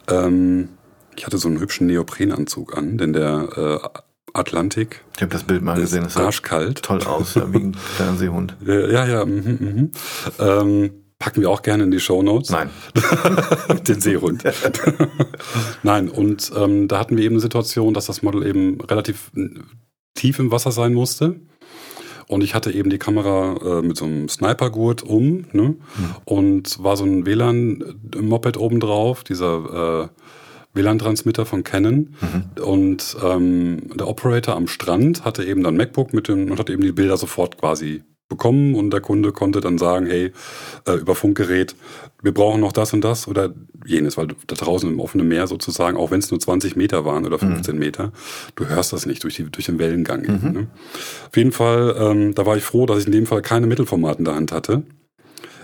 Ähm, 0.09 0.69
ich 1.15 1.25
hatte 1.25 1.39
so 1.39 1.47
einen 1.47 1.61
hübschen 1.61 1.87
Neoprenanzug 1.87 2.77
an, 2.77 2.99
denn 2.99 3.13
der 3.13 3.81
äh, 3.85 3.89
Atlantik 4.33 5.05
Ich 5.15 5.23
habe 5.23 5.31
das 5.31 5.45
Bild 5.45 5.63
mal 5.63 5.79
gesehen, 5.79 6.05
es 6.05 6.15
sah 6.15 6.25
arschkalt. 6.25 6.83
toll 6.83 7.05
aus, 7.05 7.37
ja, 7.37 7.53
wie 7.53 7.59
ein 7.59 7.77
kleiner 7.97 8.17
Seehund. 8.17 8.57
Ja, 8.67 9.07
ja, 9.07 9.25
mhm, 9.25 9.59
mhm. 9.61 9.91
Ähm, 10.41 10.91
packen 11.21 11.43
wir 11.43 11.51
auch 11.51 11.63
gerne 11.63 11.85
in 11.85 11.93
die 11.93 12.01
Shownotes. 12.01 12.51
Nein. 12.51 12.71
Den 13.87 14.01
Seehund. 14.01 14.43
Nein, 15.85 16.09
und 16.09 16.51
ähm, 16.57 16.89
da 16.89 16.99
hatten 16.99 17.17
wir 17.17 17.23
eben 17.23 17.37
eine 17.37 17.41
Situation, 17.41 17.95
dass 17.95 18.07
das 18.07 18.23
Model 18.23 18.45
eben 18.45 18.81
relativ 18.81 19.31
tief 20.15 20.41
im 20.41 20.51
Wasser 20.51 20.73
sein 20.73 20.93
musste. 20.93 21.37
Und 22.27 22.43
ich 22.43 22.55
hatte 22.55 22.73
eben 22.73 22.91
die 22.91 22.99
Kamera 22.99 23.57
äh, 23.81 23.83
mit 23.83 23.97
so 23.97 24.05
einem 24.05 24.29
Snipergurt 24.29 25.03
um 25.03 25.47
ne? 25.53 25.77
und 26.25 26.83
war 26.83 26.97
so 26.97 27.05
ein 27.05 27.27
WLAN-Moped 27.27 28.57
oben 28.57 28.81
drauf, 28.81 29.25
dieser 29.25 30.05
äh, 30.05 30.09
WLAN-Transmitter 30.75 31.47
von 31.47 31.65
Canon. 31.65 32.15
Und 32.63 33.17
ähm, 33.23 33.91
der 33.95 34.09
Operator 34.09 34.57
am 34.57 34.67
Strand 34.67 35.25
hatte 35.25 35.45
eben 35.45 35.63
dann 35.63 35.77
MacBook 35.77 36.13
mit 36.13 36.29
dem 36.29 36.51
und 36.51 36.59
hat 36.59 36.71
eben 36.71 36.83
die 36.83 36.93
Bilder 36.93 37.17
sofort 37.17 37.59
quasi 37.59 38.03
bekommen 38.29 38.75
und 38.75 38.91
der 38.91 39.01
Kunde 39.01 39.33
konnte 39.33 39.61
dann 39.61 39.79
sagen, 39.79 40.07
hey, 40.07 40.33
äh, 40.87 40.93
über 40.95 41.15
Funkgerät, 41.15 41.77
wir 42.23 42.33
brauchen 42.33 42.61
noch 42.61 42.73
das 42.73 42.93
und 42.93 43.03
das 43.03 43.29
oder 43.29 43.53
jenes, 43.87 44.17
weil 44.17 44.29
da 44.47 44.55
draußen 44.55 44.91
im 44.91 44.99
offenen 44.99 45.29
Meer 45.29 45.47
sozusagen, 45.47 45.97
auch 45.97 46.11
wenn 46.11 46.21
es 46.21 46.31
nur 46.31 46.41
20 46.41 46.75
Meter 46.75 47.05
waren 47.05 47.27
oder 47.27 47.39
15 47.39 47.79
Meter, 47.79 48.13
du 48.57 48.67
hörst 48.67 48.93
das 48.93 49.05
nicht 49.05 49.23
durch, 49.25 49.37
die, 49.37 49.45
durch 49.45 49.67
den 49.67 49.79
Wellengang. 49.79 50.25
Eben, 50.25 50.53
ne? 50.53 50.67
Auf 51.29 51.37
jeden 51.37 51.53
Fall, 51.53 51.95
ähm, 51.99 52.35
da 52.35 52.47
war 52.47 52.57
ich 52.57 52.65
froh, 52.65 52.87
dass 52.87 53.01
ich 53.01 53.07
in 53.07 53.13
dem 53.13 53.27
Fall 53.27 53.43
keine 53.43 53.67
Mittelformat 53.67 54.19
in 54.19 54.25
der 54.25 54.35
Hand 54.35 54.53
hatte. 54.53 54.85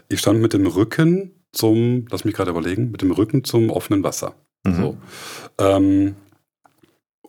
Ich 0.08 0.20
stand 0.20 0.40
mit 0.40 0.52
dem 0.52 0.66
Rücken 0.66 1.32
zum, 1.52 2.06
lass 2.10 2.24
mich 2.24 2.34
gerade 2.34 2.50
überlegen, 2.50 2.90
mit 2.90 3.00
dem 3.00 3.10
Rücken 3.10 3.44
zum 3.44 3.70
offenen 3.70 4.04
Wasser. 4.04 4.34
So. 4.76 4.96
Ähm, 5.58 6.14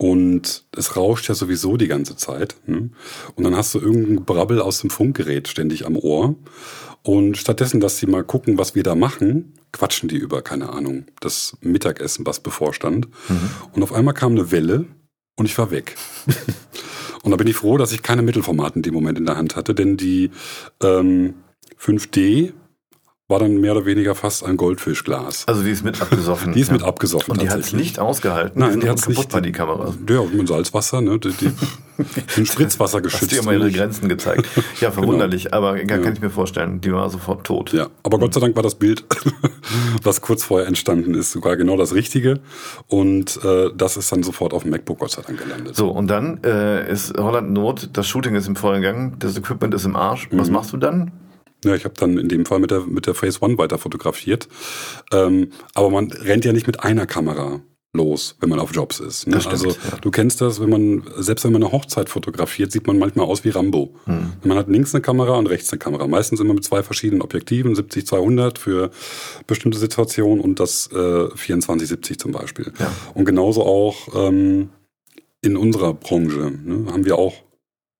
und 0.02 0.64
es 0.76 0.98
rauscht 0.98 1.30
ja 1.30 1.36
sowieso 1.36 1.78
die 1.78 1.88
ganze 1.88 2.16
Zeit. 2.16 2.56
Ne? 2.66 2.90
Und 3.36 3.44
dann 3.44 3.56
hast 3.56 3.76
du 3.76 3.80
irgendein 3.80 4.26
Brabbel 4.26 4.60
aus 4.60 4.82
dem 4.82 4.90
Funkgerät 4.90 5.48
ständig 5.48 5.86
am 5.86 5.96
Ohr. 5.96 6.34
Und 7.04 7.38
stattdessen, 7.38 7.80
dass 7.80 8.00
sie 8.00 8.08
mal 8.08 8.24
gucken, 8.24 8.58
was 8.58 8.74
wir 8.74 8.82
da 8.82 8.96
machen, 8.96 9.54
quatschen 9.72 10.10
die 10.10 10.18
über, 10.18 10.42
keine 10.42 10.70
Ahnung, 10.70 11.06
das 11.20 11.56
Mittagessen, 11.62 12.26
was 12.26 12.40
bevorstand. 12.40 13.10
Und 13.74 13.84
auf 13.84 13.94
einmal 13.94 14.16
kam 14.16 14.32
eine 14.32 14.50
Welle 14.50 14.86
und 15.36 15.46
ich 15.46 15.56
war 15.60 15.70
weg. 15.70 15.96
und 17.22 17.30
da 17.30 17.38
bin 17.38 17.46
ich 17.46 17.56
froh, 17.56 17.78
dass 17.78 17.92
ich 17.92 18.02
keine 18.02 18.24
Mittelformate 18.24 18.78
in 18.78 18.82
dem 18.82 18.96
Moment 18.96 19.20
in 19.20 19.28
der 19.28 19.38
Hand 19.38 19.56
hatte, 19.56 19.76
denn 19.76 19.98
die 19.98 20.32
ähm, 20.82 21.36
5D 21.80 22.54
war 23.32 23.40
dann 23.40 23.60
mehr 23.60 23.72
oder 23.76 23.86
weniger 23.88 24.14
fast 24.14 24.46
ein 24.46 24.58
Goldfischglas. 24.58 25.48
Also 25.48 25.64
die 25.64 25.72
ist 25.72 25.84
mit 25.84 26.00
abgesoffen. 26.00 26.54
Die 26.54 26.60
ist 26.60 26.68
ja. 26.68 26.74
mit 26.74 26.84
abgesoffen. 26.84 27.32
Und 27.32 27.42
die 27.42 27.50
hat 27.50 27.60
es 27.60 27.74
nicht 27.74 27.98
ausgehalten. 27.98 28.60
Nein, 28.60 28.80
die 28.80 28.88
auch 28.88 28.92
hat's 28.92 29.02
kaputt 29.04 29.18
nicht. 29.18 29.32
bei 29.32 29.42
die 29.42 29.52
Kamera. 29.52 29.94
Ja, 30.08 30.22
mit 30.32 30.48
Salzwasser, 30.48 31.02
ne? 31.02 31.18
Die, 31.18 31.32
die, 31.32 31.52
in 32.38 32.46
Spritzwasser 32.46 32.98
Hast 32.98 33.04
geschützt. 33.04 33.32
dir 33.32 33.40
immer 33.40 33.54
ihre. 33.54 33.72
Grenzen 33.72 34.08
gezeigt. 34.10 34.46
Ja, 34.80 34.92
verwunderlich, 35.00 35.54
aber 35.54 35.78
ja, 35.80 35.86
kann 35.98 36.14
ich 36.14 36.22
mir 36.22 36.30
vorstellen, 36.30 36.82
die 36.82 36.92
war 36.94 37.10
sofort 37.10 37.46
tot. 37.48 37.74
Ja, 37.74 37.88
aber 38.04 38.20
Gott 38.20 38.34
sei 38.34 38.40
Dank 38.42 38.56
war 38.56 38.64
das 38.64 38.76
Bild, 38.76 39.06
was 40.04 40.22
kurz 40.22 40.44
vorher 40.44 40.68
entstanden 40.68 41.14
ist, 41.16 41.32
sogar 41.32 41.56
genau 41.58 41.78
das 41.78 41.94
Richtige. 41.94 42.40
Und 42.88 43.40
äh, 43.44 43.70
das 43.76 43.98
ist 43.98 44.12
dann 44.12 44.24
sofort 44.24 44.54
auf 44.54 44.64
dem 44.64 44.72
MacBook 44.72 45.00
Gott 45.00 45.12
sei 45.12 45.22
Dank 45.22 45.40
gelandet. 45.42 45.76
So, 45.76 45.90
und 45.90 46.08
dann 46.08 46.44
äh, 46.44 46.92
ist 46.92 47.18
Holland 47.18 47.52
Not, 47.52 47.90
das 47.94 48.08
Shooting 48.08 48.36
ist 48.36 48.48
im 48.48 48.56
vollen 48.56 48.82
Gang, 48.82 49.18
das 49.20 49.38
Equipment 49.38 49.74
ist 49.74 49.86
im 49.86 49.96
Arsch. 49.96 50.28
Was 50.32 50.48
Mhm. 50.50 50.54
machst 50.54 50.74
du 50.74 50.78
dann? 50.78 51.12
Ja, 51.64 51.76
ich 51.76 51.84
habe 51.86 51.94
dann 51.98 52.18
in 52.18 52.30
dem 52.30 52.46
Fall 52.46 52.60
mit 52.60 52.72
der, 52.72 52.82
mit 52.82 53.06
der 53.08 53.14
Phase 53.14 53.40
One 53.42 53.58
weiter 53.58 53.78
fotografiert. 53.78 54.48
Ähm, 55.12 55.52
aber 55.74 55.90
man 55.90 56.12
rennt 56.12 56.46
ja 56.46 56.54
nicht 56.54 56.68
mit 56.68 56.84
einer 56.84 57.06
Kamera 57.06 57.62
los, 57.94 58.38
wenn 58.40 58.50
man 58.50 58.60
auf 58.60 58.74
Jobs 58.74 59.00
ist. 59.00 59.28
Ne? 59.28 59.42
Stimmt, 59.42 59.54
also 59.54 59.70
ja. 59.70 59.98
du 60.00 60.12
kennst 60.12 60.40
das, 60.40 60.62
wenn 60.62 60.70
man, 60.70 61.04
selbst 61.18 61.44
wenn 61.44 61.52
man 61.52 61.62
eine 61.62 61.72
Hochzeit 61.72 62.10
fotografiert, 62.10 62.72
sieht 62.72 62.88
man 62.88 62.98
manchmal 62.98 63.26
aus 63.26 63.44
wie 63.44 63.50
Rambo. 63.50 63.96
Hm. 64.06 64.34
Man 64.44 64.58
hat 64.58 64.70
links 64.70 64.96
eine 64.96 65.02
Kamera 65.02 65.38
und 65.38 65.48
rechts 65.48 65.72
eine 65.72 65.80
Kamera. 65.80 66.08
Meistens 66.08 66.40
immer 66.40 66.54
mit 66.54 66.64
zwei 66.64 66.84
verschiedenen 66.84 67.22
Objektiven, 67.22 67.76
70-200 67.76 68.58
für 68.58 68.92
bestimmte 69.46 69.78
Situationen 69.78 70.40
und 70.40 70.60
das 70.60 70.90
äh, 70.94 70.96
24-70 70.96 72.18
zum 72.18 72.32
Beispiel. 72.32 72.72
Ja. 72.80 72.92
Und 73.14 73.26
genauso 73.26 73.66
auch 73.66 74.08
ähm, 74.16 74.70
in 75.42 75.58
unserer 75.58 75.94
Branche 75.94 76.52
ne, 76.64 76.92
haben 76.92 77.04
wir 77.04 77.18
auch 77.18 77.34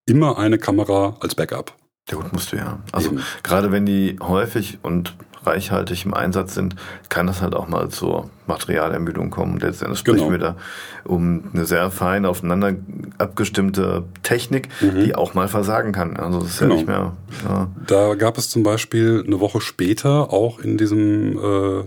immer 0.06 0.38
eine 0.38 0.58
Kamera 0.58 1.18
als 1.20 1.36
Backup. 1.36 1.76
Ja 2.10 2.18
gut, 2.18 2.34
musst 2.34 2.52
du 2.52 2.58
ja. 2.58 2.80
Also 2.92 3.12
Eben. 3.12 3.22
gerade 3.44 3.72
wenn 3.72 3.86
die 3.86 4.18
häufig 4.22 4.80
und 4.82 5.16
reichhaltig 5.44 6.06
im 6.06 6.14
Einsatz 6.14 6.54
sind, 6.54 6.76
kann 7.10 7.26
das 7.26 7.42
halt 7.42 7.56
auch 7.56 7.68
mal 7.68 7.90
zur 7.90 8.30
Materialermüdung 8.46 9.32
kommen. 9.32 9.60
Letztendlich 9.60 10.00
sprechen 10.00 10.18
Genau. 10.20 10.32
wir 10.32 10.38
da 10.38 10.56
um 11.04 11.50
eine 11.54 11.66
sehr 11.66 11.90
fein 11.90 12.26
aufeinander 12.28 12.76
abgestimmte 13.18 14.04
Technik, 14.22 14.70
die 14.82 15.16
auch 15.16 15.34
mal 15.34 15.48
versagen 15.48 15.94
kann. 15.94 16.16
Also 16.18 16.42
das 16.42 16.50
ist 16.50 16.62
Mhm. 16.62 16.66
Genau. 16.68 16.74
ja 16.74 16.78
nicht 16.78 16.88
mehr. 16.88 17.18
Ja. 17.46 17.68
Da 17.88 18.16
gab 18.16 18.38
es 18.38 18.50
zum 18.50 18.62
Beispiel 18.64 19.24
eine 19.26 19.40
Woche 19.40 19.62
später 19.62 20.32
auch 20.32 20.60
in 20.60 20.78
diesem 20.78 21.38
äh, 21.38 21.80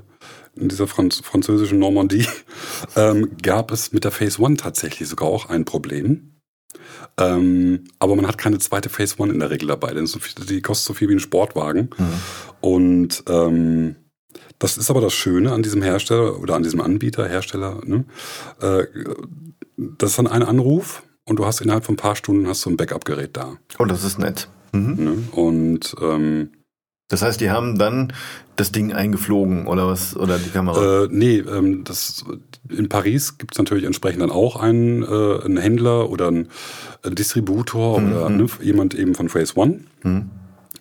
in 0.57 0.69
dieser 0.69 0.87
Franz 0.87 1.21
französischen 1.25 1.79
Normandie 1.81 2.27
ähm, 2.97 3.31
gab 3.43 3.71
es 3.73 3.93
mit 3.93 4.05
der 4.05 4.11
Phase 4.12 4.41
One 4.41 4.57
tatsächlich 4.57 5.09
sogar 5.09 5.29
auch 5.29 5.49
ein 5.49 5.65
Problem. 5.65 6.34
Ähm, 7.16 7.85
aber 7.99 8.16
man 8.16 8.27
hat 8.27 8.39
keine 8.39 8.59
zweite 8.59 8.89
Phase 8.89 9.16
One 9.18 9.33
in 9.33 9.41
der 9.41 9.51
Regel 9.51 9.68
dabei, 9.68 9.95
denn 9.95 10.07
so 10.07 10.18
viel, 10.18 10.45
die 10.45 10.62
kostet 10.62 10.87
so 10.87 10.95
viel 10.95 11.09
wie 11.09 11.14
ein 11.14 11.20
Sportwagen. 11.20 11.91
Und 12.61 13.25
ähm, 13.29 13.97
das 14.59 14.77
ist 14.77 14.91
aber 14.91 15.01
das 15.01 15.12
Schöne 15.12 15.53
an 15.53 15.62
diesem 15.62 15.83
Hersteller 15.83 16.41
oder 16.41 16.55
an 16.55 16.62
diesem 16.62 16.81
Anbieter, 16.81 17.29
Hersteller. 17.29 17.81
Ne? 17.85 18.05
Äh, 18.61 18.85
das 19.77 20.11
ist 20.11 20.18
dann 20.18 20.27
ein 20.27 20.43
Anruf 20.43 21.03
und 21.25 21.39
du 21.39 21.47
hast 21.47 21.61
innerhalb 21.61 21.85
von 21.85 21.95
ein 21.95 21.99
paar 21.99 22.16
Stunden 22.16 22.47
hast 22.49 22.64
du 22.64 22.70
ein 22.70 22.77
Backup-Gerät 22.77 23.37
da. 23.37 23.57
Oh, 23.79 23.85
das 23.85 24.05
ist 24.05 24.18
nett. 24.18 24.49
Mhm. 24.72 25.05
Ne? 25.05 25.18
Und 25.33 25.95
ähm, 26.01 26.51
Das 27.09 27.23
heißt, 27.23 27.41
die 27.41 27.51
haben 27.51 27.79
dann 27.79 28.13
das 28.57 28.73
Ding 28.73 28.93
eingeflogen 28.93 29.67
oder 29.67 29.87
was? 29.87 30.17
Oder 30.17 30.39
die 30.39 30.51
Kamera? 30.51 31.05
Äh, 31.05 31.09
nee, 31.11 31.39
ähm, 31.39 31.85
das, 31.85 32.25
in 32.69 32.89
Paris 32.89 33.37
gibt 33.37 33.55
es 33.55 33.59
natürlich 33.59 33.85
entsprechend 33.85 34.23
dann 34.23 34.31
auch 34.31 34.57
einen, 34.57 35.03
äh, 35.03 35.45
einen 35.45 35.59
Händler 35.59 36.09
oder 36.09 36.29
einen, 36.29 36.49
einen 37.03 37.15
Distributor 37.15 37.97
oder 37.97 38.31
ne, 38.31 38.47
jemand 38.63 38.95
eben 38.95 39.15
von 39.15 39.29
Phase 39.29 39.55
One. 39.57 39.81
Mhm. 40.03 40.31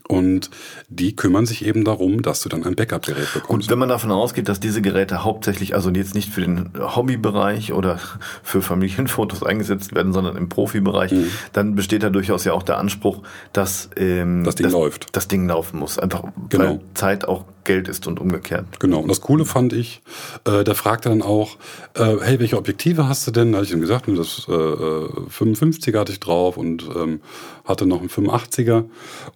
Und 0.08 0.49
die 0.89 1.16
kümmern 1.16 1.45
sich 1.45 1.66
eben 1.66 1.86
darum, 1.86 2.22
dass 2.22 2.41
du 2.41 2.49
dann 2.49 2.66
ein 2.66 2.76
Backup-Gerät 2.76 3.34
bekommst. 3.34 3.70
wenn 3.70 3.80
man 3.80 3.88
davon 3.88 4.12
ausgeht, 4.12 4.49
dass 4.49 4.60
diese 4.60 4.82
Geräte 4.82 5.24
hauptsächlich, 5.24 5.76
also 5.76 5.89
jetzt 5.91 6.14
nicht 6.14 6.30
für 6.30 6.41
den 6.41 6.72
Hobbybereich 6.78 7.72
oder 7.72 7.99
für 8.43 8.62
Familienfotos 8.62 9.43
eingesetzt 9.43 9.95
werden, 9.95 10.12
sondern 10.12 10.36
im 10.36 10.49
Profibereich, 10.49 11.14
dann 11.54 11.76
besteht 11.76 12.04
da 12.04 12.10
durchaus 12.10 12.43
ja 12.43 12.51
auch 12.54 12.64
der 12.64 12.80
Anspruch, 12.80 13.24
dass 13.54 13.89
ähm, 13.95 14.43
Das 14.43 14.56
Ding 14.56 14.70
läuft. 14.70 15.16
Das 15.16 15.28
Ding 15.30 15.47
laufen 15.47 15.80
muss. 15.80 15.97
Einfach 15.97 16.24
Genau. 16.49 16.64
weil 16.66 16.80
Zeit 16.95 17.26
auch 17.26 17.45
Geld 17.64 17.88
ist 17.88 18.07
und 18.07 18.20
umgekehrt. 18.20 18.66
Genau. 18.80 18.99
Und 18.99 19.07
das 19.09 19.22
Coole 19.22 19.45
fand 19.45 19.74
ich, 19.74 20.01
äh, 20.45 20.64
der 20.64 20.76
fragte 20.76 21.09
dann 21.09 21.22
auch, 21.22 21.57
äh, 21.95 22.16
hey, 22.22 22.39
welche 22.39 22.57
Objektive 22.57 23.07
hast 23.07 23.26
du 23.28 23.32
denn? 23.32 23.51
Da 23.51 23.57
hatte 23.59 23.68
ich 23.68 23.74
ihm 23.74 23.82
gesagt, 23.82 24.05
das 24.07 24.45
äh, 24.47 24.51
äh, 24.53 25.07
55er 25.30 25.99
hatte 25.99 26.11
ich 26.11 26.20
drauf 26.20 26.57
und 26.57 26.84
ähm, 26.95 27.22
hatte 27.66 27.86
noch 27.86 27.99
einen 27.99 28.09
85er. 28.09 28.86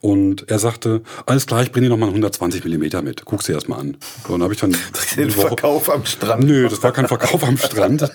Und 0.01 0.49
er 0.49 0.59
sagte, 0.59 1.01
alles 1.25 1.45
klar, 1.45 1.63
ich 1.63 1.71
bringe 1.71 1.86
dir 1.88 1.89
noch 1.91 1.97
mal 1.97 2.07
einen 2.07 2.15
120 2.15 2.63
Millimeter 2.63 3.01
mit. 3.01 3.25
Guck's 3.25 3.45
dir 3.45 3.53
das 3.53 3.67
mal 3.67 3.78
an. 3.80 3.97
So, 4.28 4.34
Und 4.34 4.39
dann 4.39 4.43
habe 4.43 4.53
ich 4.53 4.59
dann 4.59 4.75
Den 5.15 5.36
Woche- 5.36 5.47
Verkauf 5.47 5.89
am 5.89 6.05
Strand. 6.05 6.43
Nö, 6.43 6.67
das 6.69 6.84
war 6.84 6.91
kein 6.91 7.07
Verkauf 7.07 7.43
am 7.43 7.57
Strand. 7.57 8.01
Das, 8.01 8.11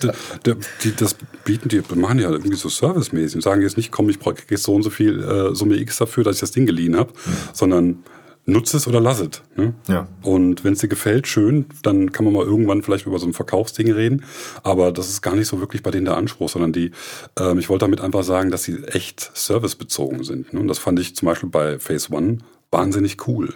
die, 0.83 0.95
das 0.95 1.15
bieten 1.45 1.69
die, 1.69 1.81
machen 1.95 2.19
ja 2.19 2.29
irgendwie 2.29 2.55
so 2.55 2.69
servicemäßig. 2.69 3.35
Und 3.35 3.41
sagen 3.41 3.61
jetzt 3.61 3.77
nicht, 3.77 3.91
komm, 3.91 4.09
ich 4.09 4.19
brauche 4.19 4.35
jetzt 4.49 4.63
so 4.63 4.73
und 4.75 4.83
so 4.83 4.89
viel 4.89 5.21
äh, 5.23 5.55
Summe 5.55 5.75
X 5.77 5.97
dafür, 5.97 6.23
dass 6.23 6.35
ich 6.35 6.41
das 6.41 6.51
Ding 6.51 6.65
geliehen 6.65 6.95
habe, 6.97 7.11
sondern 7.53 8.03
nutze 8.45 8.77
es 8.77 8.87
oder 8.87 8.99
lass 8.99 9.19
es. 9.21 9.41
Ne? 9.55 9.73
Ja. 9.87 10.07
Und 10.21 10.63
wenn 10.63 10.73
es 10.73 10.79
dir 10.79 10.87
gefällt, 10.89 11.27
schön, 11.27 11.65
dann 11.81 12.11
kann 12.11 12.25
man 12.25 12.33
mal 12.33 12.43
irgendwann 12.45 12.81
vielleicht 12.81 13.05
über 13.05 13.17
so 13.19 13.25
ein 13.25 13.33
Verkaufsding 13.33 13.91
reden. 13.91 14.25
Aber 14.63 14.91
das 14.91 15.09
ist 15.09 15.21
gar 15.21 15.35
nicht 15.35 15.47
so 15.47 15.59
wirklich 15.59 15.81
bei 15.83 15.91
denen 15.91 16.05
der 16.05 16.17
Anspruch, 16.17 16.49
sondern 16.49 16.73
die, 16.73 16.91
ähm, 17.39 17.57
ich 17.59 17.69
wollte 17.69 17.85
damit 17.85 18.01
einfach 18.01 18.23
sagen, 18.23 18.51
dass 18.51 18.63
sie 18.63 18.83
echt 18.85 19.31
servicebezogen 19.33 20.23
sind. 20.23 20.53
Ne? 20.53 20.59
Und 20.59 20.67
das 20.67 20.77
fand 20.79 20.99
ich 20.99 21.15
zum 21.15 21.27
Beispiel 21.27 21.49
bei 21.49 21.79
Phase 21.79 22.11
One 22.13 22.39
wahnsinnig 22.69 23.27
cool. 23.27 23.53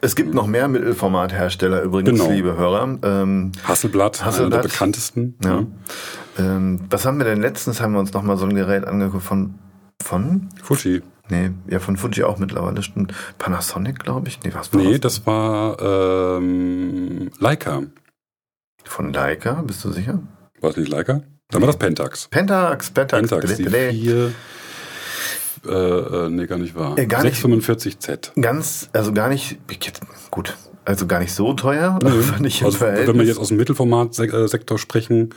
Es 0.00 0.16
gibt 0.16 0.32
noch 0.34 0.46
mehr 0.46 0.68
Mittelformathersteller 0.68 1.82
übrigens, 1.82 2.18
Genau. 2.18 2.30
liebe 2.32 2.56
Hörer. 2.56 2.98
Ähm, 3.02 3.52
Hasselblatt, 3.64 4.20
einer 4.20 4.26
Hasselblad. 4.32 4.64
der 4.64 4.68
bekanntesten. 4.68 5.34
ja. 5.44 5.60
Mhm. 5.60 5.66
ähm, 6.38 6.80
was 6.90 7.04
haben 7.04 7.18
wir 7.18 7.24
denn 7.26 7.40
letztens? 7.42 7.80
Haben 7.80 7.92
wir 7.92 8.00
uns 8.00 8.12
noch 8.14 8.22
mal 8.22 8.36
so 8.38 8.46
ein 8.46 8.54
Gerät 8.54 8.84
angeguckt 8.86 9.22
von 9.22 9.54
von 10.04 10.48
Fuji. 10.62 11.02
nee, 11.30 11.50
ja 11.68 11.80
von 11.80 11.96
Fuji 11.96 12.24
auch 12.24 12.38
mittlerweile 12.38 12.82
stimmt. 12.82 13.12
Panasonic, 13.38 13.98
glaube 14.00 14.28
ich. 14.28 14.38
Nee, 14.44 14.52
was 14.52 14.72
war 14.72 14.80
Nee, 14.80 14.98
das 14.98 15.26
war 15.26 16.36
ähm, 16.38 17.30
Leica. 17.38 17.82
Von 18.84 19.12
Leica, 19.12 19.62
bist 19.62 19.84
du 19.84 19.90
sicher? 19.90 20.20
War 20.60 20.70
es 20.70 20.76
nicht 20.76 20.90
Leica? 20.90 21.22
Dann 21.50 21.62
war 21.62 21.68
das 21.68 21.78
Pentax. 21.78 22.28
Pentax, 22.28 22.90
Pentax, 22.90 23.30
Pentax, 23.30 23.56
die 23.56 23.68
vier, 23.68 24.32
äh, 25.66 25.70
äh, 25.72 26.28
nee, 26.28 26.46
gar 26.46 26.58
nicht 26.58 26.74
wahr. 26.74 26.98
Äh, 26.98 27.06
gar 27.06 27.22
nicht. 27.22 27.42
645Z. 27.42 28.38
ganz, 28.40 28.90
also 28.92 29.12
gar 29.12 29.28
nicht, 29.28 29.58
gut, 30.30 30.54
also 30.84 31.06
gar 31.06 31.20
nicht 31.20 31.32
so 31.32 31.54
teuer, 31.54 31.98
fand 32.02 32.46
ich 32.46 32.62
Also, 32.62 32.80
wenn 32.80 33.18
wir 33.18 33.24
jetzt 33.24 33.38
aus 33.38 33.48
dem 33.48 33.56
Mittelformat-Sektor 33.56 34.78
sprechen, 34.78 35.30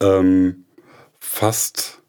ähm, 0.00 0.66
fast 1.18 2.01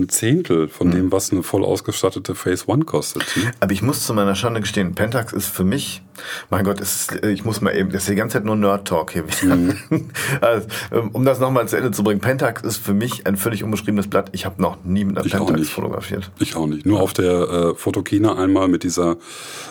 ein 0.00 0.08
Zehntel 0.08 0.68
von 0.68 0.88
Hm. 0.90 0.96
dem, 0.96 1.12
was 1.12 1.32
eine 1.32 1.42
voll 1.42 1.62
ausgestattete 1.64 2.34
Phase 2.34 2.64
One 2.66 2.84
kostet. 2.86 3.24
ne? 3.36 3.50
Aber 3.60 3.72
ich 3.72 3.82
muss 3.82 4.06
zu 4.06 4.14
meiner 4.14 4.34
Schande 4.34 4.60
gestehen, 4.62 4.94
Pentax 4.94 5.34
ist 5.34 5.46
für 5.48 5.64
mich, 5.64 6.02
mein 6.48 6.64
Gott, 6.64 6.80
ist, 6.80 7.22
ich 7.26 7.44
muss 7.44 7.60
mal 7.60 7.76
eben, 7.76 7.90
das 7.90 8.04
ist 8.04 8.08
die 8.08 8.14
ganze 8.14 8.38
Zeit 8.38 8.46
nur 8.46 8.56
Nerd-Talk 8.56 9.12
hier. 9.12 9.24
Mhm. 9.42 9.76
Also, 10.40 10.66
ähm, 10.92 11.10
um 11.12 11.26
das 11.26 11.40
nochmal 11.40 11.68
zu 11.68 11.76
Ende 11.76 11.90
zu 11.90 12.02
bringen, 12.02 12.20
Pentax 12.20 12.62
ist 12.62 12.78
für 12.78 12.94
mich 12.94 13.26
ein 13.26 13.36
völlig 13.36 13.62
unbeschriebenes 13.64 14.08
Blatt. 14.08 14.30
Ich 14.32 14.46
habe 14.46 14.60
noch 14.62 14.82
nie 14.82 15.04
mit 15.04 15.18
einer 15.18 15.26
Ich 15.26 15.32
Pentax 15.32 15.68
fotografiert. 15.68 16.30
Ich 16.38 16.56
auch 16.56 16.66
nicht. 16.66 16.86
Nur 16.86 17.00
auf 17.00 17.12
der 17.12 17.32
äh, 17.32 17.74
Fotokina 17.74 18.36
einmal 18.36 18.68
mit 18.68 18.84
dieser 18.84 19.18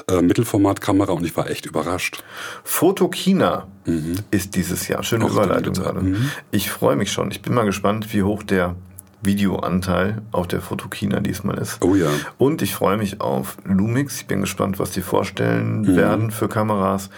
äh, 0.07 0.21
Mittelformatkamera 0.21 1.13
und 1.13 1.25
ich 1.25 1.35
war 1.35 1.49
echt 1.49 1.65
überrascht. 1.65 2.23
Fotokina 2.63 3.67
ist 4.29 4.55
dieses 4.55 4.87
Jahr. 4.87 5.01
Schöne 5.03 5.25
Überleitung 5.27 5.73
gerade. 5.73 6.01
Mhm. 6.01 6.29
Ich 6.51 6.69
freue 6.69 6.95
mich 6.95 7.11
schon. 7.11 7.31
Ich 7.31 7.41
bin 7.41 7.53
mal 7.55 7.65
gespannt, 7.65 8.13
wie 8.13 8.21
hoch 8.21 8.43
der 8.43 8.75
Videoanteil 9.21 10.21
auf 10.31 10.47
der 10.47 10.61
Fotokina 10.61 11.19
diesmal 11.19 11.57
ist. 11.57 11.77
Oh 11.83 11.95
ja. 11.95 12.07
Und 12.37 12.61
ich 12.61 12.73
freue 12.75 12.97
mich 12.97 13.21
auf 13.21 13.57
Lumix. 13.65 14.17
Ich 14.21 14.27
bin 14.27 14.41
gespannt, 14.41 14.79
was 14.79 14.91
die 14.91 15.01
vorstellen 15.01 15.81
Mhm. 15.81 15.95
werden 15.95 16.31
für 16.31 16.47
Kameras. 16.47 17.09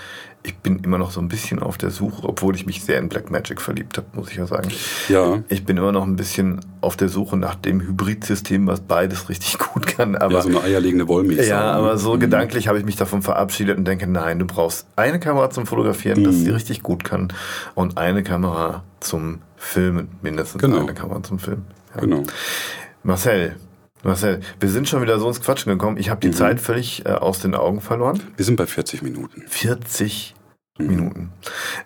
Ich 0.46 0.58
bin 0.58 0.80
immer 0.80 0.98
noch 0.98 1.12
so 1.12 1.22
ein 1.22 1.30
bisschen 1.30 1.60
auf 1.64 1.78
der 1.78 1.90
Suche, 1.90 2.28
obwohl 2.28 2.54
ich 2.56 2.66
mich 2.66 2.84
sehr 2.84 3.00
in 3.00 3.08
Blackmagic 3.08 3.62
verliebt 3.62 3.96
habe, 3.98 4.08
muss 4.14 4.30
ich 4.30 4.36
ja 4.36 4.46
sagen. 4.46 4.68
Ja. 5.08 5.42
Ich 5.48 5.64
bin 5.64 5.78
immer 5.78 5.94
noch 5.94 6.04
ein 6.04 6.18
bisschen 6.18 6.60
auf 6.82 6.98
der 6.98 7.08
Suche 7.08 7.38
nach 7.38 7.56
dem 7.56 7.80
Hybridsystem, 7.80 8.68
was 8.68 8.82
beides 8.82 9.30
richtig 9.30 9.58
gut 9.74 9.88
kann. 9.88 10.18
Aber 10.18 10.34
ja, 10.34 10.42
so 10.42 10.50
eine 10.50 10.60
eierlegende 10.62 11.08
Wollmilchsau. 11.08 11.48
ja, 11.50 11.72
aber 11.72 11.94
ne? 11.94 11.98
so 11.98 12.18
gedanklich 12.18 12.68
habe 12.68 12.78
ich 12.78 12.84
mich 12.84 12.98
davon 12.98 13.22
verabschiedet 13.22 13.78
und 13.78 13.86
denke, 13.86 14.06
nein, 14.06 14.38
du 14.40 14.46
brauchst 14.46 14.86
eine 14.98 15.18
Kamera 15.18 15.50
zum 15.50 15.66
Fotografieren, 15.66 16.22
Mhm. 16.22 16.32
sie 16.34 16.50
richtig 16.50 16.84
gut 16.84 17.06
kann, 17.06 17.32
und 17.74 17.98
eine 17.98 18.22
Kamera 18.22 18.84
zum 19.00 19.40
Filmen, 19.56 20.10
mindestens 20.22 20.62
Genau. 20.62 20.80
eine 20.82 20.94
Kamera 20.94 21.24
zum 21.24 21.40
Filmen. 21.40 21.66
Ja. 21.96 22.02
Genau. 22.02 22.24
Marcel, 23.04 23.56
Marcel, 24.04 24.42
wir 24.60 24.70
sind 24.70 24.88
schon 24.90 25.02
wieder 25.02 25.20
so 25.20 25.28
ins 25.28 25.42
Quatschen 25.42 25.72
gekommen. 25.72 25.98
Ich 25.98 26.10
habe 26.10 26.20
die 26.22 26.28
Mhm. 26.30 26.34
Zeit 26.34 26.60
völlig 26.60 27.06
äh, 27.06 27.10
aus 27.10 27.40
den 27.40 27.56
Augen 27.56 27.82
verloren. 27.82 28.22
Wir 28.36 28.46
sind 28.46 28.56
bei 28.56 28.66
40 28.66 29.02
Minuten 29.02 29.44
40 29.48 30.36
Mhm. 30.80 30.88
Minuten. 30.88 31.30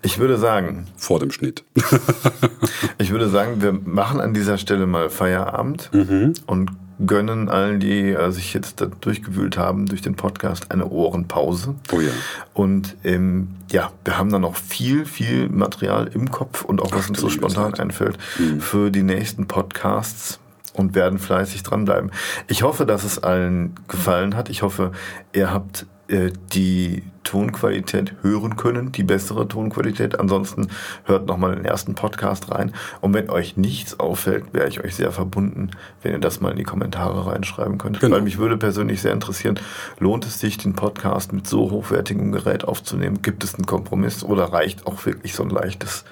Ich 0.01 0.18
würde 0.18 0.38
sagen, 0.38 0.88
vor 0.95 1.20
dem 1.20 1.30
Schnitt. 1.32 1.66
ich 2.97 3.12
würde 3.12 3.28
sagen, 3.30 3.62
wir 3.62 3.74
machen 3.74 4.20
an 4.22 4.34
dieser 4.34 4.58
Stelle 4.58 4.88
mal 4.88 5.10
Feierabend 5.10 5.89
Mhm. 5.93 6.34
und 6.45 6.72
gönnen 7.06 7.48
allen, 7.50 7.80
die 7.80 8.10
äh, 8.12 8.32
sich 8.32 8.54
jetzt 8.54 8.82
da 8.82 8.88
durchgewühlt 8.88 9.58
haben 9.58 9.86
durch 9.86 10.02
den 10.02 10.16
Podcast, 10.16 10.72
eine 10.72 10.88
Ohrenpause. 10.88 11.76
Oh 11.91 12.00
ja. 12.00 12.12
Und 12.54 12.95
ähm, 13.04 13.50
ja, 13.72 13.91
wir 14.04 14.18
haben 14.18 14.32
da 14.32 14.39
noch 14.39 14.56
viel, 14.56 15.06
viel 15.06 15.50
Material 15.50 16.10
im 16.14 16.32
Kopf 16.32 16.64
und 16.64 16.82
auch 16.82 16.91
was 16.91 17.06
Ach, 17.06 17.10
uns 17.10 17.20
so 17.22 17.30
spontan 17.30 17.72
Zeit. 17.72 17.80
einfällt 17.82 18.18
Mhm. 18.39 18.62
für 18.62 18.89
die 18.91 19.04
nächsten 19.04 19.48
Podcasts 19.48 20.39
und 20.74 20.95
werden 20.95 21.20
fleißig 21.20 21.64
dranbleiben. 21.64 22.12
Ich 22.48 22.64
hoffe, 22.64 22.86
dass 22.86 23.04
es 23.04 23.22
allen 23.24 23.76
gefallen 23.88 24.36
hat. 24.36 24.50
Ich 24.50 24.62
hoffe, 24.62 24.91
ihr 25.34 25.52
habt 25.52 25.86
die 26.10 27.03
Tonqualität 27.28 28.14
hören 28.22 28.55
können, 28.55 28.93
die 28.93 29.03
bessere 29.03 29.49
Tonqualität. 29.49 30.18
Ansonsten 30.18 30.70
hört 31.03 31.28
nochmal 31.28 31.55
den 31.55 31.66
ersten 31.66 31.93
Podcast 31.93 32.49
rein. 32.49 32.72
Und 33.01 33.14
wenn 33.14 33.30
euch 33.30 33.58
nichts 33.58 33.99
auffällt, 33.99 34.53
wäre 34.53 34.70
ich 34.70 34.82
euch 34.82 34.95
sehr 34.95 35.12
verbunden, 35.12 35.72
wenn 36.01 36.14
ihr 36.14 36.20
das 36.20 36.39
mal 36.39 36.51
in 36.51 36.58
die 36.58 36.64
Kommentare 36.64 37.28
reinschreiben 37.28 37.78
könnt. 37.78 37.99
Genau. 37.99 38.16
Weil 38.16 38.22
mich 38.22 38.38
würde 38.38 38.55
persönlich 38.55 39.01
sehr 39.01 39.12
interessieren, 39.12 39.60
lohnt 39.99 40.26
es 40.26 40.39
sich, 40.39 40.58
den 40.58 40.74
Podcast 40.74 41.34
mit 41.34 41.47
so 41.47 41.70
hochwertigem 41.70 42.32
Gerät 42.32 42.64
aufzunehmen? 42.64 43.22
Gibt 43.22 43.43
es 43.43 43.55
einen 43.55 43.66
Kompromiss 43.66 44.24
oder 44.24 44.45
reicht 44.45 44.88
auch 44.88 45.05
wirklich 45.05 45.36
so 45.36 45.43
ein 45.43 45.49
leichtes 45.49 46.05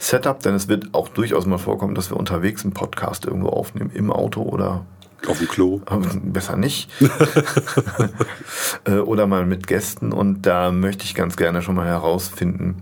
Setup? 0.00 0.40
Denn 0.40 0.54
es 0.54 0.66
wird 0.66 0.92
auch 0.94 1.08
durchaus 1.08 1.46
mal 1.46 1.58
vorkommen, 1.58 1.94
dass 1.94 2.10
wir 2.10 2.16
unterwegs 2.16 2.64
einen 2.64 2.74
Podcast 2.74 3.24
irgendwo 3.24 3.50
aufnehmen, 3.50 3.92
im 3.94 4.10
Auto 4.10 4.42
oder 4.42 4.84
Auf 5.26 5.38
dem 5.38 5.48
Klo. 5.48 5.80
aber 5.86 6.08
besser 6.22 6.56
nicht. 6.56 6.90
Äh, 8.84 8.98
Oder 8.98 9.26
mal 9.26 9.46
mit 9.46 9.66
Gästen. 9.66 10.12
Und 10.12 10.42
da 10.42 10.70
möchte 10.70 11.04
ich 11.04 11.14
ganz 11.14 11.36
gerne 11.36 11.60
schon 11.60 11.74
mal 11.74 11.86
herausfinden, 11.86 12.76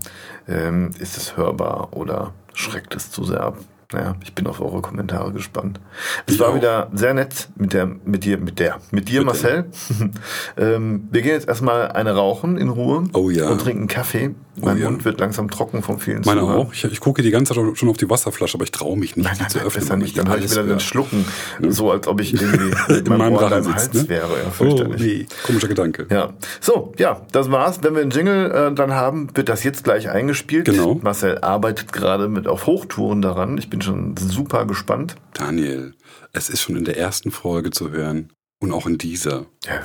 ähm, 0.47 0.91
ist 0.99 1.17
es 1.17 1.35
hörbar 1.35 1.93
oder 1.93 2.33
schreckt 2.53 2.95
es 2.95 3.09
zu 3.09 3.23
sehr 3.23 3.41
ab? 3.41 3.57
Naja, 3.93 4.15
ich 4.23 4.33
bin 4.33 4.47
auf 4.47 4.59
eure 4.61 4.81
Kommentare 4.81 5.31
gespannt. 5.31 5.79
Es 6.25 6.33
Ich 6.35 6.39
war 6.39 6.49
auch. 6.49 6.55
wieder 6.55 6.89
sehr 6.93 7.13
nett 7.13 7.49
mit 7.55 7.73
der, 7.73 7.85
mit 7.85 8.23
dir, 8.25 8.37
mit 8.37 8.59
der, 8.59 8.79
mit 8.91 9.09
dir, 9.09 9.19
Mit 9.19 9.27
Marcel. 9.27 9.65
ähm, 10.57 11.07
wir 11.11 11.21
gehen 11.21 11.31
jetzt 11.33 11.47
erstmal 11.47 11.91
eine 11.91 12.15
rauchen 12.15 12.57
in 12.57 12.69
Ruhe 12.69 13.03
Oh 13.13 13.29
ja. 13.29 13.49
und 13.49 13.61
trinken 13.61 13.87
Kaffee. 13.87 14.31
Mein 14.57 14.77
ja. 14.77 14.89
Mund 14.89 15.03
wird 15.03 15.19
langsam 15.19 15.49
trocken 15.51 15.83
vom 15.83 15.99
vielen 15.99 16.21
Meine 16.25 16.39
Zuhören. 16.39 16.59
auch. 16.67 16.71
Ich, 16.73 16.85
ich 16.85 17.01
gucke 17.01 17.21
die 17.21 17.29
ganze 17.29 17.53
Zeit 17.53 17.77
schon 17.77 17.89
auf 17.89 17.97
die 17.97 18.09
Wasserflasche, 18.09 18.55
aber 18.55 18.63
ich 18.63 18.71
traue 18.71 18.97
mich 18.97 19.17
nicht, 19.17 19.25
Nein, 19.25 19.35
nein, 19.37 19.49
zu 19.49 19.59
öffnen. 19.59 19.83
besser 19.83 19.97
nicht. 19.97 20.17
Dann 20.17 20.29
habe 20.29 20.39
ich 20.39 20.49
wieder 20.49 20.63
den. 20.63 20.79
Schlucken, 20.79 21.25
so 21.67 21.91
als 21.91 22.07
ob 22.07 22.21
ich 22.21 22.33
irgendwie 22.41 22.73
mit 22.87 23.07
in 23.07 23.17
meinem 23.17 23.33
Ohr 23.33 23.41
Rachen 23.43 23.65
im 23.65 23.73
Hals 23.73 23.83
sitzt, 23.85 24.03
ne? 24.03 24.09
wäre. 24.09 24.29
Ja, 24.29 24.65
Oh, 24.65 24.83
nee. 24.97 25.25
Komischer 25.45 25.67
Gedanke. 25.67 26.07
Ja, 26.09 26.29
so, 26.61 26.93
ja, 26.97 27.21
das 27.33 27.51
war's. 27.51 27.79
Wenn 27.83 27.95
wir 27.95 28.01
einen 28.01 28.11
Jingle 28.11 28.49
äh, 28.51 28.73
dann 28.73 28.93
haben, 28.93 29.27
wird 29.35 29.49
das 29.49 29.63
jetzt 29.65 29.83
gleich 29.83 30.09
eingespielt. 30.09 30.65
Genau. 30.65 30.99
Marcel 31.03 31.39
arbeitet 31.39 31.91
gerade 31.91 32.29
mit 32.29 32.47
auf 32.47 32.65
Hochtouren 32.65 33.21
daran. 33.21 33.57
Ich 33.57 33.69
bin 33.69 33.74
schon 33.81 34.15
super 34.17 34.65
gespannt. 34.65 35.15
Daniel, 35.33 35.93
es 36.33 36.49
ist 36.49 36.61
schon 36.61 36.75
in 36.75 36.85
der 36.85 36.97
ersten 36.97 37.31
Folge 37.31 37.71
zu 37.71 37.91
hören 37.91 38.31
und 38.59 38.71
auch 38.71 38.85
in 38.87 38.97
dieser. 38.97 39.45
Ja, 39.65 39.79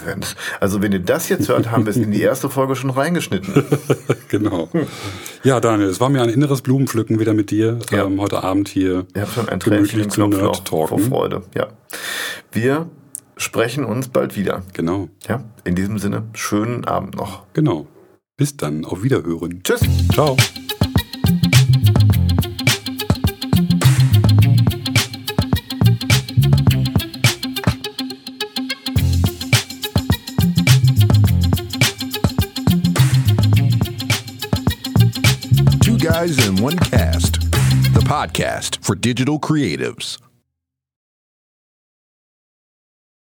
also 0.61 0.81
wenn 0.83 0.93
ihr 0.93 1.01
das 1.01 1.29
jetzt 1.29 1.49
hört, 1.49 1.71
haben 1.71 1.85
wir 1.87 1.91
es 1.91 1.97
in 1.97 2.13
die 2.13 2.23
erste 2.23 2.49
Folge 2.49 2.77
schon 2.77 2.91
reingeschnitten. 2.91 3.65
Genau. 4.29 4.69
Ja, 5.43 5.59
Daniel, 5.59 5.89
es 5.89 5.99
war 6.01 6.09
mir 6.09 6.23
ein 6.23 6.29
inneres 6.29 6.63
Blumenpflücken 6.63 7.19
wieder 7.19 7.35
mit 7.35 7.51
dir 7.51 7.81
Ja. 7.91 8.05
ähm, 8.05 8.21
heute 8.21 8.45
Abend 8.45 8.69
hier. 8.69 9.07
Ihr 9.13 9.23
habt 9.23 9.33
schon 9.35 9.49
ein 9.49 9.59
gemütlich 9.59 10.09
zu 10.09 10.21
Nerd 10.25 10.41
noch 10.41 10.65
vor 10.69 10.87
talken. 10.89 11.09
Freude. 11.09 11.43
Ja, 11.57 11.67
wir 12.53 12.89
sprechen 13.37 13.85
uns 13.85 14.07
bald 14.07 14.37
wieder. 14.37 14.63
Genau, 14.73 15.09
Ja, 15.29 15.43
in 15.65 15.75
diesem 15.75 15.99
Sinne, 15.99 16.23
schönen 16.35 16.85
Abend 16.85 17.17
noch. 17.17 17.45
genau. 17.55 17.89
Bis 18.37 18.57
dann, 18.57 18.85
auf 18.85 19.03
Wiederhören. 19.03 19.63
Tschüss. 19.65 19.81
Ciao. 20.13 20.37
Guys 36.21 36.47
in 36.47 36.57
One 36.57 36.77
Cast, 36.77 37.41
the 37.95 38.03
podcast 38.05 38.85
for 38.85 38.95
digital 38.95 39.41
creatives. 39.41 40.19